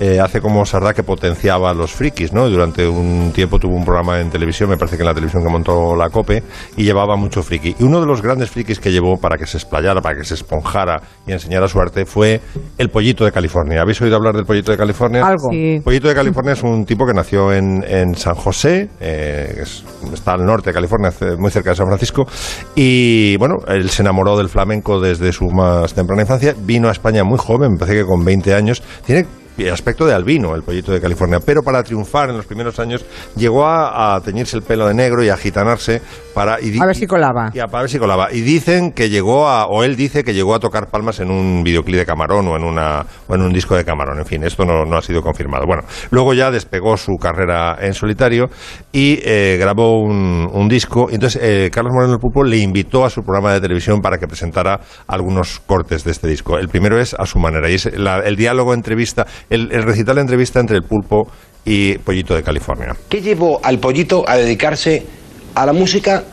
eh, 0.00 0.18
hace 0.18 0.40
como 0.40 0.64
Sardá 0.66 0.92
que 0.94 1.02
potenciaba 1.02 1.70
a 1.70 1.74
los 1.74 1.92
frikis, 1.92 2.32
¿no? 2.32 2.48
Durante 2.48 2.88
un 2.88 3.30
tiempo 3.34 3.58
tuvo 3.58 3.76
un 3.76 3.84
programa 3.84 4.18
en 4.20 4.30
televisión, 4.30 4.68
me 4.70 4.76
parece 4.76 4.96
que 4.96 5.02
en 5.02 5.06
la 5.08 5.14
televisión 5.14 5.42
que 5.44 5.48
montó 5.50 5.94
la 5.94 6.08
COPE, 6.10 6.42
y 6.76 6.84
llevaba 6.84 7.16
mucho 7.16 7.42
friki. 7.42 7.76
Y 7.78 7.84
uno 7.84 8.00
de 8.00 8.06
los 8.06 8.22
grandes 8.22 8.50
frikis 8.50 8.80
que 8.80 8.90
llevó 8.90 9.18
para 9.18 9.36
que 9.36 9.46
se 9.46 9.58
explayara, 9.58 10.00
para 10.00 10.16
que 10.18 10.24
se 10.24 10.34
esponjara 10.34 11.00
y 11.26 11.32
enseñara 11.32 11.68
su 11.68 11.78
arte 11.80 12.06
fue 12.06 12.40
el 12.78 12.88
Pollito 12.88 13.24
de 13.24 13.32
California. 13.32 13.82
¿Habéis 13.82 14.00
oído 14.00 14.16
hablar 14.16 14.34
del 14.34 14.44
Pollito 14.46 14.72
de 14.72 14.78
California? 14.78 15.24
Algo. 15.26 15.50
Sí. 15.52 15.80
Pollito 15.84 16.08
de 16.08 16.14
California 16.14 16.52
es 16.54 16.62
un 16.62 16.84
tipo 16.84 17.06
que 17.06 17.12
nació 17.14 17.52
en, 17.52 17.84
en 17.86 18.14
San 18.16 18.34
José, 18.34 18.88
eh, 19.00 19.58
es- 19.62 19.84
está 20.12 20.32
al 20.32 20.44
norte 20.46 20.70
de 20.70 20.74
California, 20.74 21.10
muy 21.38 21.50
cerca 21.50 21.70
de 21.70 21.76
San 21.76 21.86
Francisco, 21.86 22.26
y 22.74 23.36
bueno, 23.36 23.56
él 23.68 23.90
se 23.90 24.02
enamoró 24.02 24.36
del 24.38 24.48
flamenco 24.48 25.00
desde 25.00 25.32
su 25.32 25.46
más 25.50 25.92
temprana 25.94 26.22
infancia, 26.22 26.54
vino 26.58 26.88
a 26.88 26.92
España 26.92 27.24
muy 27.24 27.38
joven, 27.38 27.72
me 27.72 27.78
parece 27.78 27.98
que 27.98 28.04
con 28.06 28.24
20 28.24 28.54
años, 28.54 28.82
tiene 29.04 29.26
aspecto 29.68 30.06
de 30.06 30.14
albino, 30.14 30.54
el 30.54 30.62
pollito 30.62 30.92
de 30.92 31.00
California, 31.00 31.40
pero 31.40 31.62
para 31.62 31.82
triunfar 31.82 32.30
en 32.30 32.36
los 32.36 32.46
primeros 32.46 32.78
años 32.78 33.04
llegó 33.36 33.66
a, 33.66 34.14
a 34.14 34.20
teñirse 34.20 34.56
el 34.56 34.62
pelo 34.62 34.86
de 34.88 34.94
negro 34.94 35.22
y 35.22 35.28
a 35.28 35.36
gitanarse 35.36 36.00
para... 36.34 36.60
Y, 36.60 36.78
A 36.80 36.86
ver 36.86 36.96
si 36.96 37.06
colaba. 37.06 37.50
y 37.52 37.58
a, 37.58 37.66
para 37.66 37.82
ver 37.82 37.90
si 37.90 37.98
colaba. 37.98 38.28
Y 38.32 38.40
dicen 38.40 38.92
que 38.92 39.08
llegó 39.10 39.48
a, 39.48 39.66
o 39.66 39.84
él 39.84 39.96
dice 39.96 40.24
que 40.24 40.32
llegó 40.34 40.54
a 40.54 40.58
tocar 40.60 40.88
palmas 40.90 41.20
en 41.20 41.30
un 41.30 41.62
videoclip 41.62 41.96
de 41.98 42.06
Camarón 42.06 42.46
o 42.48 42.56
en, 42.56 42.64
una, 42.64 43.04
o 43.28 43.34
en 43.34 43.42
un 43.42 43.52
disco 43.52 43.74
de 43.76 43.84
Camarón. 43.84 44.18
En 44.18 44.26
fin, 44.26 44.42
esto 44.44 44.64
no, 44.64 44.84
no 44.84 44.96
ha 44.96 45.02
sido 45.02 45.22
confirmado. 45.22 45.64
Bueno, 45.66 45.82
luego 46.10 46.34
ya 46.34 46.50
despegó 46.50 46.96
su 46.96 47.16
carrera 47.16 47.76
en 47.80 47.94
solitario 47.94 48.48
y 48.92 49.18
eh, 49.24 49.56
grabó 49.60 50.00
un, 50.00 50.48
un 50.52 50.68
disco. 50.68 51.08
Y 51.10 51.14
Entonces, 51.14 51.40
eh, 51.42 51.70
Carlos 51.72 51.92
Moreno 51.94 52.12
del 52.12 52.20
Pulpo 52.20 52.44
le 52.44 52.58
invitó 52.58 53.04
a 53.04 53.10
su 53.10 53.22
programa 53.22 53.52
de 53.52 53.60
televisión 53.60 54.00
para 54.00 54.18
que 54.18 54.26
presentara 54.26 54.80
algunos 55.06 55.60
cortes 55.60 56.04
de 56.04 56.10
este 56.12 56.28
disco. 56.28 56.58
El 56.58 56.68
primero 56.68 57.00
es 57.00 57.14
a 57.14 57.26
su 57.26 57.38
manera 57.38 57.68
y 57.70 57.74
es 57.74 57.96
la- 57.98 58.20
el 58.20 58.36
diálogo 58.36 58.74
entrevista, 58.74 59.26
el, 59.48 59.70
el 59.72 59.82
recital 59.82 60.16
de 60.16 60.20
entrevista 60.22 60.60
entre 60.60 60.76
el 60.76 60.82
Pulpo 60.82 61.28
y 61.64 61.98
Pollito 61.98 62.34
de 62.34 62.42
California. 62.42 62.96
¿Qué 63.08 63.20
llevó 63.20 63.60
al 63.62 63.78
pollito 63.78 64.24
a 64.26 64.36
dedicarse 64.36 65.06
a 65.54 65.66
la 65.66 65.72
música 65.72 66.24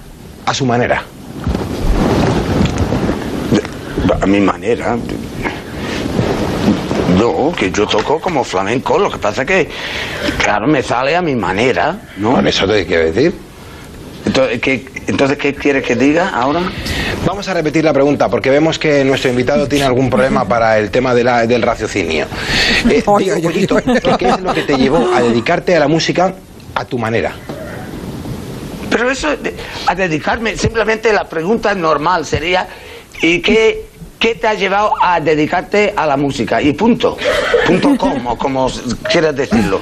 a 0.45 0.53
su 0.53 0.65
manera? 0.65 1.03
A 4.21 4.25
mi 4.25 4.39
manera. 4.39 4.97
No, 7.17 7.51
que 7.57 7.71
yo 7.71 7.87
toco 7.87 8.19
como 8.19 8.43
flamenco, 8.43 8.97
lo 8.99 9.09
que 9.09 9.17
pasa 9.17 9.45
que, 9.45 9.69
claro, 10.43 10.67
me 10.67 10.83
sale 10.83 11.15
a 11.15 11.21
mi 11.21 11.35
manera, 11.35 11.97
¿no? 12.17 12.33
Con 12.33 12.47
eso 12.47 12.67
te 12.67 12.85
quiero 12.85 13.05
decir. 13.11 13.33
Entonces, 14.25 14.59
¿qué, 14.61 14.85
entonces, 15.07 15.37
¿qué 15.37 15.55
quieres 15.55 15.83
que 15.83 15.95
diga 15.95 16.29
ahora? 16.29 16.61
Vamos 17.25 17.47
a 17.47 17.53
repetir 17.53 17.83
la 17.83 17.93
pregunta 17.93 18.29
porque 18.29 18.49
vemos 18.49 18.77
que 18.77 19.03
nuestro 19.03 19.29
invitado 19.29 19.67
tiene 19.67 19.85
algún 19.85 20.09
problema 20.09 20.45
para 20.45 20.77
el 20.77 20.91
tema 20.91 21.13
de 21.15 21.23
la- 21.23 21.47
del 21.47 21.61
raciocinio. 21.61 22.25
Eh, 22.89 23.03
digo, 23.17 23.41
pollito, 23.41 23.77
¿qué 24.17 24.27
es 24.29 24.39
lo 24.41 24.53
que 24.53 24.63
te 24.63 24.77
llevó 24.77 25.09
a 25.15 25.21
dedicarte 25.21 25.75
a 25.75 25.79
la 25.79 25.87
música 25.87 26.33
a 26.75 26.85
tu 26.85 26.97
manera? 26.99 27.33
Pero 28.89 29.11
eso, 29.11 29.29
a 29.87 29.95
dedicarme, 29.95 30.57
simplemente 30.57 31.11
la 31.13 31.27
pregunta 31.27 31.73
normal 31.75 32.25
sería, 32.25 32.67
¿y 33.21 33.41
qué, 33.41 33.85
qué 34.19 34.35
te 34.35 34.47
ha 34.47 34.53
llevado 34.53 34.93
a 35.01 35.19
dedicarte 35.19 35.93
a 35.95 36.05
la 36.05 36.17
música? 36.17 36.61
Y 36.61 36.73
punto. 36.73 37.17
Punto 37.65 37.97
com, 37.97 38.27
o 38.27 38.37
como 38.37 38.71
quieras 39.09 39.35
decirlo. 39.35 39.81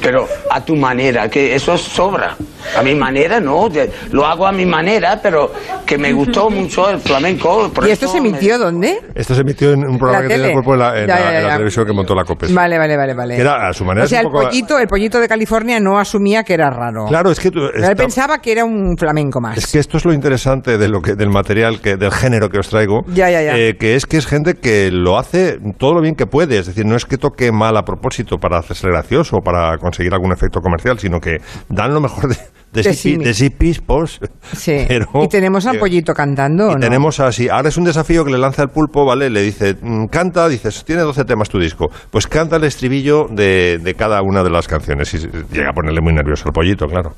Pero 0.00 0.28
a 0.50 0.64
tu 0.64 0.74
manera, 0.76 1.30
que 1.30 1.54
eso 1.54 1.78
sobra. 1.78 2.36
A 2.76 2.82
mi 2.82 2.94
manera, 2.94 3.40
no, 3.40 3.68
lo 4.12 4.26
hago 4.26 4.46
a 4.46 4.52
mi 4.52 4.64
manera, 4.66 5.20
pero 5.22 5.52
que 5.84 5.98
me 5.98 6.12
gustó 6.12 6.50
mucho 6.50 6.88
el 6.90 6.98
flamenco. 7.00 7.70
por 7.72 7.86
¿Y 7.86 7.90
esto 7.90 8.08
se 8.08 8.20
me- 8.20 8.28
emitió 8.30 8.58
dónde? 8.58 8.98
Esto 9.14 9.34
se 9.34 9.42
emitió 9.42 9.72
en 9.72 9.86
un 9.86 9.98
programa 9.98 10.22
que 10.22 10.28
tenía 10.34 10.46
el 10.46 10.52
cuerpo 10.52 10.74
en 10.74 10.78
la, 10.80 11.00
en 11.00 11.06
Ya, 11.06 11.14
la- 11.14 11.20
ya, 11.20 11.28
en 11.28 11.42
la 11.42 11.48
ya. 11.48 11.52
televisión 11.54 11.86
que 11.86 11.92
montó 11.92 12.14
la 12.14 12.24
COPE. 12.24 12.46
sí. 12.48 12.54
Vale, 12.54 12.78
vale, 12.78 12.96
vale, 12.96 13.14
vale. 13.14 13.34
Que 13.36 13.40
era 13.42 13.68
a 13.68 13.72
su 13.72 13.84
manera. 13.84 14.04
o 14.04 14.08
sea, 14.08 14.20
es 14.20 14.24
el 14.26 14.30
poco- 14.32 14.44
pollito, 14.44 14.78
el 14.78 14.86
pollito 14.88 15.20
de 15.20 15.28
California 15.28 15.78
no 15.80 15.98
asumía 15.98 16.42
que 16.44 16.54
era 16.54 16.70
raro. 16.70 17.06
Claro, 17.06 17.30
es 17.30 17.40
que 17.40 17.50
tú- 17.50 17.66
él 17.74 17.96
pensaba 17.96 18.38
que 18.38 18.52
era 18.52 18.64
un 18.64 18.96
flamenco 18.98 19.40
más. 19.40 19.58
Es 19.58 19.66
que 19.72 19.78
esto 19.78 19.96
es 19.96 20.04
lo 20.04 20.12
interesante 20.12 20.78
de 20.78 20.88
lo 20.88 21.00
que, 21.00 21.14
del 21.14 21.30
material, 21.30 21.80
que, 21.80 21.96
del 21.96 22.10
género 22.12 22.48
que 22.48 22.58
os 22.58 22.68
traigo. 22.68 23.02
Ya, 23.08 23.30
ya, 23.30 23.42
ya. 23.42 23.56
eh, 23.56 23.76
que 23.78 23.94
es 23.94 24.06
que 24.06 24.16
es 24.16 24.26
gente 24.26 24.54
que 24.54 24.90
lo 24.90 25.18
hace 25.18 25.58
todo 25.78 25.94
lo 25.94 26.00
bien 26.00 26.14
que 26.14 26.26
puede. 26.26 26.58
Es 26.58 26.66
decir, 26.66 26.84
no 26.86 26.96
es 26.96 27.04
que 27.04 27.18
toque 27.18 27.52
mal 27.52 27.76
a 27.76 27.82
propósito 27.82 28.38
para 28.38 28.58
hacerse 28.58 28.88
gracioso 28.88 29.36
o 29.36 29.40
para 29.42 29.76
conseguir 29.78 30.12
algún 30.12 30.32
efecto 30.32 30.60
comercial, 30.60 30.98
sino 30.98 31.20
que 31.20 31.38
dan 31.68 31.92
lo 31.94 32.00
mejor 32.00 32.28
de, 32.28 32.36
de, 32.72 32.82
De 32.82 32.92
sí, 32.92 32.98
sí 33.12 33.16
pi- 33.16 33.24
de 33.24 33.34
sí 33.34 33.50
pispos. 33.50 34.20
Sí. 34.54 34.84
Pero, 34.86 35.06
y 35.22 35.28
tenemos 35.28 35.64
al 35.66 35.76
eh, 35.76 35.78
pollito 35.78 36.12
cantando, 36.12 36.66
¿o 36.68 36.70
y 36.72 36.74
no? 36.74 36.80
tenemos 36.80 37.20
así, 37.20 37.48
ahora 37.48 37.68
es 37.70 37.76
un 37.76 37.84
desafío 37.84 38.24
que 38.24 38.30
le 38.32 38.38
lanza 38.38 38.62
el 38.62 38.68
pulpo, 38.68 39.04
¿vale? 39.06 39.30
Le 39.30 39.40
dice, 39.42 39.76
mm, 39.80 40.06
canta, 40.06 40.48
dices, 40.48 40.84
tiene 40.84 41.02
12 41.02 41.24
temas 41.24 41.48
tu 41.48 41.58
disco. 41.58 41.86
Pues 42.10 42.26
canta 42.26 42.56
el 42.56 42.64
estribillo 42.64 43.26
de, 43.30 43.78
de 43.82 43.94
cada 43.94 44.20
una 44.22 44.42
de 44.42 44.50
las 44.50 44.68
canciones. 44.68 45.12
Y 45.14 45.18
llega 45.52 45.70
a 45.70 45.72
ponerle 45.72 46.00
muy 46.02 46.12
nervioso 46.12 46.44
al 46.46 46.52
pollito, 46.52 46.86
claro. 46.86 47.14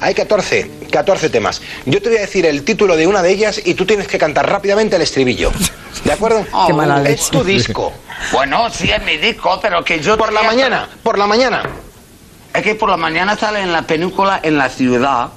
Hay 0.00 0.14
14, 0.14 0.70
14 0.90 1.30
temas. 1.30 1.62
Yo 1.86 2.02
te 2.02 2.08
voy 2.08 2.18
a 2.18 2.22
decir 2.22 2.44
el 2.44 2.64
título 2.64 2.96
de 2.96 3.06
una 3.06 3.22
de 3.22 3.30
ellas 3.30 3.62
y 3.64 3.74
tú 3.74 3.86
tienes 3.86 4.08
que 4.08 4.18
cantar 4.18 4.46
rápidamente 4.50 4.96
el 4.96 5.02
estribillo. 5.02 5.50
¿De 6.04 6.12
acuerdo? 6.12 6.44
Qué 6.66 6.72
mala 6.74 6.98
es 7.02 7.08
leche. 7.08 7.30
tu 7.30 7.42
disco. 7.44 7.92
Bueno, 8.32 8.68
sí 8.70 8.90
es 8.90 9.02
mi 9.04 9.16
disco, 9.16 9.58
pero 9.62 9.82
que 9.84 10.00
yo... 10.00 10.18
Por 10.18 10.32
la 10.32 10.42
mañana, 10.42 10.88
por 11.02 11.16
la 11.18 11.26
mañana. 11.26 11.62
Es 12.56 12.62
que 12.62 12.74
por 12.74 12.88
la 12.88 12.96
mañana 12.96 13.36
sale 13.36 13.60
en 13.60 13.70
la 13.70 13.82
película 13.82 14.40
en 14.42 14.56
la 14.56 14.70
ciudad. 14.70 15.28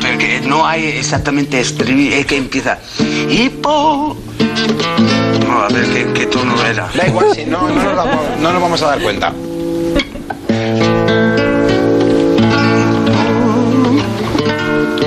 Pero 0.00 0.18
que 0.18 0.40
no 0.44 0.64
hay 0.64 0.84
exactamente 0.84 1.58
estribillo, 1.58 2.14
es 2.14 2.24
que 2.24 2.36
empieza. 2.36 2.78
Y 3.28 3.48
por. 3.48 4.14
No, 5.48 5.62
a 5.62 5.68
ver, 5.68 5.84
que, 5.86 6.12
que 6.12 6.26
tú 6.26 6.44
no 6.44 6.64
eras. 6.64 6.94
Da 6.94 7.08
igual, 7.08 7.34
si 7.34 7.44
no, 7.44 7.68
no, 7.68 7.82
nos 7.82 7.96
vamos, 7.96 8.38
no 8.40 8.52
nos 8.52 8.62
vamos 8.62 8.82
a 8.82 8.86
dar 8.86 9.00
cuenta. 9.00 9.32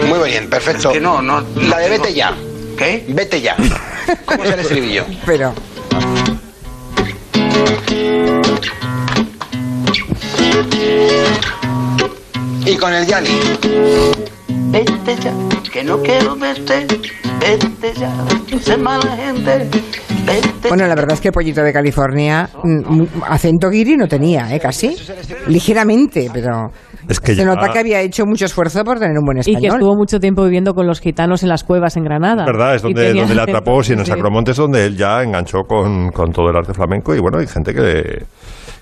Muy 0.05 0.29
bien, 0.29 0.49
perfecto. 0.49 0.89
Es 0.89 0.95
que 0.95 1.01
no, 1.01 1.21
no. 1.21 1.39
La 1.55 1.77
de 1.77 1.89
vete 1.91 2.13
ya. 2.13 2.33
¿Qué? 2.77 3.05
Vete 3.07 3.39
ya. 3.39 3.55
¿Cómo 4.25 4.43
es 4.43 4.51
el 4.53 4.59
estribillo? 4.59 5.05
Pero. 5.25 5.53
Y 12.66 12.76
con 12.78 12.93
el 12.93 13.05
Yanni. 13.07 13.30
Vete 14.72 15.15
ya, 15.22 15.34
que 15.72 15.84
no 15.84 15.97
quiero 16.01 16.36
verte. 16.36 16.86
Vete 17.39 17.93
ya, 17.99 18.09
sé 18.61 18.78
mala 18.78 19.15
gente. 19.17 19.67
Vete 20.26 20.67
Bueno, 20.69 20.88
la 20.88 20.95
verdad 20.95 21.13
es 21.13 21.22
que 21.22 21.30
el 21.30 21.34
pollito 21.34 21.61
de 21.63 21.74
California 21.74 22.47
mm, 22.63 22.69
mm, 23.01 23.07
acento 23.28 23.69
guiri 23.69 23.97
no 23.97 24.07
tenía, 24.07 24.53
¿eh? 24.55 24.59
Casi. 24.59 24.95
Ligeramente, 25.47 26.30
pero 26.32 26.69
Es 27.09 27.19
que 27.19 27.34
se 27.34 27.39
ya- 27.41 27.45
nota 27.45 27.69
que 27.74 27.80
había 27.80 27.99
hecho 28.01 28.26
mucho 28.26 28.45
esfuerzo 28.45 28.84
por 28.84 28.99
tener 28.99 29.17
un 29.17 29.26
buen 29.26 29.38
Y 29.38 29.41
español. 29.41 29.61
que 29.61 29.67
estuvo 29.67 29.95
mucho 29.95 30.19
tiempo 30.19 30.43
viviendo 30.43 30.74
con 30.74 30.88
los 30.88 30.99
gitanos 31.01 31.43
en 31.43 31.49
las 31.49 31.63
cuevas 31.63 31.97
en 31.97 32.03
Granada. 32.03 32.45
verdad, 32.45 32.76
es 32.76 32.82
Y 32.84 32.93
donde, 32.93 33.13
donde 33.13 33.36
le 33.36 33.41
atrapó, 33.41 33.84
si 33.84 33.93
en 33.93 33.99
el. 33.99 34.05
Sacromonte 34.05 34.51
es 34.51 34.57
donde 34.57 34.86
él 34.86 34.95
ya 34.95 35.22
enganchó 35.24 35.63
con, 35.67 36.09
con 36.11 36.32
todo 36.32 36.49
el 36.49 36.55
arte 36.55 36.74
flamenco 36.74 37.13
y 37.15 37.19
bueno, 37.19 37.39
hay 37.39 37.47
gente 37.47 37.74
que 37.74 37.82
le, 37.82 38.03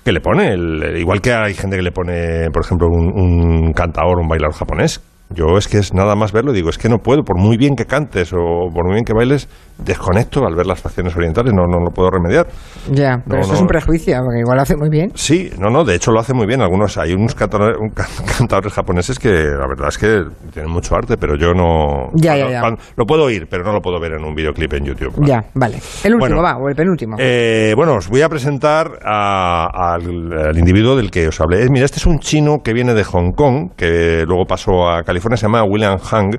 que 0.04 0.12
le 0.12 0.20
pone, 0.20 0.52
el- 0.52 0.98
igual 0.98 1.20
que 1.20 1.32
hay 1.32 1.54
gente 1.54 1.76
que 1.76 1.82
le 1.82 1.92
pone, 1.92 2.48
por 2.52 2.62
ejemplo, 2.64 2.86
un, 2.88 3.10
un 3.14 3.72
cantaor, 3.72 4.18
un 4.20 4.28
bailador 4.28 4.54
japonés, 4.54 5.00
Yo 5.32 5.56
es 5.56 5.68
que 5.68 5.78
es 5.78 5.94
nada 5.94 6.16
más 6.16 6.32
verlo, 6.32 6.52
digo, 6.52 6.70
es 6.70 6.78
que 6.78 6.88
no 6.88 6.98
puedo, 6.98 7.22
por 7.22 7.38
muy 7.38 7.56
bien 7.56 7.76
que 7.76 7.84
cantes 7.86 8.32
o 8.32 8.68
por 8.74 8.84
muy 8.84 8.94
bien 8.94 9.04
que 9.04 9.12
bailes, 9.12 9.48
desconecto 9.78 10.44
al 10.44 10.56
ver 10.56 10.66
las 10.66 10.80
facciones 10.80 11.14
orientales, 11.16 11.54
no, 11.54 11.66
no 11.66 11.78
lo 11.78 11.90
puedo 11.92 12.10
remediar. 12.10 12.48
Ya, 12.90 13.22
pero 13.24 13.36
No, 13.38 13.42
eso 13.44 13.52
es 13.52 13.58
no. 13.60 13.62
un 13.62 13.68
prejuicio, 13.68 14.16
porque 14.24 14.40
igual 14.40 14.56
lo 14.56 14.62
hace 14.62 14.76
muy 14.76 14.88
bien. 14.88 15.12
Sí, 15.14 15.50
no, 15.58 15.70
no, 15.70 15.84
de 15.84 15.94
hecho 15.94 16.10
lo 16.10 16.18
hace 16.18 16.34
muy 16.34 16.46
bien. 16.46 16.60
Algunos, 16.62 16.98
hay 16.98 17.12
unos 17.12 17.34
cantadores, 17.36 17.78
un 17.80 17.90
can- 17.90 18.06
cantadores 18.38 18.72
japoneses 18.72 19.18
que 19.20 19.28
la 19.30 19.68
verdad 19.68 19.88
es 19.88 19.98
que 19.98 20.24
tienen 20.52 20.70
mucho 20.72 20.96
arte, 20.96 21.16
pero 21.16 21.36
yo 21.36 21.54
no. 21.54 22.10
Ya, 22.14 22.36
ya, 22.36 22.50
ya. 22.50 22.62
lo 22.96 23.04
puedo 23.06 23.22
oír, 23.24 23.46
pero 23.48 23.62
no 23.62 23.72
lo 23.72 23.80
puedo 23.80 24.00
ver 24.00 24.14
en 24.14 24.24
un 24.24 24.34
videoclip 24.34 24.72
en 24.74 24.84
YouTube. 24.84 25.14
Ya, 25.24 25.44
vale. 25.54 25.78
El 26.02 26.14
último 26.14 26.40
Bueno. 26.40 26.42
va, 26.42 26.56
o 26.56 26.68
el 26.68 26.74
penúltimo. 26.74 27.16
Eh, 27.20 27.72
bueno, 27.76 27.94
os 27.94 28.08
voy 28.08 28.22
a 28.22 28.28
presentar 28.28 28.98
a- 29.04 29.94
al, 29.94 30.32
al 30.48 30.58
individuo 30.58 30.96
del 30.96 31.10
que 31.12 31.28
os 31.28 31.40
hablé. 31.40 31.68
Mira, 31.70 31.84
este 31.84 31.98
es 31.98 32.06
un 32.06 32.18
chino 32.18 32.58
que 32.64 32.72
viene 32.72 32.94
de 32.94 33.04
Hong 33.04 33.30
Kong, 33.32 33.70
que 33.76 34.24
luego 34.26 34.44
pasó 34.44 34.88
a 34.88 35.02
California, 35.04 35.19
se 35.20 35.42
llama 35.42 35.62
William 35.64 35.98
Hang, 35.98 36.38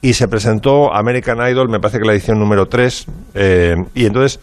y 0.00 0.14
se 0.14 0.28
presentó 0.28 0.94
American 0.94 1.38
Idol, 1.46 1.68
me 1.68 1.78
parece 1.78 1.98
que 1.98 2.06
la 2.06 2.12
edición 2.12 2.38
número 2.38 2.66
3, 2.66 3.06
y 3.94 4.06
entonces, 4.06 4.40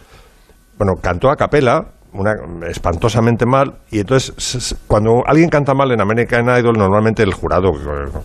bueno, 0.77 0.95
cantó 1.01 1.31
a 1.31 1.35
capela, 1.35 1.87
una, 2.13 2.33
espantosamente 2.69 3.45
mal, 3.45 3.73
y 3.91 3.99
entonces 3.99 4.75
cuando 4.87 5.23
alguien 5.25 5.49
canta 5.49 5.73
mal 5.73 5.91
en 5.91 6.01
American 6.01 6.45
Idol, 6.57 6.73
normalmente 6.77 7.23
el 7.23 7.33
jurado, 7.33 7.71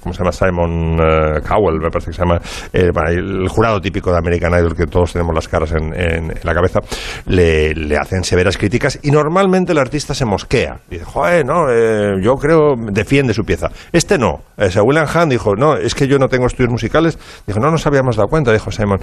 ¿cómo 0.00 0.12
se 0.12 0.18
llama? 0.18 0.32
Simon 0.32 0.98
eh, 1.00 1.40
Cowell, 1.46 1.78
me 1.80 1.90
parece 1.90 2.10
que 2.10 2.16
se 2.16 2.22
llama, 2.22 2.40
eh, 2.72 2.90
el 3.08 3.48
jurado 3.48 3.80
típico 3.80 4.10
de 4.12 4.18
American 4.18 4.52
Idol, 4.52 4.74
que 4.74 4.86
todos 4.86 5.12
tenemos 5.12 5.34
las 5.34 5.48
caras 5.48 5.72
en, 5.72 5.92
en- 5.94 6.32
la 6.42 6.54
cabeza, 6.54 6.80
le, 7.26 7.74
le 7.74 7.96
hacen 7.96 8.24
severas 8.24 8.56
críticas 8.56 8.98
y 9.02 9.10
normalmente 9.10 9.72
el 9.72 9.78
artista 9.78 10.14
se 10.14 10.24
mosquea. 10.24 10.78
Dice, 10.88 11.04
joder, 11.04 11.44
no, 11.44 11.70
eh, 11.70 12.14
yo 12.22 12.34
creo, 12.36 12.74
defiende 12.76 13.34
su 13.34 13.44
pieza. 13.44 13.68
Este 13.92 14.18
no. 14.18 14.40
Sea, 14.70 14.82
William 14.82 15.06
Hahn 15.12 15.28
dijo, 15.28 15.54
no, 15.56 15.76
es 15.76 15.94
que 15.94 16.06
yo 16.06 16.18
no 16.18 16.28
tengo 16.28 16.46
estudios 16.46 16.70
musicales. 16.70 17.18
Dijo, 17.46 17.60
no 17.60 17.70
nos 17.70 17.86
habíamos 17.86 18.16
dado 18.16 18.28
cuenta, 18.28 18.52
dijo 18.52 18.70
Simon. 18.70 18.98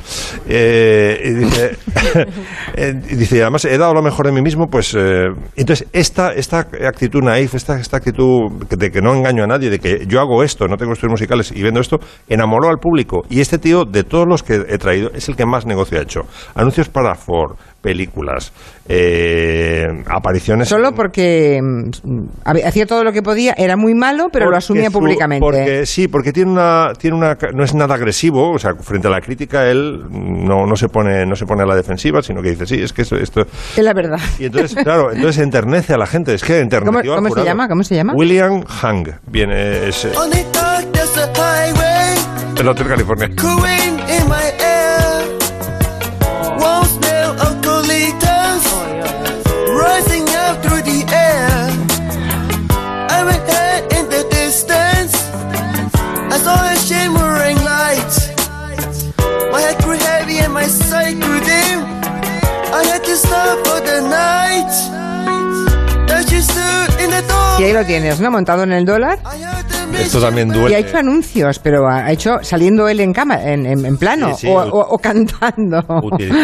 Eh, 0.47 1.21
y 1.23 1.29
dice, 1.31 1.77
eh, 2.75 2.93
y 3.09 3.15
dice, 3.15 3.37
y 3.37 3.41
además 3.41 3.65
he 3.65 3.77
dado 3.77 3.93
lo 3.93 4.01
mejor 4.01 4.25
de 4.25 4.31
mí 4.31 4.41
mismo, 4.41 4.67
pues 4.69 4.95
eh, 4.95 5.27
entonces 5.55 5.87
esta, 5.93 6.33
esta 6.33 6.59
actitud 6.59 7.21
naif, 7.21 7.55
esta, 7.55 7.79
esta 7.79 7.97
actitud 7.97 8.65
de 8.69 8.91
que 8.91 9.01
no 9.01 9.13
engaño 9.13 9.43
a 9.43 9.47
nadie, 9.47 9.69
de 9.69 9.79
que 9.79 10.05
yo 10.07 10.19
hago 10.19 10.43
esto, 10.43 10.67
no 10.67 10.77
tengo 10.77 10.93
estudios 10.93 11.11
musicales 11.11 11.51
y 11.51 11.61
vendo 11.61 11.79
esto, 11.79 11.99
enamoró 12.27 12.69
al 12.69 12.77
público. 12.77 13.23
Y 13.29 13.41
este 13.41 13.57
tío, 13.57 13.85
de 13.85 14.03
todos 14.03 14.27
los 14.27 14.43
que 14.43 14.65
he 14.67 14.77
traído, 14.77 15.11
es 15.13 15.27
el 15.29 15.35
que 15.35 15.45
más 15.45 15.65
negocio 15.65 15.99
ha 15.99 16.01
hecho. 16.01 16.21
Anuncios 16.55 16.89
para 16.89 17.15
Ford, 17.15 17.57
películas, 17.81 18.51
eh, 18.87 19.87
apariciones. 20.07 20.67
Solo 20.67 20.93
porque 20.93 21.59
mm, 21.61 22.25
hacía 22.65 22.85
todo 22.85 23.03
lo 23.03 23.11
que 23.11 23.21
podía, 23.21 23.53
era 23.57 23.77
muy 23.77 23.93
malo, 23.93 24.27
pero 24.31 24.49
lo 24.49 24.57
asumía 24.57 24.89
su- 24.89 24.99
públicamente. 24.99 25.41
Porque, 25.41 25.85
sí, 25.85 26.07
porque 26.07 26.33
tiene 26.33 26.51
una, 26.51 26.91
tiene 26.97 27.15
una, 27.17 27.37
no 27.53 27.63
es 27.63 27.73
nada 27.73 27.95
agresivo, 27.95 28.51
o 28.51 28.59
sea, 28.59 28.75
frente 28.75 29.07
a 29.07 29.11
la 29.11 29.21
crítica 29.21 29.69
él 29.69 30.03
no, 30.09 30.65
no 30.65 30.75
se 30.75 30.89
pone, 30.89 31.25
no 31.25 31.35
se 31.35 31.45
pone 31.45 31.63
a 31.63 31.65
la 31.65 31.75
defensiva, 31.75 32.21
sino 32.21 32.41
que 32.41 32.49
dice, 32.51 32.65
sí, 32.65 32.81
es 32.81 32.91
que 32.93 33.03
esto, 33.03 33.15
esto- 33.15 33.45
Es 33.77 33.83
la 33.83 33.93
verdad. 33.93 34.19
y 34.39 34.45
entonces, 34.45 34.75
claro, 34.83 35.11
entonces 35.13 35.41
enternece 35.41 35.93
a 35.93 35.97
la 35.97 36.07
gente, 36.07 36.33
es 36.33 36.43
que 36.43 36.59
enterneció 36.59 37.15
¿Cómo, 37.15 37.29
cómo 37.29 37.35
se 37.35 37.43
llama? 37.45 37.67
¿Cómo 37.67 37.83
se 37.83 37.95
llama? 37.95 38.13
William 38.15 38.63
Hang, 38.67 39.07
viene, 39.27 39.87
es 39.87 40.05
On 40.17 40.29
the 40.29 40.45
dark, 40.53 40.91
there's 40.91 41.17
a 41.17 41.27
highway. 41.35 42.53
del 42.55 42.67
Hotel 42.67 42.87
California. 42.87 43.29
Y 67.59 67.63
ahí 67.63 67.73
lo 67.73 67.83
tienes, 67.85 68.19
¿no? 68.21 68.31
Montado 68.31 68.63
en 68.63 68.71
el 68.71 68.85
dólar. 68.85 69.19
Esto 69.99 70.21
también 70.21 70.47
Y 70.49 70.51
duele. 70.53 70.75
ha 70.77 70.79
hecho 70.79 70.97
anuncios, 70.97 71.59
pero 71.59 71.87
ha 71.89 72.09
hecho 72.11 72.37
saliendo 72.41 72.87
él 72.87 73.01
en 73.01 73.11
cama, 73.11 73.41
en, 73.43 73.65
en- 73.65 73.85
en 73.85 73.97
plano, 73.97 74.29
Sí, 74.33 74.41
sí. 74.41 74.47
o, 74.47 74.53
o- 74.61 74.87
o 74.95 74.97
cantando. 74.99 75.83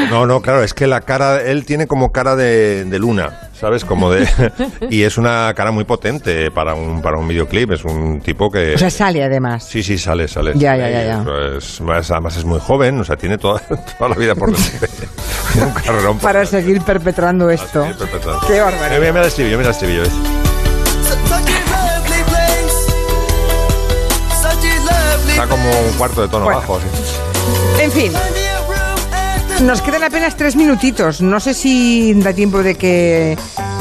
No, 0.09 0.25
no, 0.25 0.41
claro, 0.41 0.61
es 0.63 0.73
que 0.73 0.87
la 0.87 1.01
cara, 1.01 1.41
él 1.41 1.63
tiene 1.65 1.87
como 1.87 2.11
cara 2.11 2.35
de, 2.35 2.83
de 2.83 2.99
luna, 2.99 3.29
¿sabes? 3.53 3.85
Como 3.85 4.11
de... 4.11 4.27
y 4.89 5.03
es 5.03 5.17
una 5.17 5.53
cara 5.55 5.71
muy 5.71 5.85
potente 5.85 6.51
para 6.51 6.73
un, 6.73 7.01
para 7.01 7.17
un 7.17 7.27
videoclip, 7.29 7.71
es 7.71 7.85
un 7.85 8.19
tipo 8.19 8.49
que... 8.49 8.73
O 8.73 8.77
sea, 8.77 8.89
sale 8.89 9.23
además. 9.23 9.63
Sí, 9.63 9.83
sí, 9.83 9.97
sale, 9.97 10.27
sale. 10.27 10.51
Ya, 10.55 10.75
ya, 10.75 10.89
ya, 10.89 11.03
ya. 11.05 11.25
Es- 11.57 11.79
más- 11.79 12.11
además 12.11 12.35
es 12.35 12.43
muy 12.43 12.59
joven, 12.59 12.99
o 12.99 13.03
sea, 13.05 13.15
tiene 13.15 13.37
toda, 13.37 13.59
toda 13.97 14.09
la 14.09 14.15
vida 14.15 14.35
por 14.35 14.51
delante. 14.51 14.87
un 15.63 15.71
carrerón 15.71 16.13
por 16.17 16.21
Para 16.23 16.45
seguir 16.45 16.81
perpetrando 16.81 17.49
esto. 17.49 17.83
perpetrando. 17.97 18.41
Qué 18.47 18.59
barbaridad. 18.59 18.99
Mira, 18.99 19.11
mira 19.13 19.21
el 19.21 19.27
estribillo, 19.27 19.57
mira 19.57 19.69
el 19.69 19.73
estribillo. 19.75 20.01
¿ves? 20.01 20.44
Como 25.71 25.87
un 25.89 25.93
cuarto 25.97 26.21
de 26.21 26.27
tono 26.27 26.45
Bueno. 26.45 26.59
bajo, 26.59 26.77
así. 26.77 26.85
En 27.81 27.91
fin. 27.91 28.11
Nos 29.63 29.81
quedan 29.81 30.03
apenas 30.03 30.35
tres 30.35 30.55
minutitos. 30.55 31.21
No 31.21 31.39
sé 31.39 31.53
si 31.53 32.13
da 32.15 32.33
tiempo 32.33 32.61
de 32.61 32.75
que 32.75 33.37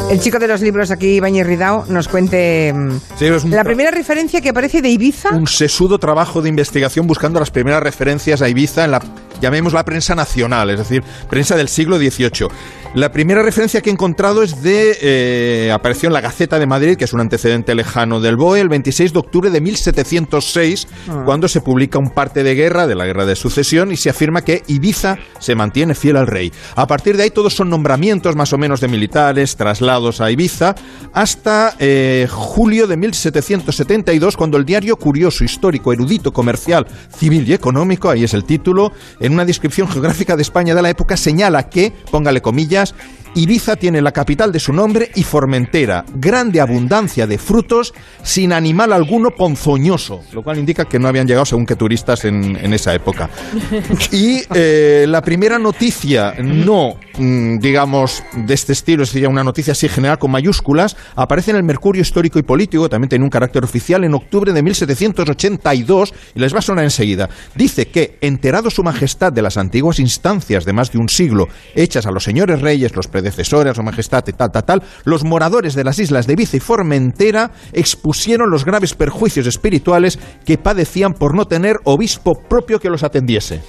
el 0.08 0.20
chico 0.20 0.38
de 0.38 0.46
los 0.46 0.60
libros 0.60 0.90
aquí, 0.92 1.16
Ibañez 1.16 1.46
Ridao, 1.46 1.84
nos 1.88 2.06
cuente 2.06 2.72
mm, 2.72 2.90
Sí, 3.18 3.26
la 3.48 3.64
primera 3.64 3.90
referencia 3.90 4.40
que 4.40 4.50
aparece 4.50 4.82
de 4.82 4.90
Ibiza. 4.90 5.30
un 5.30 5.48
sesudo 5.48 5.98
trabajo 5.98 6.42
de 6.42 6.48
investigación 6.48 7.06
buscando 7.08 7.40
las 7.40 7.50
primeras 7.50 7.82
referencias 7.82 8.40
a 8.40 8.48
Ibiza 8.48 8.84
en 8.84 8.92
la, 8.92 9.02
llamemos 9.40 9.72
la 9.72 9.84
prensa 9.84 10.14
nacional, 10.14 10.70
es 10.70 10.78
decir, 10.78 11.02
prensa 11.28 11.56
del 11.56 11.68
siglo 11.68 11.98
XVIII. 11.98 12.48
La 12.94 13.10
primera 13.10 13.42
referencia 13.42 13.80
que 13.80 13.90
he 13.90 13.92
encontrado 13.92 14.44
es 14.44 14.62
de, 14.62 14.96
eh, 15.02 15.72
apareció 15.72 16.06
en 16.08 16.12
la 16.12 16.20
Gaceta 16.20 16.60
de 16.60 16.66
Madrid, 16.66 16.96
que 16.96 17.04
es 17.04 17.12
un 17.12 17.20
antecedente 17.20 17.74
lejano 17.74 18.20
del 18.20 18.36
BOE, 18.36 18.60
el 18.60 18.68
26 18.68 19.12
de 19.12 19.18
octubre 19.18 19.50
de 19.50 19.60
1706, 19.60 20.86
Ah. 21.08 21.22
cuando 21.24 21.48
se 21.48 21.60
publica 21.60 21.98
un 21.98 22.10
parte 22.10 22.44
de 22.44 22.54
guerra, 22.54 22.86
de 22.86 22.94
la 22.94 23.04
Guerra 23.04 23.26
de 23.26 23.34
Sucesión, 23.34 23.90
y 23.90 23.96
se 23.96 24.10
afirma 24.10 24.42
que 24.42 24.62
Ibiza 24.68 25.18
se 25.40 25.56
mantiene 25.56 25.96
fiel 25.96 26.16
al 26.16 26.28
rey. 26.28 26.52
A 26.76 26.86
partir 26.86 27.16
de 27.16 27.24
ahí 27.24 27.30
todos 27.30 27.52
son 27.54 27.68
nombramientos 27.68 28.36
más 28.36 28.52
o 28.52 28.58
menos 28.58 28.80
de 28.80 28.86
militares, 28.86 29.56
traslados 29.56 30.20
a 30.20 30.30
Ibiza, 30.30 30.76
hasta 31.12 31.74
eh, 31.80 32.28
julio 32.30 32.86
de 32.86 32.96
1772, 32.96 34.36
cuando 34.36 34.56
el 34.56 34.64
diario 34.64 34.96
Curioso, 34.96 35.42
Histórico, 35.42 35.92
Erudito, 35.92 36.32
Comercial, 36.32 36.86
Civil 37.18 37.48
y 37.48 37.54
Económico, 37.54 38.08
ahí 38.08 38.22
es 38.24 38.34
el 38.34 38.44
título, 38.44 38.92
en 39.24 39.32
una 39.32 39.46
descripción 39.46 39.88
geográfica 39.88 40.36
de 40.36 40.42
España 40.42 40.74
de 40.74 40.82
la 40.82 40.90
época 40.90 41.16
señala 41.16 41.70
que, 41.70 41.94
póngale 42.10 42.42
comillas, 42.42 42.94
Ibiza 43.36 43.74
tiene 43.74 44.00
la 44.00 44.12
capital 44.12 44.52
de 44.52 44.60
su 44.60 44.72
nombre 44.72 45.10
y 45.16 45.24
Formentera, 45.24 46.04
grande 46.14 46.60
abundancia 46.60 47.26
de 47.26 47.36
frutos, 47.36 47.92
sin 48.22 48.52
animal 48.52 48.92
alguno 48.92 49.30
ponzoñoso, 49.32 50.22
lo 50.32 50.42
cual 50.42 50.58
indica 50.58 50.84
que 50.84 51.00
no 51.00 51.08
habían 51.08 51.26
llegado 51.26 51.44
según 51.44 51.66
que 51.66 51.74
turistas 51.74 52.24
en, 52.24 52.56
en 52.56 52.72
esa 52.72 52.94
época. 52.94 53.28
Y 54.12 54.42
eh, 54.54 55.06
la 55.08 55.22
primera 55.22 55.58
noticia, 55.58 56.34
no 56.38 56.96
mm, 57.18 57.58
digamos 57.58 58.22
de 58.36 58.54
este 58.54 58.72
estilo, 58.72 59.02
es 59.02 59.12
decir, 59.12 59.26
una 59.26 59.42
noticia 59.42 59.72
así 59.72 59.88
general 59.88 60.18
con 60.18 60.30
mayúsculas, 60.30 60.96
aparece 61.16 61.50
en 61.50 61.56
el 61.56 61.64
Mercurio 61.64 62.02
Histórico 62.02 62.38
y 62.38 62.42
Político, 62.42 62.88
también 62.88 63.08
tiene 63.08 63.24
un 63.24 63.30
carácter 63.30 63.64
oficial, 63.64 64.04
en 64.04 64.14
octubre 64.14 64.52
de 64.52 64.62
1782, 64.62 66.14
y 66.36 66.38
les 66.38 66.54
va 66.54 66.58
a 66.58 66.62
sonar 66.62 66.84
enseguida. 66.84 67.28
Dice 67.56 67.86
que, 67.88 68.18
enterado 68.20 68.70
su 68.70 68.84
majestad 68.84 69.32
de 69.32 69.42
las 69.42 69.56
antiguas 69.56 69.98
instancias 69.98 70.64
de 70.64 70.72
más 70.72 70.92
de 70.92 70.98
un 70.98 71.08
siglo 71.08 71.48
hechas 71.74 72.06
a 72.06 72.12
los 72.12 72.22
señores 72.22 72.60
reyes, 72.60 72.94
los 72.94 73.08
predecesores, 73.08 73.23
a 73.28 73.74
su 73.74 73.82
majestad 73.82 74.24
y 74.26 74.32
tal, 74.32 74.50
tal, 74.50 74.64
tal, 74.64 74.82
los 75.04 75.24
moradores 75.24 75.74
de 75.74 75.84
las 75.84 75.98
islas 75.98 76.26
de 76.26 76.34
Ibiza 76.34 76.56
y 76.56 76.60
Formentera 76.60 77.50
expusieron 77.72 78.50
los 78.50 78.64
graves 78.64 78.94
perjuicios 78.94 79.46
espirituales 79.46 80.18
que 80.44 80.58
padecían 80.58 81.14
por 81.14 81.34
no 81.34 81.46
tener 81.46 81.76
obispo 81.84 82.32
propio 82.48 82.78
que 82.78 82.90
los 82.90 83.02
atendiese. 83.02 83.60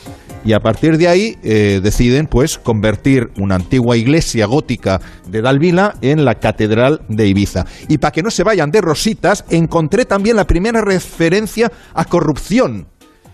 Y 0.45 0.53
a 0.53 0.59
partir 0.59 0.97
de 0.97 1.07
ahí 1.07 1.37
eh, 1.43 1.79
deciden 1.81 2.27
pues 2.27 2.59
convertir 2.59 3.31
una 3.39 3.55
antigua 3.55 3.97
iglesia 3.97 4.45
gótica 4.45 5.01
de 5.27 5.41
Dalvila 5.41 5.95
en 6.01 6.23
la 6.23 6.35
catedral 6.35 7.01
de 7.09 7.27
Ibiza. 7.27 7.65
Y 7.87 7.97
para 7.97 8.11
que 8.11 8.21
no 8.21 8.29
se 8.29 8.43
vayan 8.43 8.69
de 8.69 8.81
rositas, 8.81 9.43
encontré 9.49 10.05
también 10.05 10.35
la 10.35 10.45
primera 10.45 10.81
referencia 10.81 11.71
a 11.95 12.05
corrupción. 12.05 12.87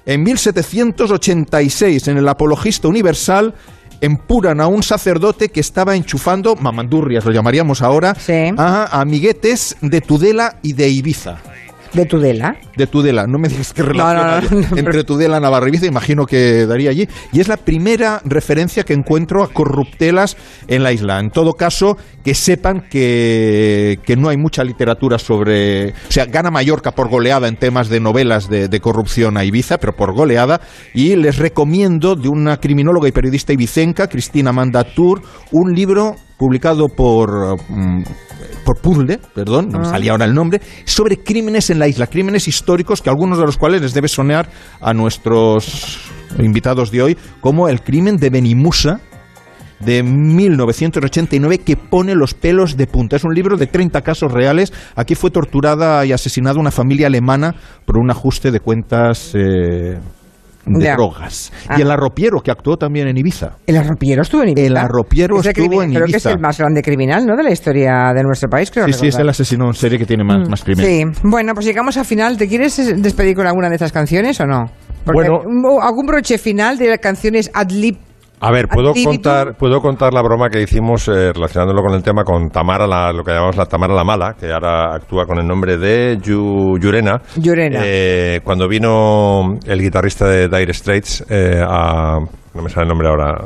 En 0.06 0.24
1786, 0.24 2.08
en 2.08 2.18
el 2.18 2.28
Apologista 2.28 2.88
Universal, 2.88 3.54
empuran 4.02 4.60
a 4.60 4.68
un 4.68 4.84
sacerdote 4.84 5.50
que 5.50 5.60
estaba 5.60 5.96
enchufando, 5.96 6.56
mamandurrias 6.56 7.24
lo 7.24 7.32
llamaríamos 7.32 7.82
ahora, 7.82 8.16
a 8.58 9.00
amiguetes 9.00 9.78
de 9.82 10.02
Tudela 10.02 10.58
y 10.62 10.74
de 10.74 10.90
Ibiza. 10.90 11.38
De 11.94 12.06
Tudela. 12.06 12.56
de 12.78 12.88
Tudela. 12.88 13.28
No 13.28 13.38
me 13.38 13.50
digas 13.50 13.74
No, 13.78 13.84
relación 13.84 14.16
no, 14.16 14.52
no, 14.52 14.58
hay 14.58 14.66
no, 14.72 14.78
entre 14.78 15.04
Tudela 15.04 15.38
y 15.38 15.42
Navarra 15.42 15.68
Ibiza, 15.68 15.86
imagino 15.86 16.26
que 16.26 16.66
daría 16.66 16.90
allí. 16.90 17.08
Y 17.34 17.42
es 17.42 17.48
la 17.48 17.58
primera 17.58 18.22
referencia 18.24 18.84
que 18.84 18.94
encuentro 18.94 19.44
a 19.44 19.50
corruptelas 19.50 20.38
en 20.68 20.84
la 20.84 20.94
isla. 20.94 21.20
En 21.20 21.32
todo 21.32 21.54
caso, 21.54 21.98
que 22.24 22.34
sepan 22.34 22.86
que, 22.90 24.00
que 24.06 24.16
no 24.16 24.30
hay 24.30 24.38
mucha 24.38 24.64
literatura 24.64 25.20
sobre... 25.20 25.90
O 25.90 26.12
sea, 26.12 26.26
gana 26.26 26.50
Mallorca 26.50 26.92
por 26.92 27.10
goleada 27.10 27.48
en 27.48 27.58
temas 27.58 27.90
de 27.90 28.00
novelas 28.00 28.50
de, 28.50 28.68
de 28.68 28.80
corrupción 28.80 29.38
a 29.38 29.44
Ibiza, 29.44 29.78
pero 29.78 29.94
por 29.94 30.14
goleada. 30.14 30.62
Y 30.94 31.16
les 31.16 31.38
recomiendo 31.38 32.16
de 32.16 32.30
una 32.30 32.58
criminóloga 32.58 33.08
y 33.08 33.12
periodista 33.12 33.54
ibicenca, 33.54 34.08
Cristina 34.08 34.52
Mandatur, 34.54 35.22
un 35.52 35.74
libro 35.74 36.16
publicado 36.38 36.88
por... 36.88 37.58
por 38.66 38.80
Puzzle, 38.80 39.20
perdón, 39.34 39.70
no 39.70 39.80
me 39.80 39.88
Ah. 39.88 39.92
salía 39.92 40.12
ahora 40.12 40.26
el 40.26 40.34
nombre, 40.34 40.62
sobre 40.86 41.18
crímenes 41.18 41.70
en 41.70 41.80
la 41.80 41.88
isla, 41.88 42.08
crímenes 42.08 42.48
históricos 42.48 43.02
que 43.02 43.10
algunos 43.10 43.38
de 43.38 43.46
los 43.46 43.58
cuales 43.58 43.82
les 43.82 43.94
debe 43.94 44.08
sonar 44.08 44.50
a 44.80 44.94
nuestros 44.94 46.00
invitados 46.40 46.92
de 46.92 47.02
hoy, 47.02 47.18
como 47.42 47.68
el 47.70 47.82
crimen 47.82 48.18
de 48.18 48.30
Benimusa 48.30 49.02
de 49.80 50.04
1989 50.04 51.58
que 51.60 51.76
pone 51.76 52.14
los 52.14 52.34
pelos 52.36 52.78
de 52.78 52.86
punta. 52.88 53.16
Es 53.16 53.24
un 53.24 53.34
libro 53.34 53.58
de 53.58 53.66
30 53.68 54.02
casos 54.02 54.32
reales. 54.32 54.72
Aquí 54.96 55.16
fue 55.16 55.32
torturada 55.32 56.06
y 56.06 56.12
asesinada 56.12 56.60
una 56.60 56.70
familia 56.70 57.08
alemana 57.08 57.56
por 57.86 57.98
un 57.98 58.12
ajuste 58.12 58.52
de 58.52 58.60
cuentas 58.60 59.32
eh, 59.34 59.98
de 60.66 60.86
Ya. 60.86 60.96
drogas. 60.96 61.52
Ah. 61.68 61.76
Y 61.78 61.82
el 61.82 61.92
arropiero, 61.92 62.40
que 62.42 62.52
actuó 62.52 62.78
también 62.78 63.08
en 63.08 63.18
Ibiza. 63.18 63.58
El 63.68 63.78
arropiero 63.78 64.22
estuvo 64.22 64.44
en 64.44 64.50
Ibiza. 64.50 64.68
El 64.68 64.78
arropiero 64.78 65.40
estuvo 65.40 65.54
crimen- 65.68 65.84
en 65.90 65.94
Creo 65.96 66.06
que 66.06 66.12
es 66.18 66.26
Ibiza. 66.26 66.32
el 66.32 66.40
más 66.40 66.58
grande 66.58 66.82
criminal, 66.82 67.26
¿no? 67.26 67.36
De 67.36 67.44
la 67.44 67.52
historia 67.52 68.12
de 68.16 68.24
nuestro 68.24 68.50
país, 68.50 68.70
creo 68.72 68.86
Sí, 68.88 68.94
sí, 68.94 69.08
es 69.08 69.16
el 69.20 69.30
asesino 69.30 69.68
en 69.68 69.74
serie 69.74 69.98
que 69.98 70.06
tiene 70.06 70.24
más, 70.24 70.48
más 70.50 70.64
crímenes. 70.64 70.86
Sí, 71.16 71.22
bueno, 71.24 71.54
pues 71.54 71.66
llegamos 71.66 71.98
al 71.98 72.06
final. 72.06 72.38
¿Te 72.38 72.48
quieres 72.48 73.02
despedir 73.02 73.36
con 73.36 73.48
alguna 73.48 73.70
de 73.70 73.76
estas 73.76 73.92
canciones 73.92 74.40
o 74.40 74.46
no? 74.46 74.66
Porque 75.04 75.30
Bueno. 75.30 75.82
algún 75.82 76.06
broche 76.06 76.38
final 76.38 76.78
de 76.78 76.90
las 76.90 77.00
canciones 77.00 77.50
Adlib. 77.54 77.98
A 78.44 78.50
ver, 78.52 78.68
puedo 78.68 78.94
contar, 79.06 79.56
puedo 79.56 79.82
contar 79.82 80.14
la 80.14 80.22
broma 80.24 80.50
que 80.50 80.62
hicimos 80.62 81.08
eh, 81.08 81.32
relacionándolo 81.32 81.84
con 81.84 81.94
el 81.94 82.02
tema 82.02 82.24
con 82.24 82.50
Tamara, 82.50 82.88
la- 82.88 83.14
lo 83.14 83.24
que 83.24 83.32
llamamos 83.32 83.56
la 83.56 83.68
Tamara 83.68 83.94
la 83.94 84.04
Mala, 84.04 84.36
que 84.40 84.52
ahora 84.52 84.96
actúa 84.96 85.26
con 85.28 85.38
el 85.38 85.48
nombre 85.48 85.78
de 85.78 86.18
Yu- 86.20 86.80
Yurena. 86.80 87.22
Yurena. 87.36 87.80
Eh, 87.84 88.42
cuando 88.44 88.68
vino 88.68 89.60
el 89.66 89.80
guitarrista 89.82 90.26
de 90.28 90.48
Dire 90.50 90.74
Straits 90.74 91.24
eh, 91.30 91.64
a... 91.66 92.20
No 92.54 92.62
me 92.62 92.70
sale 92.70 92.84
el 92.84 92.90
nombre 92.90 93.08
ahora. 93.08 93.46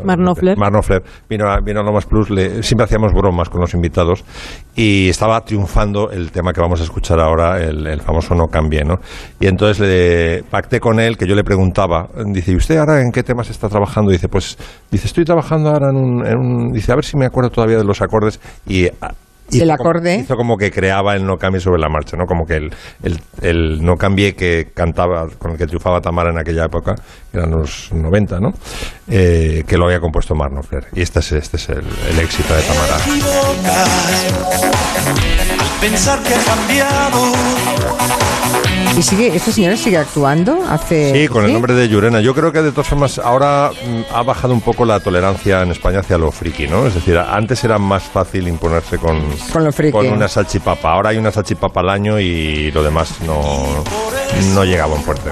Mark 0.57 0.71
Knopfler. 0.71 1.03
Vino 1.29 1.47
a, 1.47 1.59
vino 1.59 1.79
a 1.79 1.83
Lomas 1.83 2.05
Plus. 2.05 2.29
le- 2.31 2.63
siempre 2.63 2.85
hacíamos 2.85 3.13
bromas 3.13 3.49
con 3.49 3.61
los 3.61 3.73
invitados 3.73 4.23
y 4.75 5.09
estaba 5.09 5.41
triunfando 5.41 6.09
el 6.09 6.31
tema 6.31 6.51
que 6.53 6.61
vamos 6.61 6.81
a 6.81 6.83
escuchar 6.83 7.19
ahora, 7.19 7.61
el, 7.61 7.85
el 7.85 8.01
famoso 8.01 8.33
No 8.33 8.47
Cambie, 8.47 8.83
¿no? 8.83 8.95
Y 9.39 9.47
entonces 9.47 9.79
le 9.79 10.43
pacté 10.49 10.79
con 10.79 10.99
él 10.99 11.17
que 11.17 11.27
yo 11.27 11.35
le 11.35 11.43
preguntaba, 11.43 12.07
dice, 12.25 12.51
¿y 12.51 12.55
usted 12.55 12.77
ahora 12.77 13.01
en 13.01 13.11
qué 13.11 13.21
temas 13.21 13.49
está 13.49 13.69
trabajando? 13.69 14.11
Dice, 14.11 14.27
pues, 14.27 14.57
dice, 14.89 15.05
estoy 15.07 15.23
trabajando 15.23 15.69
ahora 15.69 15.89
en 15.91 15.95
un, 15.97 16.25
en 16.25 16.37
un- 16.37 16.71
dice, 16.71 16.91
a 16.91 16.95
ver 16.95 17.05
si 17.05 17.15
me 17.15 17.25
acuerdo 17.25 17.49
todavía 17.51 17.77
de 17.77 17.83
los 17.85 18.01
acordes 18.01 18.39
y... 18.67 18.87
ah, 19.01 19.11
hizo 19.51 19.63
El 19.63 19.69
como- 19.69 19.73
acorde. 19.89 20.15
hizo 20.15 20.35
como 20.35 20.57
que 20.57 20.71
creaba 20.71 21.15
el 21.15 21.25
no 21.25 21.37
cambie 21.37 21.59
sobre 21.61 21.79
la 21.79 21.89
marcha, 21.89 22.17
¿no? 22.17 22.25
Como 22.25 22.45
que 22.45 22.55
el, 22.55 22.73
el, 23.03 23.19
el 23.41 23.83
no 23.83 23.97
cambie 23.97 24.35
que 24.35 24.69
cantaba, 24.73 25.27
con 25.37 25.51
el 25.51 25.57
que 25.57 25.67
triunfaba 25.67 26.01
Tamara 26.01 26.29
en 26.31 26.37
aquella 26.37 26.65
época, 26.65 26.95
que 27.31 27.37
eran 27.37 27.51
los 27.51 27.91
90, 27.93 28.39
¿no? 28.39 28.53
Eh, 29.07 29.63
que 29.67 29.77
lo 29.77 29.85
había 29.85 29.99
compuesto 29.99 30.33
Knopfler. 30.35 30.87
Y 30.93 31.01
este 31.01 31.19
es, 31.19 31.31
este 31.31 31.57
es 31.57 31.69
el, 31.69 31.83
el 32.09 32.19
éxito 32.19 32.53
de 32.55 32.61
Tamara. 32.63 32.97
Pensar 35.81 36.19
que 36.23 36.33
he 36.33 36.37
cambiado. 36.37 37.31
¿Y 38.97 39.01
sigue, 39.03 39.35
esta 39.35 39.51
señora 39.51 39.75
sigue 39.75 39.97
actuando? 39.97 40.57
Hace, 40.69 41.11
Sí, 41.13 41.27
con 41.27 41.43
el 41.43 41.51
nombre 41.53 41.73
de 41.73 41.89
Yurena. 41.89 42.21
Yo 42.21 42.33
creo 42.33 42.51
que 42.53 42.61
de 42.61 42.71
todas 42.71 42.87
formas 42.87 43.19
ahora 43.19 43.71
mm, 43.71 44.13
ha 44.15 44.23
bajado 44.23 44.53
un 44.53 44.61
poco 44.61 44.85
la 44.85 44.99
tolerancia 45.01 45.61
en 45.63 45.71
España 45.71 45.99
hacia 45.99 46.17
lo 46.17 46.31
friki, 46.31 46.67
¿no? 46.67 46.87
Es 46.87 46.95
decir, 46.95 47.17
antes 47.17 47.61
era 47.65 47.77
más 47.77 48.03
fácil 48.03 48.47
imponerse 48.47 48.97
con, 48.97 49.21
Con 49.51 49.65
lo 49.65 49.71
friki. 49.73 49.91
con 49.91 50.07
una 50.07 50.27
salchipapa. 50.29 50.93
Ahora 50.93 51.09
hay 51.09 51.17
una 51.17 51.31
salchipapa 51.31 51.81
al 51.81 51.89
año 51.89 52.19
y 52.19 52.71
lo 52.71 52.81
demás 52.83 53.09
no, 53.25 53.83
no 54.53 54.63
llega 54.63 54.85
a 54.85 54.87
buen 54.87 55.01
puerto. 55.03 55.29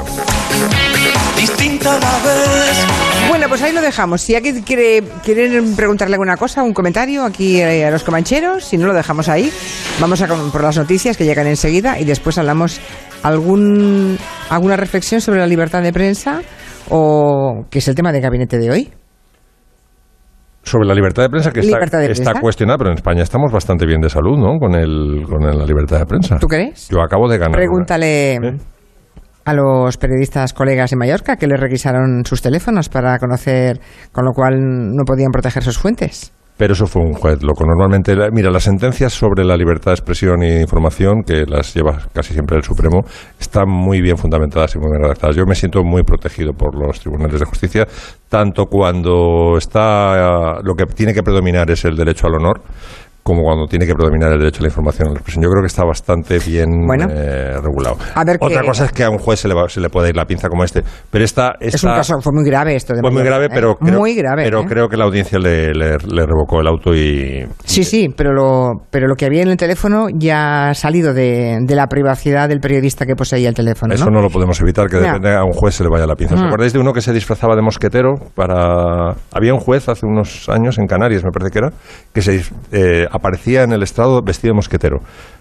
Distinta 1.38 1.96
a 1.96 2.00
la 2.00 2.18
vez. 2.20 3.13
Bueno, 3.44 3.56
pues 3.58 3.64
ahí 3.64 3.74
lo 3.74 3.82
dejamos. 3.82 4.22
Si 4.22 4.36
alguien 4.36 4.62
quiere 4.62 5.04
quieren 5.22 5.76
preguntarle 5.76 6.16
alguna 6.16 6.38
cosa, 6.38 6.64
un 6.64 6.74
comentario 6.74 7.26
aquí 7.26 7.60
eh, 7.60 7.84
a 7.86 7.92
los 7.92 8.02
comancheros, 8.06 8.64
si 8.64 8.78
no 8.78 8.88
lo 8.88 8.94
dejamos 8.94 9.28
ahí, 9.28 9.52
vamos 10.00 10.22
a 10.22 10.28
por 10.28 10.64
las 10.64 10.78
noticias 10.78 11.18
que 11.18 11.26
llegan 11.26 11.48
enseguida 11.48 12.00
y 12.00 12.06
después 12.06 12.38
hablamos 12.38 12.80
algún 13.22 14.18
alguna 14.50 14.78
reflexión 14.78 15.20
sobre 15.20 15.40
la 15.42 15.46
libertad 15.48 15.82
de 15.82 15.92
prensa 15.92 16.40
o 16.90 17.66
que 17.70 17.80
es 17.80 17.88
el 17.90 17.96
tema 17.96 18.14
del 18.14 18.22
gabinete 18.22 18.58
de 18.60 18.72
hoy. 18.72 18.94
Sobre 20.64 20.88
la 20.88 20.94
libertad 20.96 21.24
de 21.24 21.30
prensa 21.30 21.52
que 21.52 21.60
está, 21.60 21.80
de 22.00 22.40
cuestionada, 22.40 22.78
pero 22.78 22.92
en 22.92 22.96
España 22.96 23.24
estamos 23.24 23.52
bastante 23.52 23.86
bien 23.86 24.00
de 24.00 24.10
salud, 24.10 24.38
¿no? 24.38 24.58
Con, 24.58 24.74
el, 24.74 25.24
con 25.28 25.42
la 25.46 25.66
libertad 25.66 26.00
de 26.00 26.06
prensa. 26.06 26.38
¿Tú 26.40 26.48
crees? 26.48 26.88
Yo 26.88 27.02
acabo 27.02 27.28
de 27.28 27.38
ganar. 27.38 27.50
una- 27.50 27.58
Pregúntale 27.58 28.40
a 29.46 29.54
los 29.54 29.98
periodistas 29.98 30.54
colegas 30.54 30.92
en 30.94 31.00
Mallorca 31.00 31.36
que 31.38 31.48
les 31.48 31.60
requisaron 31.60 32.26
sus 32.26 32.42
teléfonos 32.42 32.90
para 32.90 33.18
conocer, 33.20 33.80
con 34.12 34.26
lo 34.26 34.32
cual 34.32 34.56
no 34.60 35.04
podían 35.06 35.32
proteger 35.32 35.64
sus 35.64 35.78
fuentes. 35.78 36.32
Pero 36.56 36.74
eso 36.74 36.86
fue 36.86 37.02
un 37.02 37.14
juez 37.14 37.42
loco. 37.42 37.66
Normalmente, 37.66 38.16
mira, 38.32 38.52
las 38.52 38.64
sentencias 38.64 39.12
sobre 39.12 39.44
la 39.44 39.58
libertad 39.58 39.92
de 39.92 39.96
expresión 39.96 40.44
y 40.44 40.50
de 40.50 40.62
información, 40.62 41.24
que 41.24 41.46
las 41.48 41.74
lleva 41.74 41.98
casi 42.14 42.34
siempre 42.34 42.58
el 42.58 42.64
Supremo, 42.64 43.02
están 43.40 43.68
muy 43.68 44.02
bien 44.02 44.18
fundamentadas 44.18 44.76
y 44.76 44.78
muy 44.78 44.92
bien 44.92 45.02
redactadas. 45.02 45.36
Yo 45.36 45.46
me 45.48 45.56
siento 45.56 45.84
muy 45.84 46.04
protegido 46.04 46.54
por 46.54 46.76
los 46.76 47.00
tribunales 47.00 47.40
de 47.40 47.46
justicia, 47.48 47.88
tanto 48.30 48.68
cuando 48.68 49.58
está 49.58 50.62
lo 50.64 50.76
que 50.76 50.86
tiene 50.86 51.14
que 51.14 51.24
predominar 51.24 51.72
es 51.72 51.86
el 51.86 51.96
derecho 51.96 52.28
al 52.28 52.36
honor, 52.36 52.62
como 53.24 53.42
cuando 53.42 53.66
tiene 53.68 53.86
que 53.88 53.94
predominar 53.94 54.34
el 54.34 54.40
derecho 54.40 54.60
a 54.60 54.64
la 54.64 54.68
información 54.68 55.08
y 55.08 55.10
a 55.10 55.14
la 55.14 55.18
expresión. 55.20 55.44
Yo 55.44 55.50
creo 55.50 55.62
que 55.62 55.68
está 55.68 55.84
bastante 55.86 56.40
bien 56.40 56.86
Bueno. 56.86 57.08
eh, 57.10 57.54
regulado. 57.62 57.96
A 58.16 58.24
ver 58.26 58.38
Otra 58.42 58.64
cosa 58.64 58.86
es 58.86 58.92
que 58.92 59.04
a 59.04 59.10
un 59.10 59.18
juez 59.18 59.40
se 59.40 59.48
le, 59.48 59.54
va- 59.54 59.70
se 59.70 59.80
le 59.80 59.90
puede 59.90 60.10
ir 60.10 60.16
la 60.18 60.26
pinza 60.26 60.50
como 60.50 60.64
este, 60.64 60.84
pero 61.10 61.24
esta, 61.24 61.54
Es 61.60 61.82
un 61.84 61.92
caso, 61.92 62.20
fue 62.22 62.34
muy 62.34 62.44
grave 62.46 62.76
esto. 62.76 62.94
De 62.94 63.00
fue 63.02 63.12
muy 63.12 63.24
grave, 63.24 63.46
¿eh? 63.46 63.50
pero 63.54 63.76
creo, 63.76 63.98
muy 63.98 64.14
grave. 64.14 64.44
pero 64.44 64.62
¿eh? 64.62 64.66
creo 64.68 64.90
que 64.90 64.98
la 64.98 65.06
audiencia 65.06 65.40
le, 65.40 65.74
le- 65.74 65.98
le 65.98 66.26
revocó 66.26 66.60
el 66.60 66.68
auto 66.68 66.94
y 66.94 67.46
Sí, 67.64 67.84
sí, 67.86 68.10
pero 68.16 68.34
lo, 68.34 68.72
pero 68.92 69.08
lo 69.08 69.16
que 69.16 69.26
había 69.26 69.42
en 69.44 69.50
el 69.50 69.58
teléfono 69.58 70.08
ya 70.14 70.70
ha 70.70 70.74
salido 70.74 71.14
de, 71.14 71.60
de 71.62 71.76
la 71.76 71.88
privacidad 71.88 72.50
del 72.50 72.60
periodista 72.60 73.06
que 73.06 73.16
poseía 73.16 73.48
el 73.48 73.56
teléfono. 73.56 73.94
Eso 73.94 74.10
no 74.10 74.22
lo 74.22 74.30
podemos 74.30 74.60
evitar, 74.62 74.88
que 74.90 74.98
No. 74.98 75.04
depende 75.04 75.34
a 75.34 75.44
un 75.46 75.54
juez 75.54 75.76
se 75.76 75.84
le 75.84 75.90
vaya 75.90 76.06
la 76.06 76.16
pinza. 76.16 76.36
¿Os 76.36 76.42
Mm. 76.42 76.46
acordáis 76.48 76.74
de 76.74 76.80
uno 76.80 76.92
que 76.92 77.02
se 77.02 77.14
disfrazaba 77.14 77.56
de 77.56 77.62
mosquetero 77.62 78.16
para... 78.36 79.16
Había 79.32 79.54
un 79.54 79.60
juez 79.60 79.88
hace 79.88 80.06
unos 80.06 80.50
años 80.50 80.78
en 80.78 80.88
Canarias, 80.88 81.24
me 81.24 81.32
parece 81.32 81.52
que 81.52 81.60
era, 81.60 81.70
que 82.14 82.22
se 82.22 83.08
aparecía 83.14 83.64
en 83.64 83.72
el 83.72 83.84
estrado 83.84 84.22
vestido 84.22 84.54
de 84.54 84.56
mosquetero. 84.56 85.00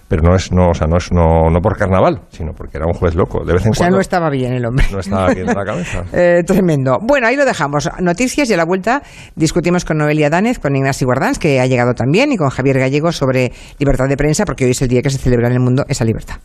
Pero 0.09 0.23
no 0.23 0.37
es, 0.37 0.53
no, 0.53 0.69
o 0.69 0.75
sea, 0.75 0.87
no 0.87 0.99
es 0.99 1.11
no, 1.11 1.49
no 1.51 1.61
por 1.61 1.79
carnaval, 1.79 2.21
sino 2.29 2.53
porque 2.53 2.77
era 2.77 2.87
un 2.87 2.93
juez 2.93 3.15
loco. 3.15 3.45
De 3.47 3.55
vez 3.55 3.65
en 3.65 3.71
O 3.71 3.75
sea, 3.75 3.85
cuando 3.87 3.97
no 3.97 4.01
estaba 4.03 4.29
bien 4.29 4.53
el 4.53 4.67
hombre. 4.67 4.85
no 4.93 4.99
estaba 4.99 5.33
bien 5.33 5.47
de 5.47 5.55
la 5.55 5.65
cabeza. 5.65 6.05
Eh, 6.13 6.43
tremendo. 6.47 6.99
Bueno, 7.01 7.27
ahí 7.27 7.37
lo 7.37 7.47
dejamos. 7.47 7.89
Noticias 7.99 8.51
y 8.51 8.53
a 8.53 8.57
la 8.59 8.67
vuelta 8.67 9.03
discutimos 9.35 9.87
con 9.87 9.97
Noelia 9.97 10.29
Danez, 10.29 10.59
con 10.59 10.77
Ignacio 10.77 11.07
Guardans, 11.07 11.39
que 11.39 11.61
ha 11.61 11.67
llegado 11.67 11.95
también, 11.95 12.31
y 12.33 12.37
con 12.37 12.51
Javier 12.51 12.79
Gallego 12.79 13.11
sobre 13.13 13.53
libertad 13.79 14.07
de 14.09 14.17
prensa, 14.19 14.45
porque 14.45 14.67
hoy 14.67 14.73
es 14.73 14.83
el 14.83 14.89
día 14.89 15.01
que 15.01 15.09
se 15.09 15.17
celebra 15.17 15.47
en 15.47 15.55
el 15.55 15.61
mundo 15.61 15.85
esa 15.89 16.05
libertad. 16.05 16.37